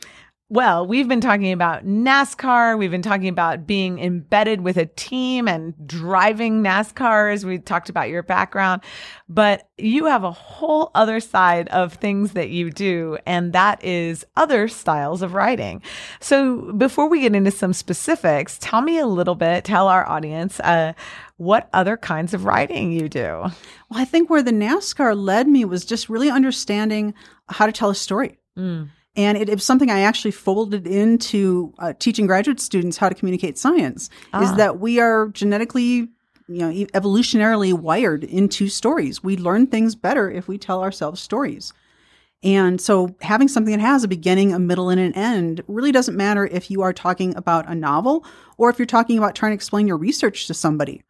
Well, 0.48 0.86
we've 0.86 1.08
been 1.08 1.20
talking 1.20 1.50
about 1.50 1.84
NASCAR. 1.84 2.78
We've 2.78 2.92
been 2.92 3.02
talking 3.02 3.26
about 3.26 3.66
being 3.66 3.98
embedded 3.98 4.60
with 4.60 4.76
a 4.76 4.86
team 4.86 5.48
and 5.48 5.74
driving 5.88 6.62
NASCARs. 6.62 7.42
We 7.42 7.58
talked 7.58 7.88
about 7.88 8.10
your 8.10 8.22
background, 8.22 8.82
but 9.28 9.68
you 9.76 10.04
have 10.04 10.22
a 10.22 10.30
whole 10.30 10.92
other 10.94 11.18
side 11.18 11.66
of 11.70 11.94
things 11.94 12.30
that 12.34 12.50
you 12.50 12.70
do, 12.70 13.18
and 13.26 13.52
that 13.54 13.82
is 13.82 14.24
other 14.36 14.68
styles 14.68 15.20
of 15.20 15.34
writing. 15.34 15.82
So 16.20 16.72
before 16.74 17.08
we 17.08 17.22
get 17.22 17.34
into 17.34 17.50
some 17.50 17.72
specifics, 17.72 18.56
tell 18.60 18.82
me 18.82 18.98
a 19.00 19.06
little 19.08 19.34
bit, 19.34 19.64
tell 19.64 19.88
our 19.88 20.08
audience, 20.08 20.60
uh, 20.60 20.92
what 21.38 21.68
other 21.72 21.96
kinds 21.96 22.34
of 22.34 22.44
writing 22.44 22.92
you 22.92 23.08
do. 23.08 23.50
Well, 23.90 24.00
I 24.00 24.04
think 24.04 24.30
where 24.30 24.44
the 24.44 24.52
NASCAR 24.52 25.20
led 25.20 25.48
me 25.48 25.64
was 25.64 25.84
just 25.84 26.08
really 26.08 26.30
understanding 26.30 27.14
how 27.48 27.66
to 27.66 27.72
tell 27.72 27.90
a 27.90 27.96
story. 27.96 28.38
And 29.16 29.38
it, 29.38 29.48
it 29.48 29.54
was 29.54 29.64
something 29.64 29.90
I 29.90 30.00
actually 30.00 30.32
folded 30.32 30.86
into 30.86 31.72
uh, 31.78 31.94
teaching 31.98 32.26
graduate 32.26 32.60
students 32.60 32.96
how 32.96 33.08
to 33.08 33.14
communicate 33.14 33.56
science 33.56 34.10
is 34.42 34.54
that 34.56 34.78
we 34.78 35.00
are 35.00 35.28
genetically, 35.28 36.08
you 36.48 36.58
know, 36.58 36.70
evolutionarily 36.70 37.72
wired 37.72 38.24
into 38.24 38.68
stories. 38.68 39.24
We 39.24 39.36
learn 39.36 39.68
things 39.68 39.94
better 39.94 40.30
if 40.30 40.48
we 40.48 40.58
tell 40.58 40.82
ourselves 40.82 41.20
stories. 41.20 41.72
And 42.42 42.80
so 42.80 43.16
having 43.22 43.48
something 43.48 43.72
that 43.72 43.80
has 43.80 44.04
a 44.04 44.08
beginning, 44.08 44.52
a 44.52 44.58
middle, 44.58 44.90
and 44.90 45.00
an 45.00 45.14
end 45.14 45.62
really 45.66 45.90
doesn't 45.90 46.16
matter 46.16 46.46
if 46.46 46.70
you 46.70 46.82
are 46.82 46.92
talking 46.92 47.34
about 47.36 47.68
a 47.68 47.74
novel 47.74 48.24
or 48.58 48.70
if 48.70 48.78
you're 48.78 48.86
talking 48.86 49.18
about 49.18 49.34
trying 49.34 49.50
to 49.50 49.54
explain 49.54 49.88
your 49.88 49.96
research 49.96 50.46
to 50.46 50.54
somebody. 50.54 51.02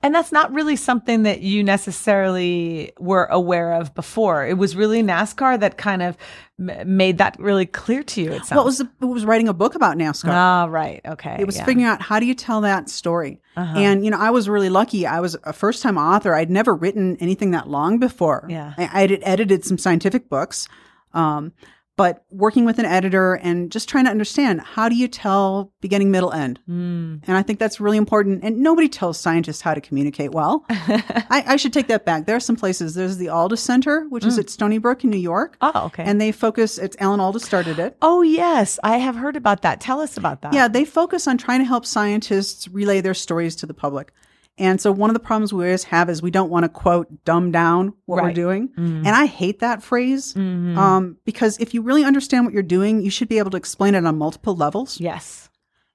And 0.00 0.14
that's 0.14 0.30
not 0.30 0.52
really 0.52 0.76
something 0.76 1.24
that 1.24 1.40
you 1.40 1.64
necessarily 1.64 2.92
were 3.00 3.24
aware 3.24 3.72
of 3.72 3.96
before. 3.96 4.46
It 4.46 4.56
was 4.56 4.76
really 4.76 5.02
NASCAR 5.02 5.58
that 5.58 5.76
kind 5.76 6.02
of 6.02 6.16
m- 6.60 6.96
made 6.96 7.18
that 7.18 7.36
really 7.40 7.66
clear 7.66 8.04
to 8.04 8.22
you. 8.22 8.30
It 8.30 8.44
sounds. 8.44 8.50
Well, 8.52 8.60
it 8.60 8.64
was, 8.64 8.80
it 8.80 9.04
was 9.04 9.24
writing 9.24 9.48
a 9.48 9.52
book 9.52 9.74
about 9.74 9.96
NASCAR. 9.96 10.28
Ah, 10.28 10.66
right. 10.70 11.00
Okay. 11.04 11.36
It 11.40 11.46
was 11.46 11.56
yeah. 11.56 11.62
Uh-huh. 11.62 11.66
figuring 11.66 11.86
out 11.86 12.00
how 12.00 12.20
do 12.20 12.26
you 12.26 12.34
tell 12.34 12.60
that 12.60 12.88
story. 12.88 13.40
And, 13.56 14.04
you 14.04 14.12
know, 14.12 14.20
I 14.20 14.30
was 14.30 14.48
really 14.48 14.68
lucky. 14.68 15.04
I 15.04 15.18
was 15.18 15.36
a 15.42 15.52
first 15.52 15.82
time 15.82 15.98
author. 15.98 16.32
I'd 16.32 16.48
never 16.48 16.76
written 16.76 17.16
anything 17.16 17.50
that 17.50 17.68
long 17.68 17.98
before. 17.98 18.46
Yeah. 18.48 18.74
I, 18.78 18.84
I 18.84 19.00
had 19.00 19.18
edited 19.24 19.64
some 19.64 19.78
scientific 19.78 20.28
books. 20.28 20.68
Um, 21.12 21.52
but 21.98 22.24
working 22.30 22.64
with 22.64 22.78
an 22.78 22.84
editor 22.84 23.34
and 23.34 23.72
just 23.72 23.88
trying 23.88 24.04
to 24.04 24.10
understand 24.10 24.60
how 24.60 24.88
do 24.88 24.94
you 24.94 25.08
tell 25.08 25.72
beginning, 25.80 26.12
middle, 26.12 26.32
end? 26.32 26.60
Mm. 26.70 27.24
And 27.26 27.36
I 27.36 27.42
think 27.42 27.58
that's 27.58 27.80
really 27.80 27.96
important. 27.96 28.44
And 28.44 28.60
nobody 28.60 28.88
tells 28.88 29.18
scientists 29.18 29.62
how 29.62 29.74
to 29.74 29.80
communicate 29.80 30.30
well. 30.30 30.64
I, 30.70 31.42
I 31.44 31.56
should 31.56 31.72
take 31.72 31.88
that 31.88 32.04
back. 32.04 32.26
There 32.26 32.36
are 32.36 32.40
some 32.40 32.54
places. 32.54 32.94
There's 32.94 33.16
the 33.16 33.28
Alda 33.28 33.56
Center, 33.56 34.06
which 34.10 34.24
is 34.24 34.38
at 34.38 34.48
Stony 34.48 34.78
Brook 34.78 35.02
in 35.02 35.10
New 35.10 35.16
York. 35.16 35.58
Mm. 35.58 35.72
Oh, 35.74 35.86
okay. 35.86 36.04
And 36.04 36.20
they 36.20 36.30
focus, 36.30 36.78
it's 36.78 36.96
Alan 37.00 37.18
Alda 37.18 37.40
started 37.40 37.80
it. 37.80 37.96
oh, 38.00 38.22
yes. 38.22 38.78
I 38.84 38.98
have 38.98 39.16
heard 39.16 39.34
about 39.34 39.62
that. 39.62 39.80
Tell 39.80 40.00
us 40.00 40.16
about 40.16 40.42
that. 40.42 40.54
Yeah, 40.54 40.68
they 40.68 40.84
focus 40.84 41.26
on 41.26 41.36
trying 41.36 41.58
to 41.58 41.64
help 41.64 41.84
scientists 41.84 42.68
relay 42.68 43.00
their 43.00 43.12
stories 43.12 43.56
to 43.56 43.66
the 43.66 43.74
public. 43.74 44.12
And 44.58 44.80
so 44.80 44.90
one 44.90 45.08
of 45.08 45.14
the 45.14 45.20
problems 45.20 45.52
we 45.52 45.64
always 45.64 45.84
have 45.84 46.10
is 46.10 46.20
we 46.20 46.30
don't 46.30 46.50
want 46.50 46.64
to 46.64 46.68
quote 46.68 47.24
dumb 47.24 47.52
down 47.52 47.94
what 48.06 48.16
we're 48.16 48.24
Right. 48.28 48.34
doing. 48.34 48.68
Mm-hmm. 48.70 49.06
And 49.06 49.08
I 49.08 49.26
hate 49.26 49.60
that 49.60 49.82
phrase 49.82 50.34
mm-hmm. 50.34 50.76
um, 50.76 51.16
because 51.24 51.58
if 51.58 51.74
you 51.74 51.82
really 51.82 52.04
understand 52.04 52.44
what 52.44 52.52
you're 52.52 52.62
doing, 52.62 53.00
you 53.00 53.10
should 53.10 53.28
be 53.28 53.38
able 53.38 53.52
to 53.52 53.56
explain 53.56 53.94
it 53.94 54.04
on 54.04 54.18
multiple 54.18 54.56
levels. 54.56 55.00
Yes. 55.00 55.48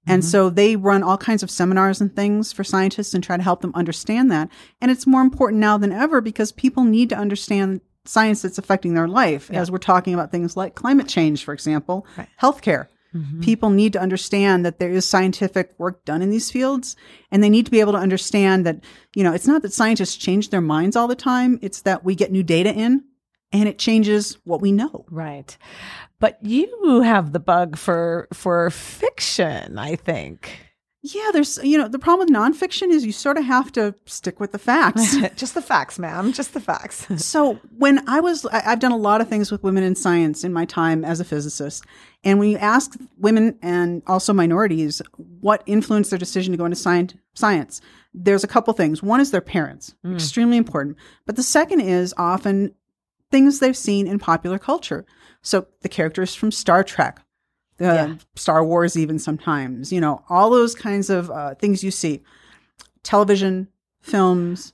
And 0.07 0.21
mm-hmm. 0.21 0.29
so 0.29 0.49
they 0.49 0.75
run 0.75 1.03
all 1.03 1.17
kinds 1.17 1.43
of 1.43 1.51
seminars 1.51 2.01
and 2.01 2.13
things 2.15 2.51
for 2.51 2.63
scientists 2.63 3.13
and 3.13 3.23
try 3.23 3.37
to 3.37 3.43
help 3.43 3.61
them 3.61 3.71
understand 3.75 4.31
that. 4.31 4.49
And 4.81 4.91
it's 4.91 5.07
more 5.07 5.21
important 5.21 5.59
now 5.59 5.77
than 5.77 5.91
ever 5.91 6.21
because 6.21 6.51
people 6.51 6.83
need 6.83 7.09
to 7.09 7.17
understand 7.17 7.81
science 8.05 8.41
that's 8.41 8.57
affecting 8.57 8.95
their 8.95 9.07
life 9.07 9.49
as 9.51 9.71
we're 9.71 9.77
talking 9.77 10.13
about 10.13 10.29
things 10.29 10.57
like 10.57 10.75
climate 10.75 11.07
change, 11.07 11.43
for 11.43 11.53
example, 11.53 12.05
Right. 12.17 12.27
healthcare. 12.41 12.87
Mm-hmm. 13.15 13.41
People 13.41 13.69
need 13.69 13.93
to 13.93 14.01
understand 14.01 14.65
that 14.65 14.79
there 14.79 14.89
is 14.89 15.05
scientific 15.05 15.73
work 15.77 16.03
done 16.05 16.21
in 16.21 16.29
these 16.29 16.51
fields 16.51 16.95
and 17.31 17.43
they 17.43 17.49
need 17.49 17.65
to 17.65 17.71
be 17.71 17.79
able 17.79 17.91
to 17.93 17.97
understand 17.99 18.65
that, 18.65 18.83
you 19.15 19.23
know, 19.23 19.33
it's 19.33 19.47
not 19.47 19.61
that 19.61 19.73
scientists 19.73 20.15
change 20.15 20.49
their 20.49 20.61
minds 20.61 20.95
all 20.95 21.07
the 21.07 21.15
time. 21.15 21.59
It's 21.61 21.81
that 21.81 22.03
we 22.03 22.15
get 22.15 22.31
new 22.31 22.43
data 22.43 22.73
in 22.73 23.03
and 23.51 23.69
it 23.69 23.77
changes 23.77 24.37
what 24.43 24.61
we 24.61 24.71
know. 24.71 25.05
Right. 25.09 25.55
But 26.19 26.39
you 26.41 27.01
have 27.01 27.33
the 27.33 27.39
bug 27.39 27.77
for 27.77 28.27
for 28.33 28.69
fiction, 28.69 29.77
I 29.77 29.95
think. 29.95 30.72
Yeah, 31.05 31.31
there's, 31.33 31.59
you 31.61 31.77
know, 31.77 31.89
the 31.89 31.99
problem 31.99 32.29
with 32.29 32.35
nonfiction 32.35 32.89
is 32.89 33.05
you 33.05 33.11
sort 33.11 33.37
of 33.37 33.43
have 33.43 33.73
to 33.73 33.93
stick 34.05 34.39
with 34.39 34.53
the 34.53 34.57
facts. 34.57 35.17
Just 35.35 35.53
the 35.53 35.61
facts, 35.61 35.99
ma'am. 35.99 36.31
Just 36.31 36.53
the 36.53 36.61
facts. 36.61 37.05
so 37.17 37.55
when 37.77 38.07
I 38.07 38.21
was, 38.21 38.45
I, 38.45 38.63
I've 38.67 38.79
done 38.79 38.93
a 38.93 38.97
lot 38.97 39.19
of 39.19 39.27
things 39.27 39.51
with 39.51 39.63
women 39.63 39.83
in 39.83 39.95
science 39.95 40.45
in 40.45 40.53
my 40.53 40.63
time 40.63 41.03
as 41.03 41.19
a 41.19 41.25
physicist. 41.25 41.83
And 42.23 42.39
when 42.39 42.49
you 42.49 42.57
ask 42.57 42.97
women 43.17 43.59
and 43.61 44.01
also 44.07 44.31
minorities 44.31 45.01
what 45.41 45.61
influenced 45.65 46.09
their 46.09 46.17
decision 46.19 46.53
to 46.53 46.57
go 46.57 46.63
into 46.63 46.77
science, 46.77 47.15
science, 47.33 47.81
there's 48.13 48.45
a 48.45 48.47
couple 48.47 48.73
things. 48.73 49.03
One 49.03 49.19
is 49.19 49.31
their 49.31 49.41
parents, 49.41 49.93
hmm. 50.03 50.13
extremely 50.13 50.55
important. 50.55 50.95
But 51.25 51.35
the 51.35 51.43
second 51.43 51.81
is 51.81 52.13
often 52.15 52.75
things 53.29 53.59
they've 53.59 53.75
seen 53.75 54.07
in 54.07 54.19
popular 54.19 54.57
culture. 54.57 55.05
So 55.41 55.67
the 55.81 55.89
characters 55.89 56.33
from 56.33 56.51
Star 56.51 56.81
Trek, 56.81 57.19
uh, 57.81 57.85
Yeah. 57.85 58.15
Star 58.35 58.63
Wars, 58.65 58.97
even 58.97 59.19
sometimes, 59.19 59.91
you 59.91 60.01
know, 60.01 60.23
all 60.29 60.49
those 60.49 60.75
kinds 60.75 61.09
of 61.09 61.29
uh, 61.31 61.55
things 61.55 61.83
you 61.83 61.91
see. 61.91 62.21
Television, 63.03 63.67
films, 64.01 64.73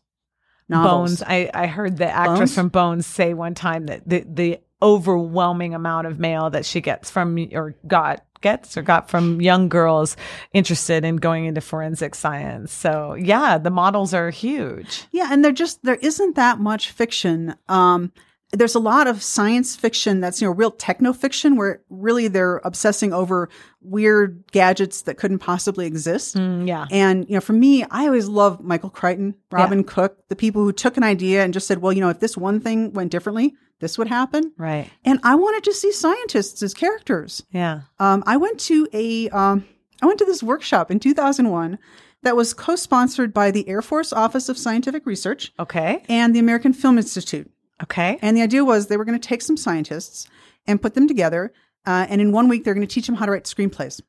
novels. 0.68 1.10
Bones. 1.10 1.24
I, 1.24 1.50
I 1.54 1.68
heard 1.68 1.98
the 1.98 2.10
actress 2.10 2.40
Bones? 2.40 2.56
from 2.56 2.70
Bones 2.70 3.06
say 3.06 3.34
one 3.34 3.56
time 3.56 3.88
that 3.88 4.08
the, 4.08 4.24
the 4.28 4.60
overwhelming 4.82 5.74
amount 5.74 6.08
of 6.08 6.20
mail 6.20 6.50
that 6.52 6.66
she 6.66 6.82
gets 6.82 7.10
from 7.10 7.38
or 7.54 7.76
got 7.88 8.24
gets 8.42 8.78
or 8.78 8.82
got 8.82 9.10
from 9.10 9.42
young 9.42 9.68
girls 9.68 10.16
interested 10.54 11.04
in 11.04 11.18
going 11.18 11.46
into 11.46 11.60
forensic 11.60 12.16
science. 12.16 12.72
So 12.72 13.14
yeah, 13.16 13.58
the 13.58 13.70
models 13.70 14.14
are 14.14 14.30
huge. 14.30 15.04
Yeah, 15.12 15.28
and 15.32 15.44
there 15.44 15.52
just 15.52 15.84
there 15.84 15.96
isn't 15.96 16.36
that 16.36 16.60
much 16.60 16.92
fiction. 16.92 17.56
Um, 17.68 18.12
there's 18.52 18.74
a 18.76 18.80
lot 18.80 19.06
of 19.08 19.22
science 19.22 19.76
fiction 19.76 20.22
that's 20.22 20.42
you 20.42 20.48
know 20.48 20.54
real 20.54 20.72
techno 20.72 21.14
fiction 21.14 21.56
where 21.56 21.82
really 21.90 22.28
they're 22.28 22.58
obsessing 22.64 23.14
over 23.14 23.48
weird 23.82 24.44
gadgets 24.52 25.04
that 25.04 25.18
couldn't 25.18 25.40
possibly 25.40 25.86
exist. 25.86 26.36
Mm, 26.36 26.68
yeah. 26.68 26.86
And 26.92 27.28
you 27.30 27.36
know, 27.36 27.42
for 27.42 27.54
me, 27.54 27.84
I 27.92 28.06
always 28.06 28.28
love 28.28 28.60
Michael 28.62 28.90
Crichton, 28.90 29.36
Robin 29.52 29.84
Cook, 29.84 30.18
the 30.30 30.36
people 30.36 30.64
who 30.64 30.72
took 30.72 30.98
an 30.98 31.04
idea 31.04 31.44
and 31.44 31.54
just 31.54 31.68
said, 31.68 31.80
"Well, 31.82 31.94
you 31.94 32.02
know, 32.02 32.10
if 32.10 32.20
this 32.20 32.36
one 32.36 32.60
thing 32.60 32.92
went 32.94 33.12
differently, 33.12 33.54
this 33.80 33.98
would 33.98 34.08
happen." 34.08 34.52
Right. 34.58 34.90
And 35.06 35.20
I 35.24 35.36
wanted 35.36 35.64
to 35.66 35.74
see 35.74 35.92
scientists 35.92 36.64
as 36.64 36.74
characters. 36.74 37.44
Yeah. 37.52 37.82
Um, 38.00 38.24
I 38.26 38.38
went 38.38 38.60
to 38.62 38.88
a 38.94 39.30
um, 39.30 39.66
I 40.02 40.06
went 40.08 40.18
to 40.20 40.26
this 40.26 40.42
workshop 40.42 40.90
in 40.90 41.00
2001 41.00 41.78
that 42.24 42.36
was 42.36 42.54
co-sponsored 42.54 43.34
by 43.34 43.52
the 43.52 43.68
Air 43.70 43.82
Force 43.82 44.12
Office 44.12 44.50
of 44.50 44.58
Scientific 44.58 45.06
Research 45.06 45.54
Okay. 45.60 46.04
and 46.10 46.36
the 46.36 46.40
American 46.40 46.74
Film 46.74 46.98
Institute. 46.98 47.50
Okay. 47.84 48.20
And 48.22 48.36
the 48.36 48.42
idea 48.42 48.66
was 48.66 48.88
they 48.88 48.98
were 48.98 49.06
going 49.06 49.20
to 49.20 49.28
take 49.28 49.42
some 49.42 49.58
scientists 49.58 50.28
and 50.68 50.82
put 50.82 50.94
them 50.94 51.08
together, 51.08 51.54
uh, 51.86 52.06
and 52.10 52.22
in 52.22 52.32
one 52.32 52.48
week 52.48 52.64
they're 52.64 52.74
going 52.74 52.86
to 52.86 52.94
teach 52.94 53.08
them 53.08 53.16
how 53.16 53.26
to 53.26 53.32
write 53.32 53.46
screenplays. 53.46 54.02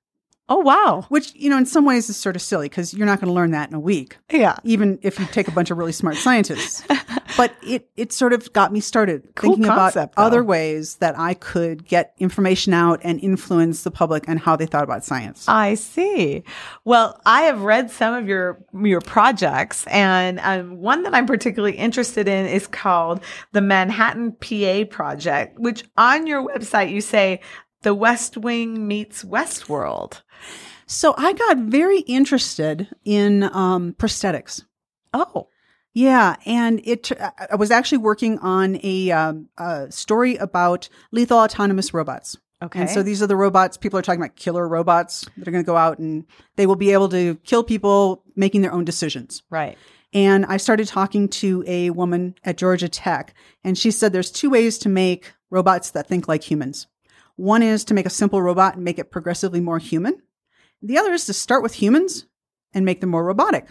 Oh 0.53 0.59
wow. 0.59 1.07
Which 1.09 1.32
you 1.36 1.48
know, 1.48 1.57
in 1.57 1.64
some 1.64 1.84
ways, 1.84 2.11
is 2.11 2.16
sort 2.16 2.34
of 2.36 2.42
silly 2.42 2.68
because 2.68 2.92
you're 2.92 3.07
not 3.07 3.20
going 3.20 3.28
to 3.28 3.32
learn 3.34 3.53
that 3.53 3.68
in 3.68 3.74
a 3.74 3.80
week, 3.80 4.16
Yeah. 4.30 4.57
even 4.64 4.98
if 5.03 5.18
you 5.20 5.24
take 5.26 5.46
a 5.46 5.53
bunch 5.53 5.70
of 5.70 5.78
really 5.78 5.92
smart 5.92 6.16
scientists. 6.16 6.82
but 7.36 7.55
it 7.64 7.88
it 7.96 8.12
sort 8.12 8.32
of 8.32 8.53
got 8.53 8.72
me 8.72 8.80
started 8.80 9.22
Cool 9.36 9.53
thinking 9.55 9.66
concept, 9.72 10.14
about 10.14 10.16
though. 10.16 10.26
other 10.26 10.42
ways 10.44 10.96
that 10.96 11.16
I 11.16 11.34
could 11.34 11.86
get 11.86 12.14
information 12.18 12.74
out 12.74 13.01
and 13.05 13.20
influence 13.20 13.84
the 13.84 13.92
public 13.92 14.24
and 14.26 14.40
how 14.40 14.57
they 14.57 14.66
thought 14.66 14.82
about 14.82 15.05
science. 15.05 15.44
I 15.46 15.74
see. 15.74 16.42
Well, 16.84 17.20
I 17.24 17.42
have 17.42 17.62
read 17.62 17.88
some 17.92 18.12
of 18.14 18.26
your 18.26 18.59
your 18.82 19.01
projects, 19.01 19.86
and 19.86 20.40
um, 20.40 20.78
one 20.80 21.05
that 21.05 21.14
I'm 21.14 21.26
particularly 21.26 21.76
interested 21.76 22.26
in 22.26 22.46
is 22.46 22.66
called 22.66 23.20
the 23.53 23.61
Manhattan 23.61 24.32
PA 24.32 24.84
Project, 24.90 25.61
which 25.61 25.84
on 25.96 26.26
your 26.26 26.44
website 26.44 26.90
you 26.90 27.01
say 27.01 27.40
the 27.83 27.95
West 27.95 28.37
Wing 28.37 28.87
meets 28.87 29.24
Westworld. 29.24 30.22
So 30.87 31.14
I 31.16 31.33
got 31.33 31.59
very 31.59 32.01
interested 32.01 32.89
in 33.05 33.45
um, 33.45 33.95
prosthetics. 33.95 34.64
Oh, 35.14 35.49
Yeah, 35.93 36.37
and 36.47 36.81
it. 36.85 37.11
I- 37.20 37.49
I 37.53 37.57
was 37.57 37.70
actually 37.70 37.99
working 37.99 38.39
on 38.39 38.78
a, 38.83 39.11
um, 39.11 39.49
a 39.59 39.91
story 39.91 40.37
about 40.37 40.89
lethal 41.12 41.39
autonomous 41.39 41.93
robots. 41.95 42.37
okay. 42.62 42.81
And 42.83 42.91
so 42.91 43.03
these 43.03 43.22
are 43.22 43.26
the 43.26 43.37
robots. 43.37 43.76
People 43.76 43.99
are 43.99 44.03
talking 44.03 44.20
about 44.20 44.37
killer 44.37 44.68
robots 44.68 45.26
that 45.37 45.49
are 45.49 45.51
going 45.51 45.64
to 45.64 45.66
go 45.66 45.76
out 45.76 45.99
and 45.99 46.24
they 46.57 46.66
will 46.66 46.76
be 46.76 46.93
able 46.93 47.09
to 47.09 47.35
kill 47.45 47.64
people 47.64 48.22
making 48.37 48.62
their 48.62 48.72
own 48.72 48.85
decisions. 48.85 49.43
right. 49.51 49.76
And 50.12 50.45
I 50.47 50.57
started 50.57 50.89
talking 50.89 51.28
to 51.28 51.62
a 51.68 51.91
woman 51.91 52.35
at 52.43 52.57
Georgia 52.57 52.89
Tech, 52.89 53.33
and 53.62 53.78
she 53.78 53.93
said 53.93 54.12
there's 54.12 54.33
two 54.33 54.51
ways 54.51 54.76
to 54.78 54.89
make 54.89 55.33
robots 55.51 55.91
that 55.93 56.09
think 56.09 56.26
like 56.26 56.43
humans. 56.43 56.89
One 57.37 57.62
is 57.62 57.85
to 57.85 57.95
make 57.95 58.07
a 58.07 58.11
simple 58.11 58.43
robot 58.43 58.74
and 58.76 58.85
make 58.85 58.99
it 58.99 59.11
progressively 59.11 59.61
more 59.61 59.78
human. 59.78 60.20
The 60.83 60.99
other 60.99 61.12
is 61.12 61.26
to 61.26 61.33
start 61.33 61.62
with 61.62 61.74
humans 61.74 62.26
and 62.72 62.85
make 62.85 63.01
them 63.01 63.11
more 63.11 63.24
robotic. 63.24 63.66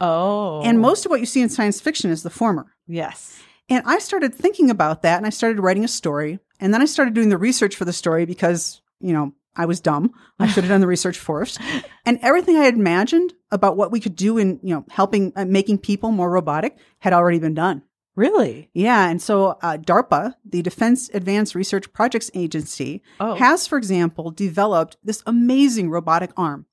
Oh, 0.00 0.62
And 0.62 0.80
most 0.80 1.04
of 1.06 1.10
what 1.10 1.20
you 1.20 1.26
see 1.26 1.40
in 1.40 1.48
science 1.48 1.80
fiction 1.80 2.10
is 2.10 2.22
the 2.22 2.30
former. 2.30 2.74
yes. 2.86 3.40
And 3.70 3.82
I 3.86 3.98
started 3.98 4.34
thinking 4.34 4.68
about 4.68 5.00
that 5.02 5.16
and 5.16 5.26
I 5.26 5.30
started 5.30 5.58
writing 5.58 5.84
a 5.84 5.88
story. 5.88 6.38
And 6.60 6.74
then 6.74 6.82
I 6.82 6.84
started 6.84 7.14
doing 7.14 7.30
the 7.30 7.38
research 7.38 7.76
for 7.76 7.86
the 7.86 7.94
story 7.94 8.26
because, 8.26 8.82
you 9.00 9.14
know, 9.14 9.32
I 9.56 9.64
was 9.64 9.80
dumb. 9.80 10.12
I 10.38 10.46
should 10.48 10.64
have 10.64 10.70
done 10.70 10.82
the 10.82 10.86
research 10.86 11.18
first. 11.18 11.58
And 12.06 12.18
everything 12.20 12.58
I 12.58 12.64
had 12.64 12.74
imagined 12.74 13.32
about 13.50 13.78
what 13.78 13.90
we 13.90 13.98
could 14.00 14.14
do 14.16 14.36
in, 14.36 14.60
you 14.62 14.74
know, 14.74 14.84
helping, 14.90 15.32
uh, 15.36 15.46
making 15.46 15.78
people 15.78 16.10
more 16.10 16.30
robotic 16.30 16.76
had 16.98 17.14
already 17.14 17.38
been 17.38 17.54
done. 17.54 17.82
Really? 18.16 18.70
Yeah. 18.74 19.08
And 19.08 19.20
so 19.20 19.58
uh, 19.62 19.76
DARPA, 19.78 20.34
the 20.44 20.62
Defense 20.62 21.10
Advanced 21.12 21.54
Research 21.54 21.92
Projects 21.92 22.30
Agency, 22.34 23.02
Oh. 23.18 23.34
has, 23.34 23.66
for 23.66 23.76
example, 23.76 24.30
developed 24.30 24.96
this 25.02 25.22
amazing 25.26 25.90
robotic 25.90 26.30
arm. 26.36 26.66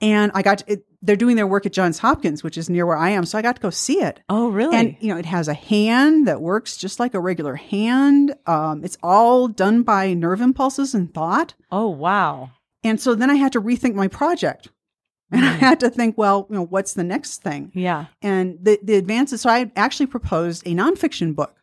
And 0.00 0.32
I 0.34 0.42
got 0.42 0.58
to, 0.58 0.72
it, 0.72 0.86
they're 1.00 1.16
doing 1.16 1.36
their 1.36 1.46
work 1.46 1.64
at 1.66 1.72
Johns 1.72 1.98
Hopkins, 1.98 2.42
which 2.42 2.58
is 2.58 2.68
near 2.68 2.86
where 2.86 2.96
I 2.96 3.10
am. 3.10 3.24
So 3.24 3.38
I 3.38 3.42
got 3.42 3.56
to 3.56 3.62
go 3.62 3.70
see 3.70 4.00
it. 4.02 4.20
Oh, 4.28 4.48
really? 4.50 4.76
And 4.76 4.96
you 5.00 5.08
know, 5.12 5.16
it 5.18 5.26
has 5.26 5.46
a 5.48 5.54
hand 5.54 6.26
that 6.26 6.40
works 6.40 6.76
just 6.76 6.98
like 6.98 7.14
a 7.14 7.20
regular 7.20 7.54
hand. 7.54 8.34
Um, 8.46 8.82
it's 8.84 8.98
all 9.02 9.46
done 9.48 9.82
by 9.82 10.14
nerve 10.14 10.40
impulses 10.40 10.94
and 10.94 11.12
thought. 11.12 11.54
oh, 11.70 11.88
wow. 11.88 12.50
And 12.84 13.00
so 13.00 13.14
then 13.14 13.30
I 13.30 13.34
had 13.36 13.52
to 13.52 13.60
rethink 13.62 13.94
my 13.94 14.08
project, 14.08 14.68
and 15.32 15.44
I 15.44 15.52
had 15.52 15.80
to 15.80 15.90
think, 15.90 16.16
well, 16.18 16.46
you 16.50 16.56
know, 16.56 16.64
what's 16.66 16.94
the 16.94 17.04
next 17.04 17.42
thing? 17.42 17.72
Yeah. 17.74 18.06
And 18.20 18.58
the 18.62 18.78
the 18.82 18.94
advances. 18.94 19.40
So 19.40 19.50
I 19.50 19.70
actually 19.76 20.06
proposed 20.06 20.62
a 20.66 20.74
nonfiction 20.74 21.34
book, 21.34 21.56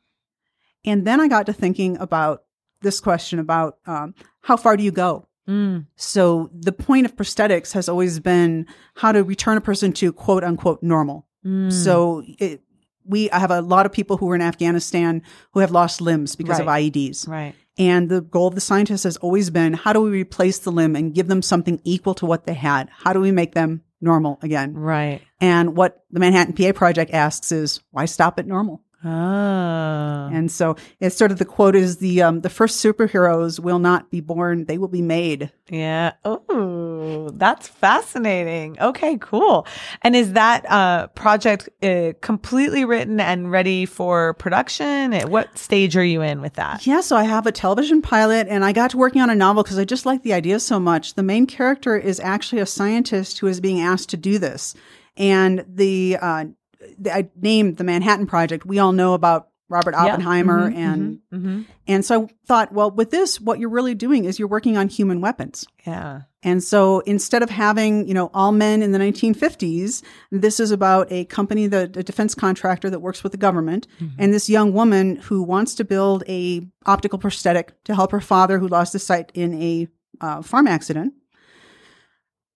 and 0.86 1.06
then 1.06 1.22
I 1.22 1.28
got 1.28 1.46
to 1.46 1.54
thinking 1.54 1.98
about 1.98 2.44
this 2.82 3.00
question 3.00 3.40
about 3.40 3.78
um, 3.86 4.16
how 4.42 4.58
far 4.58 4.76
do 4.78 4.84
you 4.84 4.92
go? 4.92 5.28
Mm. 5.48 5.86
So 5.96 6.50
the 6.54 6.72
point 6.72 7.06
of 7.06 7.16
prosthetics 7.16 7.74
has 7.74 7.90
always 7.90 8.20
been 8.20 8.68
how 8.96 9.12
to 9.12 9.24
return 9.24 9.58
a 9.58 9.62
person 9.62 9.92
to 9.94 10.14
quote 10.14 10.44
unquote 10.44 10.82
normal. 10.84 11.28
Mm. 11.46 11.72
So 11.72 12.24
it, 12.38 12.62
we 13.06 13.30
I 13.32 13.40
have 13.40 13.52
a 13.52 13.62
lot 13.62 13.86
of 13.86 13.92
people 13.92 14.18
who 14.18 14.30
are 14.30 14.36
in 14.36 14.42
Afghanistan 14.42 15.24
who 15.54 15.60
have 15.62 15.72
lost 15.72 16.02
limbs 16.02 16.36
because 16.36 16.60
Right. 16.60 16.86
of 16.88 16.94
IEDs. 16.94 17.28
Right. 17.28 17.56
And 17.80 18.10
the 18.10 18.22
goal 18.22 18.50
of 18.50 18.56
the 18.56 18.62
scientists 18.62 19.04
has 19.04 19.18
always 19.18 19.50
been 19.50 19.74
how 19.74 19.94
do 19.94 20.02
we 20.02 20.10
replace 20.10 20.60
the 20.60 20.72
limb 20.72 20.98
and 20.98 21.16
give 21.16 21.28
them 21.28 21.42
something 21.42 21.80
equal 21.86 22.14
to 22.16 22.26
what 22.26 22.46
they 22.46 22.54
had? 22.54 22.90
How 22.92 23.14
do 23.14 23.22
we 23.22 23.32
make 23.32 23.54
them 23.54 23.84
normal 24.02 24.38
again? 24.42 24.74
Right. 24.74 25.22
And 25.40 25.78
what 25.78 26.04
the 26.12 26.20
Manhattan 26.20 26.54
PA 26.54 26.78
Project 26.78 27.12
asks 27.12 27.54
is 27.54 27.80
why 27.92 28.06
stop 28.06 28.38
at 28.38 28.46
normal? 28.46 28.84
Oh. 29.04 30.30
And 30.32 30.52
so 30.52 30.76
it's 31.00 31.16
sort 31.16 31.32
of 31.32 31.38
the 31.38 31.46
quote 31.46 31.76
is 31.76 31.98
the 31.98 32.22
um, 32.22 32.42
the 32.42 32.50
first 32.50 32.84
superheroes 32.84 33.60
will 33.60 33.80
not 33.80 34.12
be 34.12 34.20
born; 34.20 34.66
they 34.66 34.78
will 34.78 34.90
be 34.90 35.02
made. 35.02 35.52
Yeah. 35.70 36.14
Oh, 36.26 37.30
that's 37.34 37.68
fascinating. 37.68 38.78
Okay, 38.82 39.18
cool. 39.22 39.66
And 40.02 40.16
is 40.16 40.34
that 40.34 40.70
uh, 40.70 41.08
project 41.08 41.70
uh, 41.82 42.14
completely 42.22 42.84
written 42.84 43.22
and 43.22 43.50
ready 43.50 43.86
for 43.86 44.34
production? 44.34 45.14
At 45.14 45.30
what 45.30 45.58
stage 45.58 45.96
are 45.96 46.04
you 46.04 46.22
in 46.22 46.42
with 46.42 46.56
that? 46.56 46.86
Yeah, 46.86 47.00
so 47.00 47.16
I 47.16 47.24
have 47.24 47.48
a 47.48 47.52
television 47.54 48.02
pilot, 48.02 48.48
and 48.50 48.66
I 48.66 48.74
got 48.74 48.92
to 48.92 48.98
working 48.98 49.22
on 49.22 49.30
a 49.30 49.36
novel 49.36 49.64
because 49.64 49.80
I 49.80 49.86
just 49.86 50.06
like 50.06 50.24
the 50.24 50.34
idea 50.34 50.60
so 50.60 50.80
much. 50.80 51.14
The 51.14 51.24
main 51.24 51.46
character 51.46 51.96
is 51.96 52.20
actually 52.20 52.62
a 52.62 52.66
scientist 52.66 53.40
who 53.40 53.48
is 53.48 53.62
being 53.62 53.80
asked 53.80 54.10
to 54.10 54.18
do 54.18 54.40
this, 54.40 54.76
and 55.16 55.64
the, 55.68 56.18
uh, 56.22 56.46
the 56.46 56.59
I 57.06 57.30
named 57.40 57.78
the 57.78 57.84
Manhattan 57.84 58.26
Project. 58.26 58.66
We 58.66 58.80
all 58.80 58.92
know 58.92 59.14
about 59.14 59.50
Robert 59.70 59.94
Oppenheimer, 59.94 60.72
Mhm, 60.72 60.76
and 60.76 61.20
mhm, 61.32 61.42
mhm. 61.46 61.66
and 61.88 62.04
so 62.04 62.24
I 62.24 62.28
thought, 62.48 62.74
well, 62.74 62.90
with 62.90 63.12
this, 63.12 63.40
what 63.40 63.60
you're 63.60 63.70
really 63.70 63.94
doing 63.94 64.26
is 64.26 64.40
you're 64.40 64.48
working 64.48 64.78
on 64.78 64.88
human 64.88 65.22
weapons. 65.22 65.66
yeah. 65.86 66.22
And 66.42 66.64
so 66.64 67.02
instead 67.02 67.44
of 67.44 67.50
having, 67.50 68.08
you 68.08 68.14
know, 68.14 68.32
all 68.34 68.54
men 68.54 68.82
in 68.82 68.94
the 68.94 68.98
1950s, 68.98 70.02
this 70.32 70.62
is 70.62 70.72
about 70.72 71.12
a 71.12 71.26
company, 71.26 71.68
the 71.68 71.82
a 71.82 72.02
defense 72.04 72.34
contractor 72.34 72.90
that 72.90 73.02
works 73.02 73.24
with 73.24 73.34
the 73.34 73.38
government, 73.38 73.88
and 74.18 74.34
this 74.34 74.50
young 74.50 74.72
woman 74.74 75.18
who 75.18 75.44
wants 75.44 75.76
to 75.76 75.84
build 75.84 76.24
a 76.30 76.66
optical 76.86 77.20
prosthetic 77.20 77.84
to 77.84 77.94
help 77.94 78.12
her 78.12 78.22
father 78.22 78.58
who 78.58 78.68
lost 78.70 78.94
his 78.94 79.04
sight 79.04 79.32
in 79.34 79.54
a 79.62 79.88
uh, 80.22 80.42
farm 80.42 80.66
accident. 80.68 81.14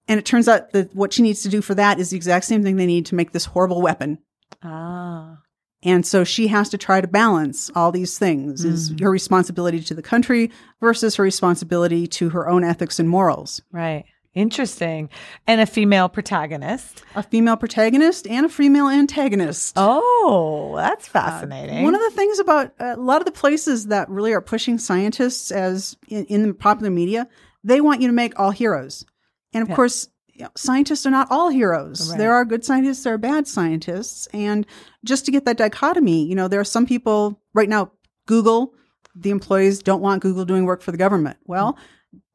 And 0.07 0.19
it 0.19 0.25
turns 0.25 0.47
out 0.47 0.71
that 0.71 0.93
what 0.93 1.13
she 1.13 1.21
needs 1.21 1.43
to 1.43 1.49
do 1.49 1.61
for 1.61 1.75
that 1.75 1.99
is 1.99 2.09
the 2.09 2.17
exact 2.17 2.45
same 2.45 2.63
thing 2.63 2.75
they 2.75 2.85
need 2.85 3.05
to 3.07 3.15
make 3.15 3.31
this 3.31 3.45
horrible 3.45 3.81
weapon. 3.81 4.19
Ah. 4.61 5.37
And 5.83 6.05
so 6.05 6.23
she 6.23 6.47
has 6.47 6.69
to 6.69 6.77
try 6.77 7.01
to 7.01 7.07
balance 7.07 7.69
all 7.75 7.91
these 7.91 8.17
things 8.17 8.63
is 8.63 8.93
her 9.01 9.09
responsibility 9.09 9.81
to 9.81 9.93
the 9.93 10.01
country 10.01 10.49
versus 10.79 11.15
her 11.15 11.23
responsibility 11.23 12.07
to 12.07 12.29
her 12.29 12.47
own 12.47 12.63
ethics 12.63 12.99
and 12.99 13.09
morals. 13.09 13.61
Right. 13.71 14.05
Interesting. 14.33 15.09
And 15.45 15.61
a 15.61 15.65
female 15.65 16.09
protagonist. 16.09 17.03
a 17.15 17.21
female 17.21 17.57
protagonist 17.57 18.25
and 18.27 18.45
a 18.45 18.49
female 18.49 18.87
antagonist. 18.87 19.73
Oh, 19.75 20.73
that's 20.77 21.07
fascinating. 21.07 21.83
One 21.83 21.93
of 21.93 22.01
the 22.01 22.11
things 22.11 22.39
about 22.39 22.73
uh, 22.79 22.95
a 22.95 23.01
lot 23.01 23.21
of 23.21 23.25
the 23.25 23.31
places 23.31 23.87
that 23.87 24.09
really 24.09 24.33
are 24.33 24.41
pushing 24.41 24.79
scientists 24.79 25.51
as 25.51 25.97
in, 26.07 26.25
in 26.25 26.47
the 26.47 26.53
popular 26.53 26.89
media, 26.89 27.27
they 27.63 27.79
want 27.79 28.01
you 28.01 28.07
to 28.07 28.13
make 28.13 28.39
all 28.39 28.51
heroes. 28.51 29.05
And 29.53 29.61
of 29.63 29.69
Yeah. 29.69 29.75
course, 29.75 30.07
you 30.33 30.43
know, 30.43 30.49
scientists 30.55 31.05
are 31.05 31.11
not 31.11 31.27
all 31.29 31.49
heroes. 31.49 32.09
Right. 32.09 32.17
There 32.17 32.33
are 32.33 32.43
good 32.45 32.65
scientists, 32.65 33.03
there 33.03 33.13
are 33.13 33.17
bad 33.19 33.47
scientists. 33.47 34.27
And 34.33 34.65
just 35.03 35.25
to 35.25 35.31
get 35.31 35.45
that 35.45 35.57
dichotomy, 35.57 36.25
you 36.25 36.35
know, 36.35 36.47
there 36.47 36.59
are 36.59 36.63
some 36.65 36.85
people 36.85 37.39
right 37.53 37.69
now, 37.69 37.91
Google, 38.25 38.73
the 39.15 39.29
employees 39.29 39.83
don't 39.83 40.01
want 40.01 40.21
Google 40.23 40.43
doing 40.45 40.65
work 40.65 40.81
for 40.81 40.91
the 40.91 40.97
government. 40.97 41.37
Well, 41.45 41.77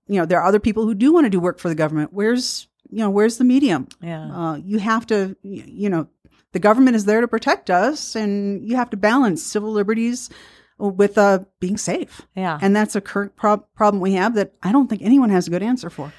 you 0.07 0.17
know, 0.17 0.27
there 0.27 0.41
are 0.41 0.47
other 0.47 0.61
people 0.61 0.85
who 0.85 0.95
do 0.95 1.13
want 1.13 1.27
to 1.27 1.31
do 1.31 1.41
work 1.41 1.59
for 1.59 1.69
the 1.69 1.75
government. 1.75 2.11
Where's, 2.13 2.69
you 2.89 2.99
know, 2.99 3.11
where's 3.11 3.37
the 3.39 3.45
medium? 3.45 3.89
Yeah. 4.01 4.31
Uh, 4.33 4.57
you 4.57 4.79
have 4.79 5.07
to, 5.09 5.37
you 5.43 5.91
know, 5.91 6.07
the 6.53 6.59
government 6.61 6.97
is 6.97 7.05
there 7.05 7.21
to 7.21 7.29
protect 7.29 7.69
us 7.69 8.15
and 8.15 8.67
you 8.67 8.77
have 8.77 8.91
to 8.91 8.97
balance 8.97 9.43
civil 9.43 9.71
liberties 9.73 10.31
with 10.79 11.19
uh, 11.19 11.41
being 11.61 11.77
safe. 11.77 12.23
Yeah. 12.37 12.59
And 12.63 12.75
that's 12.77 12.95
a 12.95 13.01
current 13.01 13.35
prob- 13.37 13.67
problem 13.75 14.01
we 14.01 14.13
have 14.13 14.35
that 14.37 14.53
I 14.63 14.71
don't 14.73 14.89
think 14.89 15.03
anyone 15.03 15.31
has 15.31 15.49
a 15.49 15.51
good 15.51 15.63
answer 15.63 15.91
for. 15.91 16.13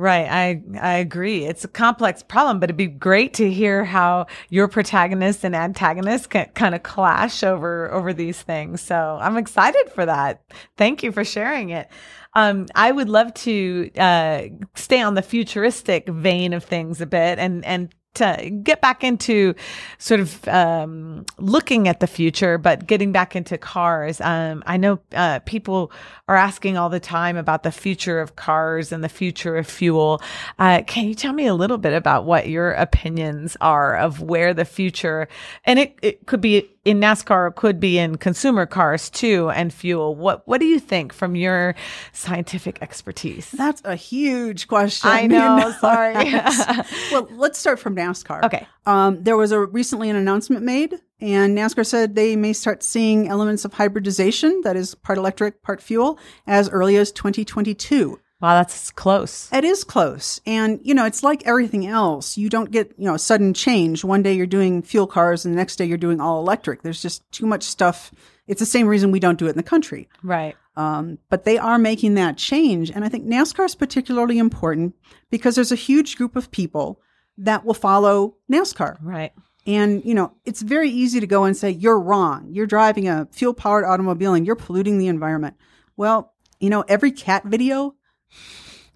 Right. 0.00 0.26
I 0.30 0.62
I 0.80 0.94
agree. 0.94 1.44
It's 1.44 1.62
a 1.62 1.68
complex 1.68 2.22
problem, 2.22 2.58
but 2.58 2.70
it'd 2.70 2.76
be 2.78 2.86
great 2.86 3.34
to 3.34 3.52
hear 3.52 3.84
how 3.84 4.28
your 4.48 4.66
protagonist 4.66 5.44
and 5.44 5.54
antagonist 5.54 6.30
can 6.30 6.46
kind 6.54 6.74
of 6.74 6.82
clash 6.82 7.42
over 7.44 7.92
over 7.92 8.14
these 8.14 8.40
things. 8.40 8.80
So 8.80 9.18
I'm 9.20 9.36
excited 9.36 9.90
for 9.94 10.06
that. 10.06 10.40
Thank 10.78 11.02
you 11.02 11.12
for 11.12 11.22
sharing 11.22 11.68
it. 11.68 11.90
Um, 12.34 12.64
I 12.74 12.92
would 12.92 13.10
love 13.10 13.34
to 13.34 13.90
uh, 13.98 14.44
stay 14.74 15.02
on 15.02 15.16
the 15.16 15.22
futuristic 15.22 16.08
vein 16.08 16.54
of 16.54 16.64
things 16.64 17.02
a 17.02 17.06
bit 17.06 17.38
and 17.38 17.62
and 17.66 17.94
to 18.14 18.50
get 18.62 18.80
back 18.80 19.04
into 19.04 19.54
sort 19.98 20.20
of 20.20 20.46
um, 20.48 21.24
looking 21.38 21.86
at 21.88 22.00
the 22.00 22.06
future, 22.06 22.58
but 22.58 22.86
getting 22.86 23.12
back 23.12 23.36
into 23.36 23.56
cars. 23.56 24.20
Um, 24.20 24.62
I 24.66 24.76
know 24.76 24.98
uh, 25.14 25.40
people 25.40 25.92
are 26.28 26.36
asking 26.36 26.76
all 26.76 26.88
the 26.88 27.00
time 27.00 27.36
about 27.36 27.62
the 27.62 27.72
future 27.72 28.20
of 28.20 28.36
cars 28.36 28.92
and 28.92 29.04
the 29.04 29.08
future 29.08 29.56
of 29.56 29.66
fuel. 29.66 30.20
Uh, 30.58 30.82
can 30.86 31.06
you 31.06 31.14
tell 31.14 31.32
me 31.32 31.46
a 31.46 31.54
little 31.54 31.78
bit 31.78 31.92
about 31.92 32.24
what 32.24 32.48
your 32.48 32.72
opinions 32.72 33.56
are 33.60 33.96
of 33.96 34.20
where 34.20 34.54
the 34.54 34.64
future, 34.64 35.28
and 35.64 35.78
it, 35.78 35.98
it 36.02 36.26
could 36.26 36.40
be 36.40 36.68
in 36.84 36.98
NASCAR, 36.98 37.54
could 37.54 37.78
be 37.78 37.98
in 37.98 38.16
consumer 38.16 38.64
cars 38.64 39.10
too, 39.10 39.50
and 39.50 39.72
fuel. 39.72 40.14
What 40.14 40.46
What 40.46 40.60
do 40.60 40.66
you 40.66 40.80
think 40.80 41.12
from 41.12 41.36
your 41.36 41.74
scientific 42.12 42.78
expertise? 42.80 43.50
That's 43.50 43.82
a 43.84 43.96
huge 43.96 44.68
question. 44.68 45.10
I 45.10 45.20
You 45.22 45.28
know, 45.28 45.74
sorry. 45.80 46.14
well, 47.12 47.28
let's 47.32 47.58
start 47.58 47.78
from 47.78 47.96
NASCAR. 47.96 48.44
Okay. 48.44 48.66
Um, 48.86 49.22
there 49.22 49.36
was 49.36 49.52
a 49.52 49.60
recently 49.60 50.08
an 50.08 50.16
announcement 50.16 50.64
made, 50.64 50.94
and 51.20 51.56
NASCAR 51.56 51.84
said 51.84 52.14
they 52.14 52.34
may 52.34 52.52
start 52.52 52.82
seeing 52.82 53.28
elements 53.28 53.64
of 53.64 53.74
hybridization, 53.74 54.62
that 54.64 54.76
is 54.76 54.94
part 54.94 55.18
electric, 55.18 55.62
part 55.62 55.82
fuel, 55.82 56.18
as 56.46 56.68
early 56.70 56.96
as 56.96 57.12
2022. 57.12 58.18
Wow, 58.40 58.54
that's 58.54 58.90
close. 58.90 59.50
It 59.52 59.64
is 59.64 59.84
close. 59.84 60.40
And, 60.46 60.80
you 60.82 60.94
know, 60.94 61.04
it's 61.04 61.22
like 61.22 61.46
everything 61.46 61.86
else. 61.86 62.38
You 62.38 62.48
don't 62.48 62.70
get, 62.70 62.94
you 62.96 63.04
know, 63.04 63.14
a 63.14 63.18
sudden 63.18 63.52
change. 63.52 64.02
One 64.02 64.22
day 64.22 64.32
you're 64.32 64.46
doing 64.46 64.82
fuel 64.82 65.06
cars 65.06 65.44
and 65.44 65.54
the 65.54 65.58
next 65.58 65.76
day 65.76 65.84
you're 65.84 65.98
doing 65.98 66.20
all 66.20 66.40
electric. 66.40 66.82
There's 66.82 67.02
just 67.02 67.30
too 67.32 67.44
much 67.44 67.64
stuff. 67.64 68.12
It's 68.46 68.60
the 68.60 68.66
same 68.66 68.86
reason 68.86 69.10
we 69.10 69.20
don't 69.20 69.38
do 69.38 69.46
it 69.46 69.50
in 69.50 69.56
the 69.56 69.62
country. 69.62 70.08
Right. 70.22 70.56
Um, 70.74 71.18
but 71.28 71.44
they 71.44 71.58
are 71.58 71.78
making 71.78 72.14
that 72.14 72.38
change. 72.38 72.90
And 72.90 73.04
I 73.04 73.10
think 73.10 73.26
NASCAR 73.26 73.66
is 73.66 73.74
particularly 73.74 74.38
important 74.38 74.94
because 75.30 75.54
there's 75.54 75.72
a 75.72 75.76
huge 75.76 76.16
group 76.16 76.34
of 76.34 76.50
people 76.50 77.00
that 77.36 77.64
will 77.66 77.74
follow 77.74 78.36
NASCAR. 78.50 78.96
Right. 79.02 79.32
And, 79.66 80.02
you 80.04 80.14
know, 80.14 80.32
it's 80.46 80.62
very 80.62 80.88
easy 80.88 81.20
to 81.20 81.26
go 81.26 81.44
and 81.44 81.54
say, 81.54 81.70
you're 81.70 82.00
wrong. 82.00 82.48
You're 82.50 82.66
driving 82.66 83.08
a 83.08 83.28
fuel 83.30 83.52
powered 83.52 83.84
automobile 83.84 84.32
and 84.32 84.46
you're 84.46 84.56
polluting 84.56 84.96
the 84.96 85.08
environment. 85.08 85.56
Well, 85.98 86.32
you 86.58 86.70
know, 86.70 86.82
every 86.88 87.12
cat 87.12 87.44
video, 87.44 87.94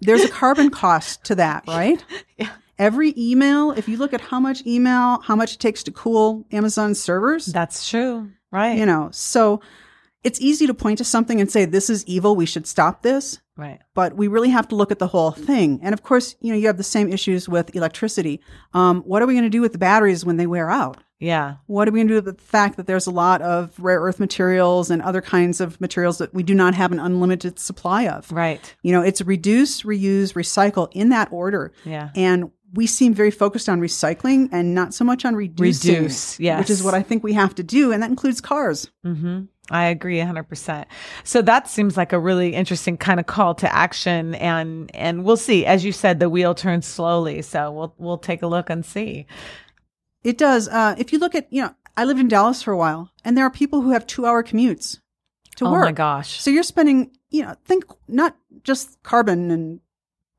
there's 0.01 0.23
a 0.23 0.29
carbon 0.29 0.69
cost 0.69 1.23
to 1.25 1.35
that, 1.35 1.63
right? 1.67 2.03
Yeah. 2.37 2.49
Every 2.77 3.13
email, 3.17 3.71
if 3.71 3.87
you 3.87 3.97
look 3.97 4.13
at 4.13 4.19
how 4.21 4.39
much 4.39 4.65
email, 4.65 5.21
how 5.21 5.35
much 5.35 5.53
it 5.53 5.59
takes 5.59 5.83
to 5.83 5.91
cool 5.91 6.45
Amazon 6.51 6.93
servers, 6.93 7.45
That's 7.45 7.89
true. 7.89 8.31
Right. 8.51 8.77
you 8.77 8.85
know, 8.85 9.09
so 9.11 9.61
it's 10.23 10.41
easy 10.41 10.67
to 10.67 10.73
point 10.73 10.97
to 10.97 11.03
something 11.03 11.39
and 11.39 11.49
say, 11.51 11.65
this 11.65 11.89
is 11.89 12.05
evil. 12.05 12.35
We 12.35 12.45
should 12.45 12.67
stop 12.67 13.01
this 13.01 13.39
Right. 13.57 13.79
but 13.93 14.17
we 14.17 14.27
really 14.27 14.49
have 14.49 14.67
to 14.69 14.75
look 14.75 14.91
at 14.91 14.99
the 14.99 15.07
whole 15.07 15.31
thing. 15.31 15.79
And 15.81 15.93
of 15.93 16.03
course, 16.03 16.35
you 16.41 16.51
know, 16.51 16.57
you 16.59 16.67
have 16.67 16.75
the 16.77 16.83
same 16.83 17.07
issues 17.11 17.47
with 17.47 17.73
electricity. 17.75 18.41
Um, 18.73 19.01
what 19.03 19.21
are 19.21 19.25
we 19.27 19.33
going 19.33 19.45
to 19.45 19.49
do 19.49 19.61
with 19.61 19.71
the 19.71 19.77
batteries 19.77 20.25
when 20.25 20.35
they 20.35 20.47
wear 20.47 20.69
out? 20.69 20.97
Yeah. 21.19 21.55
What 21.67 21.87
are 21.87 21.91
we 21.91 21.99
going 21.99 22.07
to 22.07 22.11
do 22.13 22.25
with 22.25 22.37
the 22.37 22.43
fact 22.43 22.77
that 22.77 22.87
there's 22.87 23.07
a 23.07 23.11
lot 23.11 23.41
of 23.41 23.77
rare 23.79 24.01
earth 24.01 24.19
materials 24.19 24.91
and 24.91 25.01
other 25.01 25.21
kinds 25.21 25.61
of 25.61 25.79
materials 25.79 26.17
that 26.17 26.33
we 26.33 26.43
do 26.43 26.53
not 26.53 26.75
have 26.75 26.91
an 26.91 26.99
unlimited 26.99 27.57
supply 27.59 28.07
of? 28.07 28.31
Right. 28.31 28.75
You 28.83 28.91
know, 28.91 29.01
it's 29.01 29.21
reduce, 29.21 29.83
reuse, 29.83 30.33
recycle 30.33 30.89
in 30.91 31.09
that 31.09 31.31
order. 31.31 31.71
Yeah. 31.85 32.09
And 32.15 32.51
we 32.73 32.87
seem 32.87 33.13
very 33.13 33.31
focused 33.31 33.69
on 33.69 33.79
recycling 33.79 34.49
and 34.51 34.75
not 34.75 34.93
so 34.93 35.05
much 35.05 35.23
on 35.23 35.35
reducing. 35.35 35.95
Reduce, 35.95 36.39
yes. 36.39 36.59
Which 36.59 36.69
is 36.69 36.83
what 36.83 36.93
I 36.93 37.01
think 37.01 37.23
we 37.23 37.33
have 37.33 37.55
to 37.55 37.63
do. 37.63 37.91
And 37.91 38.03
that 38.03 38.09
includes 38.09 38.41
cars. 38.41 38.91
hmm 39.03 39.43
I 39.71 39.85
agree 39.85 40.17
100%. 40.19 40.85
So 41.23 41.41
that 41.41 41.67
seems 41.67 41.97
like 41.97 42.13
a 42.13 42.19
really 42.19 42.53
interesting 42.53 42.97
kind 42.97 43.19
of 43.19 43.25
call 43.25 43.55
to 43.55 43.75
action 43.75 44.35
and 44.35 44.91
and 44.93 45.23
we'll 45.23 45.37
see. 45.37 45.65
As 45.65 45.83
you 45.83 45.91
said 45.91 46.19
the 46.19 46.29
wheel 46.29 46.53
turns 46.53 46.85
slowly, 46.85 47.41
so 47.41 47.71
we'll 47.71 47.95
we'll 47.97 48.19
take 48.19 48.43
a 48.43 48.47
look 48.47 48.69
and 48.69 48.85
see. 48.85 49.25
It 50.25 50.37
does. 50.37 50.67
Uh, 50.67 50.95
if 50.97 51.13
you 51.13 51.19
look 51.19 51.35
at, 51.35 51.51
you 51.51 51.61
know, 51.61 51.75
I 51.95 52.03
lived 52.03 52.19
in 52.19 52.27
Dallas 52.27 52.61
for 52.63 52.71
a 52.73 52.77
while, 52.77 53.11
and 53.23 53.37
there 53.37 53.45
are 53.45 53.51
people 53.51 53.81
who 53.81 53.91
have 53.91 54.05
two 54.07 54.25
hour 54.25 54.43
commutes 54.43 54.99
to 55.57 55.65
oh 55.65 55.71
work. 55.71 55.83
Oh 55.83 55.85
my 55.85 55.91
gosh. 55.91 56.41
So 56.41 56.49
you're 56.49 56.63
spending, 56.63 57.11
you 57.29 57.43
know, 57.43 57.55
think 57.63 57.85
not 58.07 58.35
just 58.63 59.01
carbon 59.03 59.51
and 59.51 59.79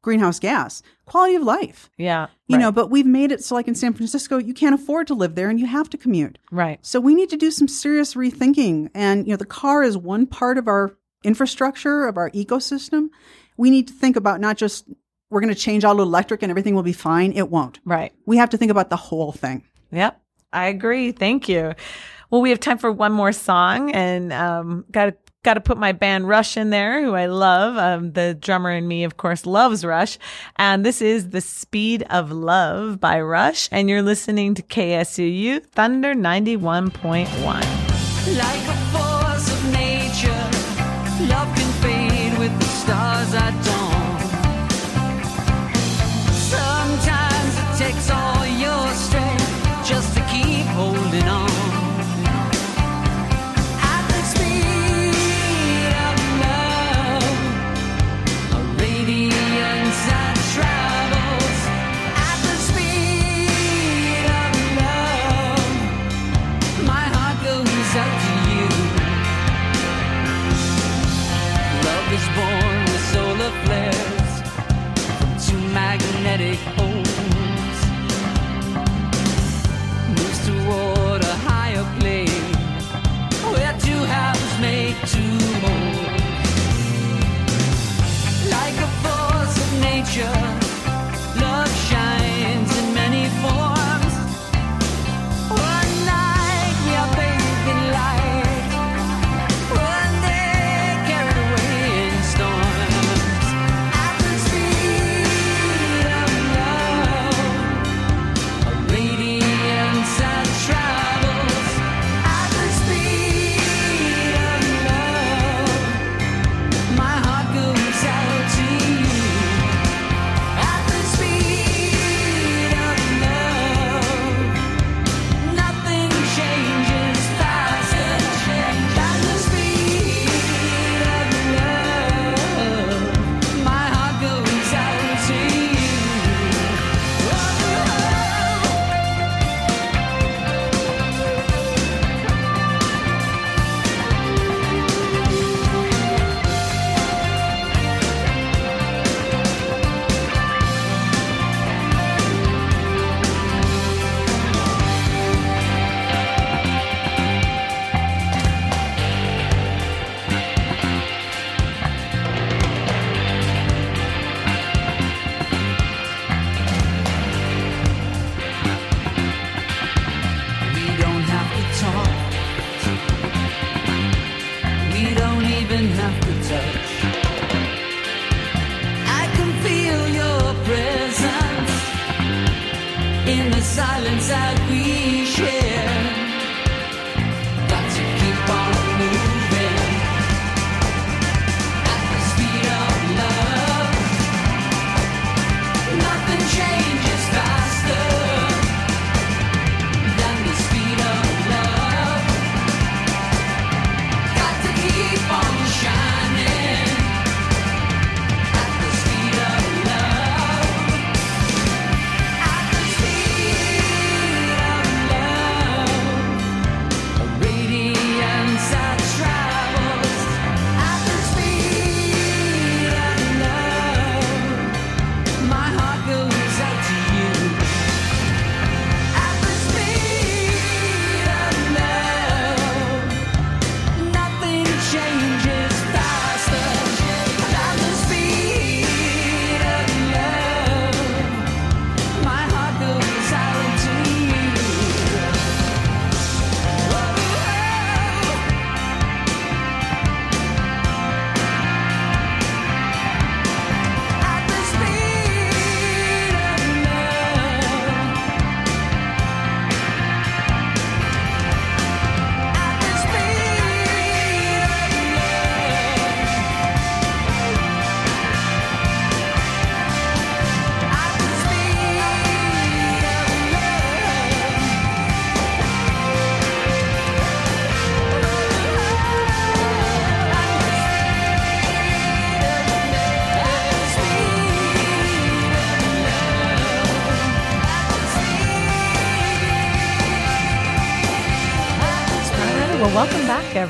greenhouse 0.03 0.39
gas, 0.39 0.83
quality 1.05 1.35
of 1.35 1.43
life, 1.43 1.91
Yeah. 1.99 2.27
you 2.47 2.57
right, 2.57 2.63
know, 2.63 2.71
but 2.73 2.91
we've 2.91 3.07
made 3.07 3.33
it 3.33 3.43
so, 3.43 3.55
like 3.57 3.67
in 3.67 3.75
San 3.75 3.93
Francisco, 3.93 4.39
you 4.39 4.55
can't 4.55 4.75
afford 4.75 5.07
to 5.09 5.15
live 5.15 5.35
there 5.35 5.49
and 5.51 5.59
you 5.59 5.67
have 5.67 5.91
to 5.91 5.99
commute. 5.99 6.39
Right. 6.53 6.79
So 6.83 7.01
we 7.01 7.15
need 7.15 7.31
to 7.31 7.37
do 7.37 7.51
some 7.51 7.67
serious 7.67 8.15
rethinking. 8.15 8.91
And, 8.95 9.27
you 9.27 9.33
know, 9.33 9.37
the 9.37 9.45
car 9.47 9.83
is 9.83 9.97
one 9.97 10.27
part 10.27 10.59
of 10.59 10.69
our 10.69 10.97
infrastructure, 11.25 12.07
of 12.07 12.17
our 12.17 12.31
ecosystem. 12.31 13.09
We 13.57 13.71
need 13.71 13.89
to 13.89 13.95
think 13.95 14.15
about 14.17 14.41
not 14.41 14.57
just 14.57 14.89
we're 15.29 15.41
going 15.41 15.53
to 15.53 15.61
change 15.61 15.85
all 15.85 15.97
to 15.97 16.03
electric 16.03 16.43
and 16.43 16.51
everything 16.51 16.75
will 16.77 16.85
be 16.85 16.93
fine. 16.93 17.33
It 17.33 17.51
won't. 17.51 17.81
Right. 17.85 18.13
We 18.27 18.37
have 18.37 18.51
to 18.51 18.57
think 18.57 18.71
about 18.71 18.91
the 18.91 18.97
whole 18.97 19.33
thing. 19.33 19.65
Yep. 19.97 20.21
I 20.53 20.69
agree. 20.69 21.13
Thank 21.13 21.49
you. 21.49 21.75
Well, 22.31 22.41
we 22.41 22.51
have 22.51 22.61
time 22.61 22.79
for 22.79 22.91
one 22.91 23.13
more 23.13 23.33
song 23.33 23.93
and 23.93 24.33
um 24.33 24.85
got 24.91 25.07
to 25.07 25.17
got 25.47 25.55
to 25.55 25.61
put 25.61 25.79
my 25.79 25.93
band 25.93 26.29
Rush 26.29 26.57
in 26.57 26.71
there, 26.71 27.05
who 27.05 27.15
I 27.15 27.27
love. 27.27 27.77
Um, 27.77 28.13
the 28.13 28.35
drummer 28.35 28.73
in 28.73 28.89
me, 28.89 29.05
of 29.05 29.17
course, 29.17 29.47
loves 29.47 29.85
Rush. 29.85 30.19
And 30.57 30.85
this 30.85 31.01
is 31.01 31.31
The 31.31 31.41
Speed 31.41 32.03
of 32.11 32.33
Love 32.33 32.99
by 32.99 33.21
Rush. 33.21 33.69
And 33.71 33.89
you're 33.89 34.03
listening 34.03 34.55
to 34.55 34.63
KSUU 34.63 35.65
Thunder 35.67 36.15
91.1. 36.15 38.37
Like 38.37 38.86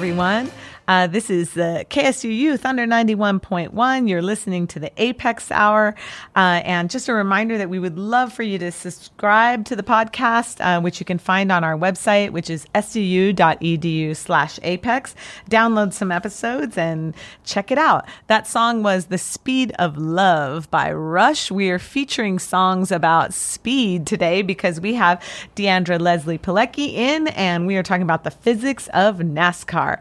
everyone. 0.06 0.55
Uh, 0.88 1.08
this 1.08 1.30
is 1.30 1.54
the 1.54 1.84
KSUU 1.90 2.60
Thunder 2.60 2.86
91.1. 2.86 4.08
You're 4.08 4.22
listening 4.22 4.68
to 4.68 4.78
the 4.78 4.92
Apex 5.02 5.50
Hour. 5.50 5.96
Uh, 6.36 6.62
and 6.64 6.88
just 6.88 7.08
a 7.08 7.12
reminder 7.12 7.58
that 7.58 7.68
we 7.68 7.80
would 7.80 7.98
love 7.98 8.32
for 8.32 8.44
you 8.44 8.56
to 8.58 8.70
subscribe 8.70 9.64
to 9.64 9.74
the 9.74 9.82
podcast, 9.82 10.60
uh, 10.60 10.80
which 10.80 11.00
you 11.00 11.06
can 11.06 11.18
find 11.18 11.50
on 11.50 11.64
our 11.64 11.76
website, 11.76 12.30
which 12.30 12.48
is 12.48 12.66
suu.edu 12.74 14.14
slash 14.14 14.60
apex. 14.62 15.16
Download 15.50 15.92
some 15.92 16.12
episodes 16.12 16.78
and 16.78 17.14
check 17.44 17.72
it 17.72 17.78
out. 17.78 18.06
That 18.28 18.46
song 18.46 18.84
was 18.84 19.06
The 19.06 19.18
Speed 19.18 19.72
of 19.80 19.96
Love 19.96 20.70
by 20.70 20.92
Rush. 20.92 21.50
We 21.50 21.68
are 21.70 21.80
featuring 21.80 22.38
songs 22.38 22.92
about 22.92 23.34
speed 23.34 24.06
today 24.06 24.42
because 24.42 24.80
we 24.80 24.94
have 24.94 25.20
Diandra 25.56 26.00
Leslie 26.00 26.38
Pelecki 26.38 26.92
in 26.92 27.26
and 27.28 27.66
we 27.66 27.76
are 27.76 27.82
talking 27.82 28.02
about 28.02 28.22
the 28.22 28.30
physics 28.30 28.88
of 28.94 29.16
NASCAR. 29.16 29.98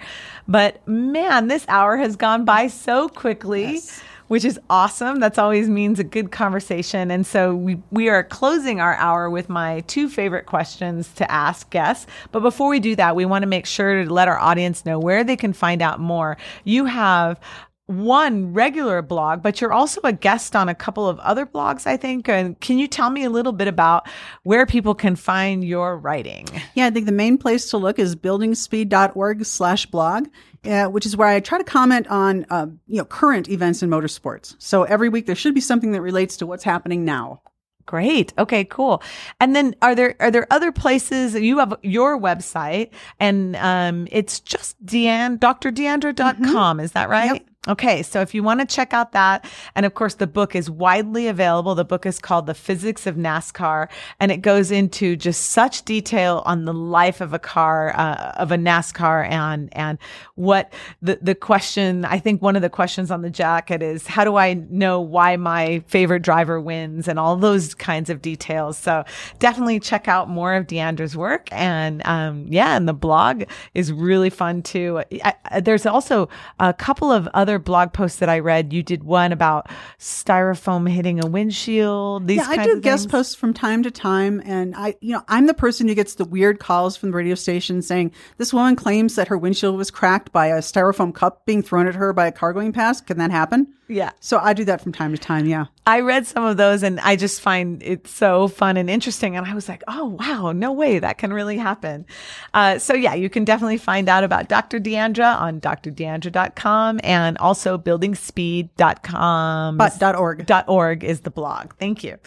But 0.48 0.75
man, 0.86 1.48
this 1.48 1.66
hour 1.68 1.98
has 1.98 2.16
gone 2.16 2.46
by 2.46 2.68
so 2.68 3.10
quickly. 3.10 3.82
Which 4.28 4.44
is 4.44 4.60
awesome. 4.72 5.20
That's 5.20 5.38
always 5.38 5.70
means 5.70 6.00
a 6.00 6.04
good 6.04 6.32
conversation. 6.32 7.12
And 7.12 7.28
so 7.28 7.54
we, 7.54 7.80
we 7.92 8.10
are 8.10 8.24
closing 8.24 8.82
our 8.82 8.96
hour 8.96 9.30
with 9.30 9.50
my 9.50 9.82
two 9.82 10.10
favorite 10.10 10.48
questions 10.48 11.14
to 11.18 11.32
ask 11.32 11.70
guests. 11.70 12.08
But 12.32 12.40
before 12.40 12.68
we 12.68 12.80
do 12.80 12.96
that, 12.96 13.16
we 13.16 13.26
want 13.26 13.44
to 13.44 13.48
make 13.48 13.68
sure 13.68 14.04
to 14.04 14.12
let 14.12 14.28
our 14.28 14.40
audience 14.40 14.84
know 14.84 14.98
where 14.98 15.24
they 15.24 15.36
can 15.36 15.54
find 15.54 15.80
out 15.80 16.00
more. 16.00 16.38
You 16.64 16.86
have 16.86 17.40
one 17.88 18.54
regular 18.54 19.02
blog, 19.02 19.44
but 19.44 19.62
you're 19.62 19.74
also 19.74 20.02
a 20.04 20.12
guest 20.12 20.56
on 20.56 20.70
a 20.70 20.76
couple 20.76 21.08
of 21.08 21.20
other 21.20 21.46
blogs, 21.46 21.86
I 21.86 21.98
think. 21.98 22.28
And 22.28 22.60
can 22.60 22.80
you 22.80 22.88
tell 22.88 23.10
me 23.10 23.24
a 23.24 23.30
little 23.30 23.52
bit 23.52 23.68
about 23.68 24.08
where 24.44 24.66
people 24.66 24.96
can 24.96 25.16
find 25.16 25.64
your 25.64 25.98
writing? 25.98 26.48
Yeah, 26.74 26.88
I 26.88 26.90
think 26.90 27.06
the 27.06 27.12
main 27.12 27.38
place 27.38 27.70
to 27.70 27.78
look 27.78 28.00
is 28.00 28.16
buildingspeed.org 28.16 29.46
slash 29.46 29.86
blog, 29.86 30.28
uh, 30.66 30.86
which 30.86 31.06
is 31.06 31.16
where 31.16 31.28
I 31.28 31.40
try 31.40 31.58
to 31.60 31.64
comment 31.64 32.08
on, 32.08 32.46
uh, 32.50 32.68
you 32.88 32.98
know, 32.98 33.06
current 33.06 33.50
events 33.50 33.84
in 33.84 33.90
motorsports. 33.90 34.56
So 34.58 34.84
every 34.84 35.10
week 35.10 35.28
there 35.28 35.36
should 35.36 35.54
be 35.54 35.62
something 35.62 35.92
that 35.92 36.02
relates 36.02 36.38
to 36.38 36.48
what's 36.48 36.64
happening 36.64 37.06
now. 37.06 37.42
Great. 37.86 38.34
Okay, 38.40 38.66
cool. 38.66 39.04
And 39.40 39.56
then 39.56 39.76
are 39.84 39.94
there 39.94 40.16
are 40.20 40.32
there 40.32 40.48
other 40.50 40.72
places 40.72 41.36
you 41.36 41.60
have 41.60 41.78
your 41.84 42.20
website 42.20 42.90
and 43.20 43.56
um 43.58 44.08
it's 44.12 44.40
just 44.40 44.84
Deanne 44.84 45.38
drdiandra.com, 45.38 46.80
is 46.80 46.94
that 46.94 47.10
right? 47.10 47.34
Yep. 47.34 47.46
Okay, 47.68 48.04
so 48.04 48.22
if 48.22 48.36
you 48.36 48.44
want 48.44 48.60
to 48.60 48.66
check 48.68 48.94
out 48.94 49.12
that, 49.14 49.44
and 49.74 49.88
of 49.88 49.96
course 49.96 50.16
the 50.16 50.28
book 50.28 50.56
is 50.56 50.70
widely 50.70 51.28
available. 51.28 51.74
The 51.74 51.84
book 51.84 52.06
is 52.06 52.20
called 52.20 52.46
The 52.46 52.54
Physics 52.54 53.08
of 53.08 53.16
NASCAR, 53.16 53.88
and 54.20 54.32
it 54.32 54.44
goes 54.44 54.70
into 54.70 55.16
just 55.16 55.50
such 55.50 55.84
detail 55.84 56.44
on 56.46 56.66
the 56.66 56.74
life 56.74 57.22
of 57.22 57.34
a 57.34 57.40
car, 57.40 57.92
uh, 57.96 58.34
of 58.38 58.52
a 58.52 58.58
NASCAR, 58.58 59.28
and 59.28 59.76
and 59.76 59.98
what 60.36 60.74
the 61.02 61.18
the 61.22 61.34
question. 61.34 62.06
I 62.06 62.20
think 62.20 62.44
one 62.44 62.56
of 62.56 62.62
the 62.62 62.70
questions 62.70 63.10
on 63.10 63.24
the 63.24 63.32
jacket 63.32 63.82
is, 63.82 64.06
how 64.06 64.24
do 64.24 64.36
I 64.36 64.54
know 64.54 65.02
why 65.02 65.36
my 65.36 65.80
favorite 65.88 66.22
driver 66.22 66.62
wins, 66.62 67.08
and 67.08 67.18
all 67.18 67.36
those 67.36 67.74
kinds 67.74 68.12
of 68.12 68.22
details. 68.22 68.78
So 68.78 69.04
definitely 69.40 69.80
check 69.80 70.08
out 70.08 70.30
more 70.30 70.54
of 70.54 70.68
Diandra's 70.68 71.18
work, 71.18 71.48
and 71.52 72.06
um, 72.06 72.46
yeah, 72.48 72.78
and 72.78 72.88
the 72.88 72.94
blog 72.94 73.46
is 73.74 73.92
really 73.92 74.30
fun 74.30 74.62
too. 74.62 75.02
I, 75.24 75.34
I, 75.46 75.60
there's 75.62 75.88
also 75.88 76.30
a 76.60 76.72
couple 76.72 77.12
of 77.12 77.28
other 77.34 77.55
blog 77.60 77.94
posts 77.94 78.20
that 78.20 78.30
I 78.30 78.40
read. 78.40 78.74
You 78.74 78.84
did 78.84 79.04
one 79.04 79.32
about 79.32 79.70
styrofoam 80.00 80.90
hitting 80.90 81.24
a 81.24 81.28
windshield. 81.28 82.28
These 82.28 82.38
yeah, 82.38 82.48
I 82.50 82.64
do 82.64 82.82
guest 82.82 83.04
things. 83.04 83.12
posts 83.12 83.36
from 83.36 83.54
time 83.54 83.84
to 83.84 83.92
time, 83.92 84.42
and 84.46 84.76
I, 84.76 84.96
you 85.02 85.14
know, 85.14 85.24
I'm 85.28 85.46
the 85.46 85.54
person 85.54 85.88
who 85.88 85.96
gets 85.96 86.16
the 86.16 86.26
weird 86.26 86.60
calls 86.60 86.98
from 86.98 87.12
the 87.12 87.18
radio 87.18 87.36
station 87.36 87.82
saying 87.82 88.12
this 88.38 88.54
woman 88.54 88.76
claims 88.76 89.16
that 89.16 89.28
her 89.28 89.38
windshield 89.38 89.78
was 89.78 89.92
cracked 89.92 90.32
by 90.32 90.48
a 90.48 90.60
styrofoam 90.60 91.14
cup 91.14 91.46
being 91.46 91.62
thrown 91.62 91.88
at 91.88 91.96
her 91.96 92.14
by 92.14 92.28
a 92.28 92.32
car 92.32 92.54
going 92.54 92.74
past. 92.74 93.08
Can 93.08 93.18
that 93.18 93.32
happen? 93.32 93.74
Yeah. 93.88 94.12
So 94.20 94.40
I 94.40 94.54
do 94.54 94.66
that 94.66 94.82
from 94.82 94.92
time 94.92 95.12
to 95.12 95.18
time. 95.18 95.46
Yeah. 95.46 95.66
I 95.88 96.00
read 96.00 96.26
some 96.26 96.44
of 96.44 96.58
those 96.58 96.82
and 96.82 97.00
I 97.00 97.16
just 97.16 97.42
find 97.42 97.84
it 97.84 98.08
so 98.08 98.48
fun 98.48 98.76
and 98.76 98.90
interesting. 98.90 99.38
And 99.38 99.46
I 99.46 99.54
was 99.54 99.70
like, 99.70 99.84
oh, 99.88 100.18
wow, 100.20 100.52
no 100.52 100.72
way 100.72 100.98
that 100.98 101.20
can 101.20 101.32
really 101.32 101.58
happen. 101.58 102.08
Uh, 102.56 102.80
so, 102.80 102.96
yeah, 102.96 103.14
you 103.14 103.30
can 103.30 103.46
definitely 103.46 103.78
find 103.78 104.10
out 104.10 104.24
about 104.24 104.50
Dr. 104.50 104.80
Diandra 104.80 105.40
on 105.40 105.62
drdiandra.com 105.62 107.02
and 107.04 107.38
also 107.38 107.78
buildingspeed.com. 107.78 109.78
But 109.78 110.00
dot 110.00 110.16
org. 110.16 110.48
dot 110.48 110.68
org 110.68 111.04
is 111.04 111.22
the 111.22 111.30
blog. 111.30 111.76
Thank 111.76 112.04
you. 112.04 112.18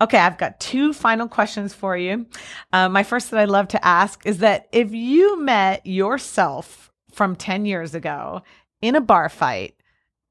Okay, 0.00 0.18
I've 0.18 0.38
got 0.38 0.60
two 0.60 0.92
final 0.92 1.26
questions 1.26 1.74
for 1.74 1.96
you. 1.96 2.26
Uh, 2.72 2.88
my 2.88 3.02
first 3.02 3.30
that 3.30 3.40
I'd 3.40 3.48
love 3.48 3.68
to 3.68 3.84
ask 3.84 4.24
is 4.26 4.38
that 4.38 4.68
if 4.70 4.92
you 4.92 5.40
met 5.40 5.84
yourself 5.84 6.92
from 7.10 7.34
10 7.34 7.64
years 7.64 7.94
ago 7.94 8.42
in 8.80 8.94
a 8.94 9.00
bar 9.00 9.28
fight, 9.28 9.74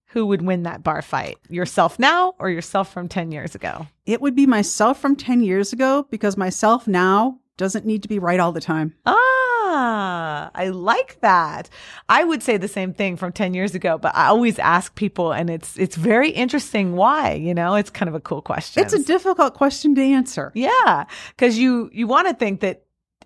who 0.07 0.25
would 0.25 0.41
win 0.41 0.63
that 0.63 0.83
bar 0.83 1.01
fight? 1.01 1.37
Yourself 1.49 1.99
now 1.99 2.33
or 2.39 2.49
yourself 2.49 2.91
from 2.91 3.07
10 3.07 3.31
years 3.31 3.55
ago? 3.55 3.87
It 4.05 4.21
would 4.21 4.35
be 4.35 4.45
myself 4.45 4.99
from 4.99 5.15
10 5.15 5.43
years 5.43 5.73
ago 5.73 6.07
because 6.09 6.37
myself 6.37 6.87
now 6.87 7.39
doesn't 7.57 7.85
need 7.85 8.03
to 8.03 8.09
be 8.09 8.19
right 8.19 8.39
all 8.39 8.51
the 8.51 8.61
time. 8.61 8.93
Ah, 9.05 10.49
I 10.55 10.69
like 10.69 11.19
that. 11.21 11.69
I 12.07 12.23
would 12.23 12.41
say 12.41 12.57
the 12.57 12.67
same 12.67 12.93
thing 12.93 13.17
from 13.17 13.33
10 13.33 13.53
years 13.53 13.75
ago, 13.75 13.97
but 13.97 14.15
I 14.15 14.27
always 14.27 14.59
ask 14.59 14.95
people 14.95 15.33
and 15.33 15.49
it's 15.49 15.77
it's 15.77 15.95
very 15.95 16.29
interesting 16.29 16.95
why, 16.95 17.33
you 17.33 17.53
know, 17.53 17.75
it's 17.75 17.89
kind 17.89 18.07
of 18.07 18.15
a 18.15 18.19
cool 18.19 18.41
question. 18.41 18.83
It's 18.83 18.93
a 18.93 19.03
difficult 19.03 19.55
question 19.55 19.93
to 19.95 20.01
answer. 20.01 20.51
Yeah, 20.55 21.05
because 21.29 21.57
you 21.57 21.89
you 21.91 22.07
want 22.07 22.27
to 22.27 22.33
think 22.33 22.61
that 22.61 22.83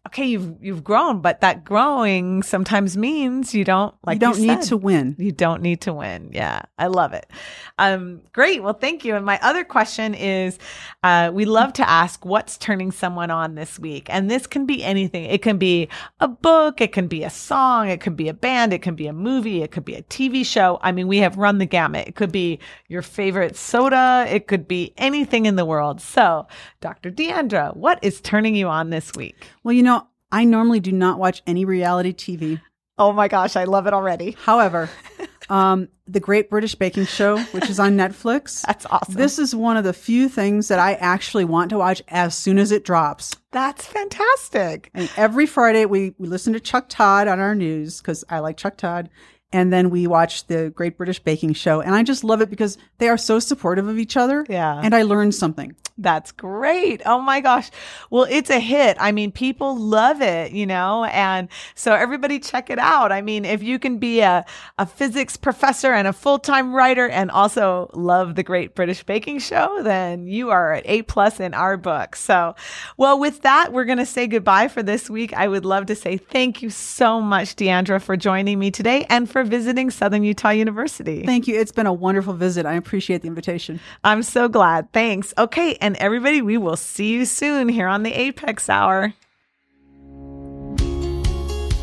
okay, 0.08 0.26
you've 0.26 0.56
you've 0.62 0.84
grown, 0.84 1.22
but 1.22 1.42
that 1.42 1.64
growing 1.64 2.42
sometimes 2.44 2.98
means 2.98 3.54
you 3.54 3.64
don't 3.64 3.94
like 4.04 4.16
you 4.16 4.20
don't 4.20 4.40
need 4.40 4.64
said, 4.64 4.70
to 4.70 4.78
win. 4.78 5.16
You 5.20 5.32
don't 5.32 5.62
need 5.62 5.82
to 5.82 5.94
win. 5.94 6.32
Yeah, 6.34 6.64
I 6.78 6.88
love 6.88 7.14
it. 7.14 7.30
Um, 7.78 8.22
great. 8.34 8.64
Well, 8.64 8.74
thank 8.74 9.06
you. 9.06 9.16
And 9.16 9.26
my 9.26 9.40
other 9.42 9.64
question 9.64 10.16
is, 10.16 10.58
uh, 11.04 11.32
we 11.34 11.46
love 11.46 11.74
to 11.74 11.88
ask 11.88 12.26
what's 12.26 12.58
turning 12.58 12.92
someone 12.92 13.30
on 13.30 13.56
this 13.56 13.78
week, 13.78 14.08
and 14.10 14.30
this 14.30 14.48
can 14.48 14.66
be 14.66 14.84
anything. 14.84 15.26
It 15.26 15.42
can 15.42 15.58
be 15.58 15.88
a 16.20 16.28
book, 16.28 16.82
it 16.82 16.92
can 16.92 17.08
be 17.08 17.24
a 17.24 17.30
song, 17.30 17.90
it 17.90 18.02
could 18.02 18.16
be 18.16 18.28
a 18.28 18.34
band, 18.34 18.74
it 18.74 18.82
can 18.82 18.96
be 18.96 19.08
a 19.08 19.14
movie, 19.14 19.62
it 19.62 19.72
could 19.72 19.86
be 19.86 19.96
a 19.96 20.04
TV 20.04 20.46
show. 20.46 20.80
I 20.82 20.92
mean, 20.92 21.08
we 21.08 21.20
have 21.20 21.38
run 21.38 21.60
the 21.60 21.66
gamut. 21.66 22.08
It 22.08 22.16
could 22.16 22.32
be 22.32 22.60
your 22.88 23.02
favorite 23.02 23.56
soda, 23.56 24.26
it 24.28 24.48
could 24.48 24.68
be 24.68 24.94
anything 24.98 25.46
in 25.46 25.56
the 25.56 25.66
world. 25.66 26.02
So, 26.02 26.48
Dr. 26.82 27.12
Diandra, 27.12 27.76
what 27.76 28.00
is 28.02 28.20
turning 28.22 28.56
you 28.56 28.68
on 28.68 28.90
this 28.90 29.14
week? 29.16 29.46
Well, 29.64 29.74
you 29.74 29.84
know, 29.84 29.91
I 30.32 30.46
normally 30.46 30.80
do 30.80 30.92
not 30.92 31.20
watch 31.20 31.42
any 31.46 31.66
reality 31.66 32.14
TV. 32.14 32.62
Oh 32.98 33.12
my 33.12 33.28
gosh, 33.28 33.56
I 33.56 33.64
love 33.64 33.88
it 33.88 33.94
already. 33.94 34.38
However, 34.44 34.90
um, 35.50 35.90
the 36.06 36.20
Great 36.20 36.50
British 36.50 36.76
Baking 36.76 37.06
Show, 37.06 37.40
which 37.46 37.70
is 37.70 37.80
on 37.80 37.98
Netflix, 37.98 38.62
That's 38.68 38.86
awesome. 38.86 39.16
this 39.16 39.40
is 39.40 39.56
one 39.56 39.78
of 39.78 39.84
the 39.84 39.94
few 39.94 40.30
things 40.30 40.68
that 40.68 40.80
I 40.80 40.94
actually 40.96 41.46
want 41.46 41.70
to 41.72 41.78
watch 41.78 42.02
as 42.10 42.36
soon 42.36 42.60
as 42.60 42.72
it 42.72 42.86
drops. 42.86 43.36
That's 43.52 43.86
fantastic. 43.86 44.92
And 44.94 45.10
every 45.18 45.46
Friday, 45.46 45.86
we, 45.86 46.14
we 46.18 46.28
listen 46.28 46.54
to 46.54 46.60
Chuck 46.60 46.86
Todd 46.90 47.28
on 47.28 47.40
our 47.40 47.56
news 47.56 48.00
because 48.00 48.24
I 48.30 48.40
like 48.40 48.58
Chuck 48.58 48.78
Todd. 48.78 49.10
And 49.54 49.74
then 49.74 49.90
we 49.90 50.08
watch 50.08 50.48
the 50.48 50.70
Great 50.70 50.96
British 50.96 51.20
Baking 51.20 51.54
Show. 51.54 51.82
And 51.82 51.94
I 51.94 52.04
just 52.04 52.24
love 52.24 52.42
it 52.42 52.50
because 52.50 52.78
they 53.00 53.10
are 53.10 53.18
so 53.18 53.38
supportive 53.40 53.88
of 53.88 54.00
each 54.00 54.16
other. 54.16 54.46
Yeah. 54.48 54.80
And 54.82 54.96
I 54.96 55.02
learned 55.02 55.36
something. 55.36 55.76
That's 56.02 56.32
great. 56.32 57.02
Oh 57.06 57.22
my 57.22 57.42
gosh. 57.42 57.70
Well, 58.10 58.26
it's 58.30 58.50
a 58.50 58.60
hit. 58.60 58.98
I 59.00 59.12
mean, 59.12 59.32
people 59.32 59.78
love 59.78 60.22
it, 60.22 60.52
you 60.52 60.66
know, 60.66 61.06
and 61.06 61.48
so 61.76 61.94
everybody 61.94 62.40
check 62.40 62.70
it 62.70 62.80
out. 62.80 63.12
I 63.12 63.22
mean, 63.22 63.46
if 63.46 63.62
you 63.62 63.78
can 63.78 64.00
be 64.00 64.22
a, 64.22 64.44
a 64.80 64.86
physics 64.86 65.38
professor 65.38 65.94
and 65.94 66.08
a 66.08 66.14
full-time 66.14 66.74
writer 66.74 67.08
and 67.08 67.30
also 67.30 67.92
love 67.94 68.36
the 68.36 68.42
Great 68.42 68.74
British 68.74 69.04
Baking 69.04 69.40
Show, 69.40 69.84
then 69.84 70.28
you 70.28 70.50
are 70.50 70.74
at 70.74 70.84
A 70.88 71.04
plus 71.04 71.40
in 71.40 71.54
our 71.54 71.78
book. 71.78 72.16
So, 72.16 72.56
well, 72.98 73.20
with 73.20 73.44
that, 73.44 73.72
we're 73.72 73.86
going 73.86 74.00
to 74.00 74.06
say 74.06 74.26
goodbye 74.26 74.68
for 74.70 74.82
this 74.82 75.10
week. 75.10 75.34
I 75.34 75.48
would 75.48 75.66
love 75.66 75.86
to 75.88 75.96
say 75.96 76.18
thank 76.18 76.64
you 76.64 76.72
so 76.72 77.22
much, 77.22 77.56
Diandra, 77.56 78.02
for 78.02 78.18
joining 78.18 78.58
me 78.58 78.72
today 78.72 79.06
and 79.10 79.30
for 79.30 79.44
visiting 79.44 79.92
Southern 79.92 80.24
Utah 80.24 80.50
University. 80.50 81.24
Thank 81.26 81.48
you. 81.48 81.60
It's 81.60 81.72
been 81.72 81.88
a 81.88 81.94
wonderful 81.94 82.34
visit. 82.34 82.66
I 82.66 82.74
appreciate 82.74 83.22
the 83.22 83.28
invitation. 83.28 83.80
I'm 84.04 84.24
so 84.24 84.48
glad. 84.48 84.92
Thanks. 84.94 85.34
Okay. 85.38 85.78
And 85.92 85.98
everybody, 85.98 86.42
we 86.42 86.58
will 86.58 86.78
see 86.78 87.12
you 87.12 87.26
soon 87.26 87.68
here 87.68 87.90
on 87.90 88.04
the 88.04 88.14
Apex 88.14 88.70
Hour. 88.70 89.14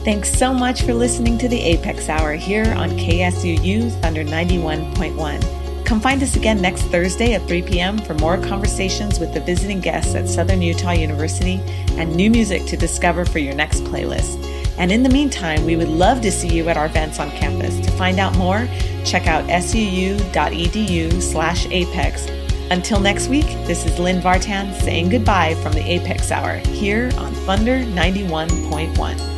Thanks 0.02 0.32
so 0.32 0.54
much 0.54 0.80
for 0.80 0.94
listening 0.94 1.36
to 1.36 1.46
the 1.46 1.61
Apex 1.61 2.09
Hour 2.09 2.32
here 2.32 2.64
on 2.78 2.88
KSUU 2.92 3.90
Thunder 4.00 4.24
91.1. 4.24 5.84
Come 5.84 6.00
find 6.00 6.22
us 6.22 6.36
again 6.36 6.62
next 6.62 6.84
Thursday 6.84 7.34
at 7.34 7.46
3 7.46 7.61
p.m. 7.61 7.98
for 7.98 8.14
more 8.14 8.38
conversations 8.38 9.20
with 9.20 9.34
the 9.34 9.40
visiting 9.40 9.80
guests 9.80 10.14
at 10.14 10.26
Southern 10.26 10.62
Utah 10.62 10.92
University 10.92 11.61
and 11.98 12.16
new 12.16 12.30
music 12.30 12.64
to 12.64 12.78
discover 12.78 13.26
for 13.26 13.40
your 13.40 13.54
next 13.54 13.84
playlist. 13.84 14.42
And 14.78 14.90
in 14.90 15.02
the 15.02 15.11
meantime, 15.11 15.66
we 15.66 15.76
would 15.76 15.88
love 15.88 16.22
to 16.22 16.32
see 16.32 16.48
you 16.48 16.70
at 16.70 16.78
our 16.78 16.86
events 16.86 17.20
on 17.20 17.30
campus. 17.32 17.78
To 17.80 17.90
find 17.90 18.18
out 18.18 18.34
more, 18.38 18.66
check 19.04 19.26
out 19.26 19.44
suu.edu 19.50 21.20
slash 21.20 21.66
apex. 21.66 22.26
Until 22.70 23.00
next 23.00 23.28
week, 23.28 23.46
this 23.66 23.86
is 23.86 23.98
Lynn 23.98 24.20
Vartan 24.20 24.74
saying 24.82 25.08
goodbye 25.08 25.54
from 25.62 25.72
the 25.72 25.90
Apex 25.90 26.30
Hour 26.30 26.56
here 26.56 27.10
on 27.16 27.32
Thunder 27.46 27.78
91.1. 27.78 29.38